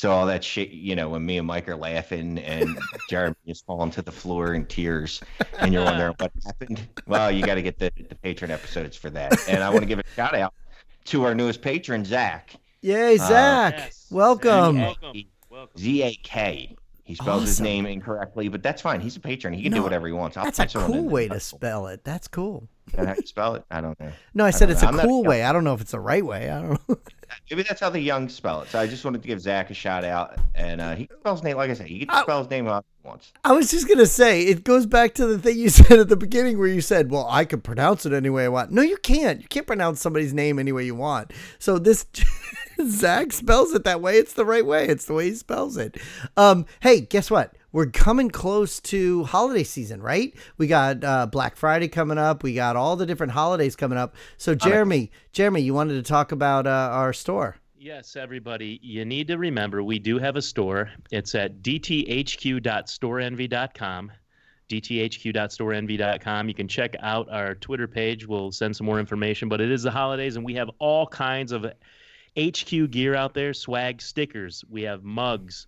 So 0.00 0.10
all 0.12 0.24
that 0.28 0.42
shit, 0.42 0.70
you 0.70 0.96
know, 0.96 1.10
when 1.10 1.26
me 1.26 1.36
and 1.36 1.46
Mike 1.46 1.68
are 1.68 1.76
laughing 1.76 2.38
and 2.38 2.78
Jeremy 3.10 3.36
is 3.44 3.60
falling 3.60 3.90
to 3.90 4.00
the 4.00 4.10
floor 4.10 4.54
in 4.54 4.64
tears, 4.64 5.20
and 5.58 5.74
you're 5.74 5.84
wondering 5.84 6.14
what 6.16 6.32
happened. 6.46 6.88
Well, 7.06 7.30
you 7.30 7.44
got 7.44 7.56
to 7.56 7.62
get 7.62 7.78
the 7.78 7.92
the 8.08 8.14
Patreon 8.14 8.48
episodes 8.48 8.96
for 8.96 9.10
that. 9.10 9.38
And 9.46 9.62
I 9.62 9.68
want 9.68 9.80
to 9.80 9.86
give 9.86 9.98
a 9.98 10.02
shout 10.16 10.34
out 10.34 10.54
to 11.04 11.24
our 11.26 11.34
newest 11.34 11.60
patron, 11.60 12.06
Zach. 12.06 12.54
Yay, 12.80 13.16
uh, 13.18 13.28
Zach. 13.28 13.74
yes. 13.76 14.06
Welcome. 14.10 14.78
Welcome. 14.78 15.22
Welcome. 15.50 15.78
Z 15.78 16.02
A 16.02 16.14
K. 16.22 16.74
He 17.04 17.14
spells 17.14 17.42
his 17.42 17.60
name 17.60 17.84
incorrectly, 17.84 18.48
but 18.48 18.62
that's 18.62 18.80
fine. 18.80 19.02
He's 19.02 19.16
a 19.16 19.20
patron. 19.20 19.52
He 19.52 19.64
can 19.64 19.72
No, 19.72 19.78
do 19.78 19.82
whatever 19.82 20.06
he 20.06 20.14
wants. 20.14 20.38
I'll 20.38 20.44
That's 20.46 20.60
a 20.60 20.62
put 20.62 20.70
someone 20.70 20.92
in 20.94 20.98
cool 21.02 21.10
way 21.10 21.28
to 21.28 21.40
spell 21.40 21.88
it. 21.88 22.04
That's 22.04 22.26
cool. 22.26 22.68
Is 22.86 22.94
that 22.94 23.06
how 23.06 23.14
you 23.16 23.26
spell 23.26 23.54
it? 23.56 23.64
I 23.70 23.82
don't 23.82 24.00
know. 24.00 24.12
No, 24.32 24.44
I 24.44 24.48
I 24.48 24.50
said 24.50 24.70
it's 24.70 24.80
know. 24.80 24.88
a 24.88 24.90
I'm 24.92 24.96
not 24.96 25.04
a 25.04 25.08
cool 25.08 25.24
way. 25.24 25.42
I 25.42 25.52
don't 25.52 25.64
know 25.64 25.74
if 25.74 25.82
it's 25.82 25.90
the 25.90 26.00
right 26.00 26.24
way. 26.24 26.48
I 26.50 26.62
don't 26.62 26.88
know. 26.88 26.98
Maybe 27.50 27.62
that's 27.62 27.80
how 27.80 27.90
the 27.90 28.00
young 28.00 28.28
spell 28.28 28.62
it. 28.62 28.68
So 28.68 28.78
I 28.78 28.86
just 28.86 29.04
wanted 29.04 29.22
to 29.22 29.28
give 29.28 29.40
Zach 29.40 29.70
a 29.70 29.74
shout 29.74 30.04
out, 30.04 30.38
and 30.54 30.80
uh, 30.80 30.94
he 30.94 31.06
can 31.06 31.18
spell 31.18 31.34
his 31.34 31.42
name. 31.42 31.56
Like 31.56 31.70
I 31.70 31.74
said, 31.74 31.86
he 31.86 32.06
can 32.06 32.22
spell 32.22 32.38
his 32.38 32.50
name 32.50 32.68
out 32.68 32.84
once. 33.02 33.32
I 33.44 33.52
was 33.52 33.70
just 33.70 33.88
gonna 33.88 34.06
say 34.06 34.42
it 34.42 34.64
goes 34.64 34.86
back 34.86 35.14
to 35.14 35.26
the 35.26 35.38
thing 35.38 35.58
you 35.58 35.68
said 35.70 35.98
at 35.98 36.08
the 36.08 36.16
beginning 36.16 36.58
where 36.58 36.68
you 36.68 36.80
said, 36.80 37.10
"Well, 37.10 37.26
I 37.28 37.44
could 37.44 37.64
pronounce 37.64 38.06
it 38.06 38.12
any 38.12 38.30
way 38.30 38.44
I 38.44 38.48
want." 38.48 38.70
No, 38.70 38.82
you 38.82 38.96
can't. 38.98 39.40
You 39.40 39.48
can't 39.48 39.66
pronounce 39.66 40.00
somebody's 40.00 40.34
name 40.34 40.58
any 40.58 40.72
way 40.72 40.84
you 40.84 40.94
want. 40.94 41.32
So 41.58 41.78
this 41.78 42.06
Zach 42.88 43.32
spells 43.32 43.72
it 43.72 43.84
that 43.84 44.00
way. 44.00 44.16
It's 44.16 44.32
the 44.32 44.44
right 44.44 44.64
way. 44.64 44.86
It's 44.86 45.04
the 45.04 45.14
way 45.14 45.28
he 45.28 45.34
spells 45.34 45.76
it. 45.76 45.96
Um, 46.36 46.66
hey, 46.80 47.00
guess 47.00 47.30
what? 47.30 47.54
We're 47.72 47.86
coming 47.86 48.30
close 48.30 48.80
to 48.80 49.22
holiday 49.24 49.62
season, 49.62 50.02
right? 50.02 50.34
We 50.58 50.66
got 50.66 51.04
uh, 51.04 51.26
Black 51.26 51.54
Friday 51.56 51.86
coming 51.88 52.18
up. 52.18 52.42
We 52.42 52.54
got 52.54 52.74
all 52.74 52.96
the 52.96 53.06
different 53.06 53.32
holidays 53.32 53.76
coming 53.76 53.96
up. 53.96 54.16
So, 54.38 54.56
Jeremy, 54.56 55.12
Jeremy, 55.32 55.60
you 55.60 55.72
wanted 55.72 55.94
to 55.94 56.02
talk 56.02 56.32
about 56.32 56.66
uh, 56.66 56.90
our 56.92 57.12
store. 57.12 57.58
Yes, 57.78 58.16
everybody, 58.16 58.80
you 58.82 59.04
need 59.06 59.28
to 59.28 59.38
remember 59.38 59.82
we 59.82 59.98
do 59.98 60.18
have 60.18 60.36
a 60.36 60.42
store. 60.42 60.90
It's 61.10 61.34
at 61.34 61.62
dthq.storeenvy.com. 61.62 64.12
dthq.storeenvy.com. 64.68 66.48
You 66.48 66.54
can 66.54 66.68
check 66.68 66.94
out 67.00 67.30
our 67.30 67.54
Twitter 67.54 67.88
page. 67.88 68.26
We'll 68.26 68.52
send 68.52 68.76
some 68.76 68.84
more 68.84 69.00
information, 69.00 69.48
but 69.48 69.62
it 69.62 69.70
is 69.70 69.82
the 69.82 69.90
holidays 69.90 70.36
and 70.36 70.44
we 70.44 70.52
have 70.54 70.68
all 70.78 71.06
kinds 71.06 71.52
of 71.52 71.64
HQ 72.40 72.90
gear 72.90 73.14
out 73.14 73.34
there, 73.34 73.52
swag 73.52 74.00
stickers, 74.00 74.64
we 74.68 74.82
have 74.82 75.04
mugs. 75.04 75.66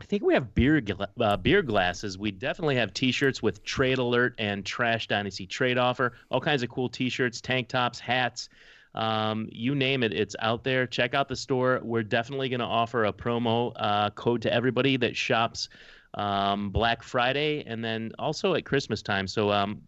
I 0.00 0.04
think 0.04 0.22
we 0.22 0.34
have 0.34 0.54
beer 0.54 0.80
gla- 0.80 1.10
uh, 1.20 1.36
beer 1.36 1.62
glasses. 1.62 2.16
We 2.18 2.30
definitely 2.30 2.76
have 2.76 2.94
T-shirts 2.94 3.42
with 3.42 3.62
Trade 3.64 3.98
Alert 3.98 4.34
and 4.38 4.64
Trash 4.64 5.08
Dynasty 5.08 5.46
Trade 5.46 5.76
Offer. 5.76 6.14
All 6.30 6.40
kinds 6.40 6.62
of 6.62 6.70
cool 6.70 6.88
T-shirts, 6.88 7.40
tank 7.40 7.68
tops, 7.68 8.00
hats, 8.00 8.48
um, 8.94 9.48
you 9.52 9.74
name 9.74 10.02
it. 10.02 10.12
It's 10.12 10.34
out 10.40 10.64
there. 10.64 10.86
Check 10.86 11.14
out 11.14 11.28
the 11.28 11.36
store. 11.36 11.80
We're 11.82 12.02
definitely 12.02 12.48
going 12.48 12.60
to 12.60 12.66
offer 12.66 13.04
a 13.04 13.12
promo 13.12 13.72
uh, 13.76 14.10
code 14.10 14.42
to 14.42 14.52
everybody 14.52 14.96
that 14.96 15.16
shops 15.16 15.68
um, 16.14 16.70
Black 16.70 17.02
Friday 17.02 17.62
and 17.66 17.84
then 17.84 18.12
also 18.18 18.54
at 18.54 18.64
Christmas 18.64 19.02
time. 19.02 19.26
So 19.26 19.52
um, 19.52 19.82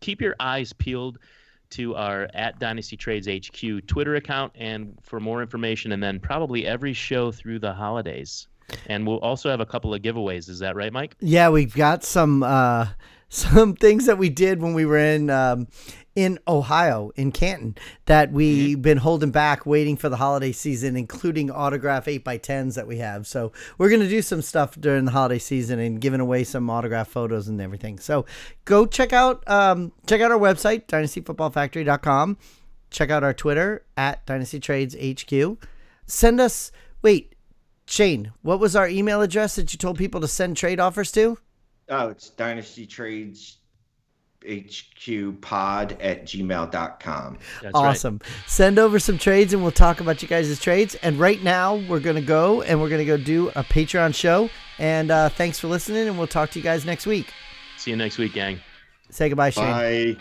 keep 0.00 0.20
your 0.20 0.34
eyes 0.38 0.72
peeled 0.72 1.18
to 1.72 1.94
our 1.94 2.28
at 2.34 2.58
Dynasty 2.58 2.96
Trades 2.96 3.28
HQ 3.28 3.86
Twitter 3.86 4.16
account 4.16 4.52
and 4.54 4.96
for 5.02 5.20
more 5.20 5.42
information, 5.42 5.92
and 5.92 6.02
then 6.02 6.20
probably 6.20 6.66
every 6.66 6.92
show 6.92 7.32
through 7.32 7.58
the 7.58 7.72
holidays. 7.72 8.48
And 8.86 9.06
we'll 9.06 9.18
also 9.18 9.50
have 9.50 9.60
a 9.60 9.66
couple 9.66 9.92
of 9.92 10.00
giveaways. 10.02 10.48
Is 10.48 10.60
that 10.60 10.76
right, 10.76 10.92
Mike? 10.92 11.16
Yeah, 11.20 11.50
we've 11.50 11.74
got 11.74 12.04
some 12.04 12.42
uh, 12.42 12.88
some 13.28 13.74
things 13.74 14.06
that 14.06 14.18
we 14.18 14.28
did 14.28 14.60
when 14.60 14.74
we 14.74 14.86
were 14.86 14.98
in 14.98 15.30
um, 15.30 15.68
in 16.14 16.38
Ohio 16.46 17.10
in 17.16 17.32
Canton 17.32 17.76
that 18.06 18.32
we've 18.32 18.80
been 18.80 18.98
holding 18.98 19.30
back, 19.30 19.64
waiting 19.64 19.96
for 19.96 20.08
the 20.08 20.16
holiday 20.16 20.52
season, 20.52 20.96
including 20.96 21.50
autograph 21.50 22.06
eight 22.08 22.26
x 22.26 22.46
tens 22.46 22.74
that 22.74 22.86
we 22.86 22.98
have. 22.98 23.26
So 23.26 23.52
we're 23.78 23.90
gonna 23.90 24.08
do 24.08 24.22
some 24.22 24.42
stuff 24.42 24.78
during 24.78 25.04
the 25.04 25.10
holiday 25.10 25.38
season 25.38 25.78
and 25.78 26.00
giving 26.00 26.20
away 26.20 26.44
some 26.44 26.68
autograph 26.68 27.08
photos 27.08 27.48
and 27.48 27.60
everything. 27.60 27.98
So 27.98 28.26
go 28.64 28.86
check 28.86 29.12
out 29.12 29.48
um, 29.48 29.92
check 30.06 30.20
out 30.20 30.30
our 30.30 30.38
website 30.38 30.86
dynastyfootballfactory.com. 30.86 32.36
Check 32.90 33.10
out 33.10 33.24
our 33.24 33.32
Twitter 33.32 33.84
at 33.96 34.24
Dynasty 34.26 34.60
Trades 34.60 34.94
HQ. 34.94 35.58
Send 36.06 36.40
us 36.40 36.72
wait 37.00 37.34
Shane, 37.86 38.32
what 38.42 38.60
was 38.60 38.76
our 38.76 38.88
email 38.88 39.22
address 39.22 39.56
that 39.56 39.72
you 39.72 39.78
told 39.78 39.98
people 39.98 40.20
to 40.20 40.28
send 40.28 40.56
trade 40.56 40.80
offers 40.80 41.10
to? 41.12 41.38
Oh, 41.88 42.08
it's 42.08 42.30
Dynasty 42.30 42.86
Trades 44.42 44.84
HQ 44.96 45.40
pod 45.40 45.96
at 46.00 46.24
gmail.com. 46.24 47.38
That's 47.62 47.64
right. 47.64 47.74
awesome. 47.74 48.20
Send 48.46 48.78
over 48.78 48.98
some 48.98 49.18
trades 49.18 49.52
and 49.52 49.62
we'll 49.62 49.72
talk 49.72 50.00
about 50.00 50.22
you 50.22 50.28
guys' 50.28 50.58
trades. 50.60 50.94
And 50.96 51.18
right 51.18 51.42
now, 51.42 51.76
we're 51.76 52.00
going 52.00 52.16
to 52.16 52.22
go 52.22 52.62
and 52.62 52.80
we're 52.80 52.88
going 52.88 53.00
to 53.00 53.04
go 53.04 53.16
do 53.16 53.48
a 53.50 53.64
Patreon 53.64 54.14
show. 54.14 54.50
And 54.78 55.10
uh, 55.10 55.28
thanks 55.28 55.58
for 55.58 55.68
listening, 55.68 56.08
and 56.08 56.18
we'll 56.18 56.26
talk 56.26 56.50
to 56.50 56.58
you 56.58 56.62
guys 56.62 56.84
next 56.84 57.06
week. 57.06 57.32
See 57.76 57.90
you 57.90 57.96
next 57.96 58.18
week, 58.18 58.32
gang. 58.32 58.58
Say 59.10 59.28
goodbye, 59.28 59.50
Shane. 59.50 59.64
Bye. 59.64 60.16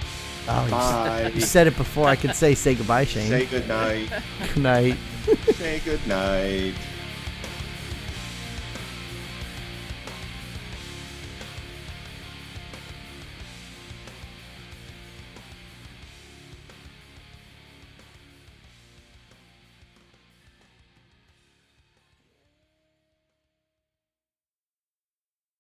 Oh, 0.48 0.70
Bye. 0.70 1.32
you 1.34 1.42
said 1.42 1.68
it 1.68 1.78
before 1.78 2.08
I 2.08 2.16
could 2.16 2.36
say 2.36 2.54
say 2.56 2.76
goodbye, 2.76 3.06
Shane. 3.06 3.30
Say 3.30 3.46
good 3.46 3.68
night. 3.68 4.10
Good 4.54 4.58
night. 4.64 4.98
Say 5.54 5.82
good 5.86 6.06
night. 6.08 6.74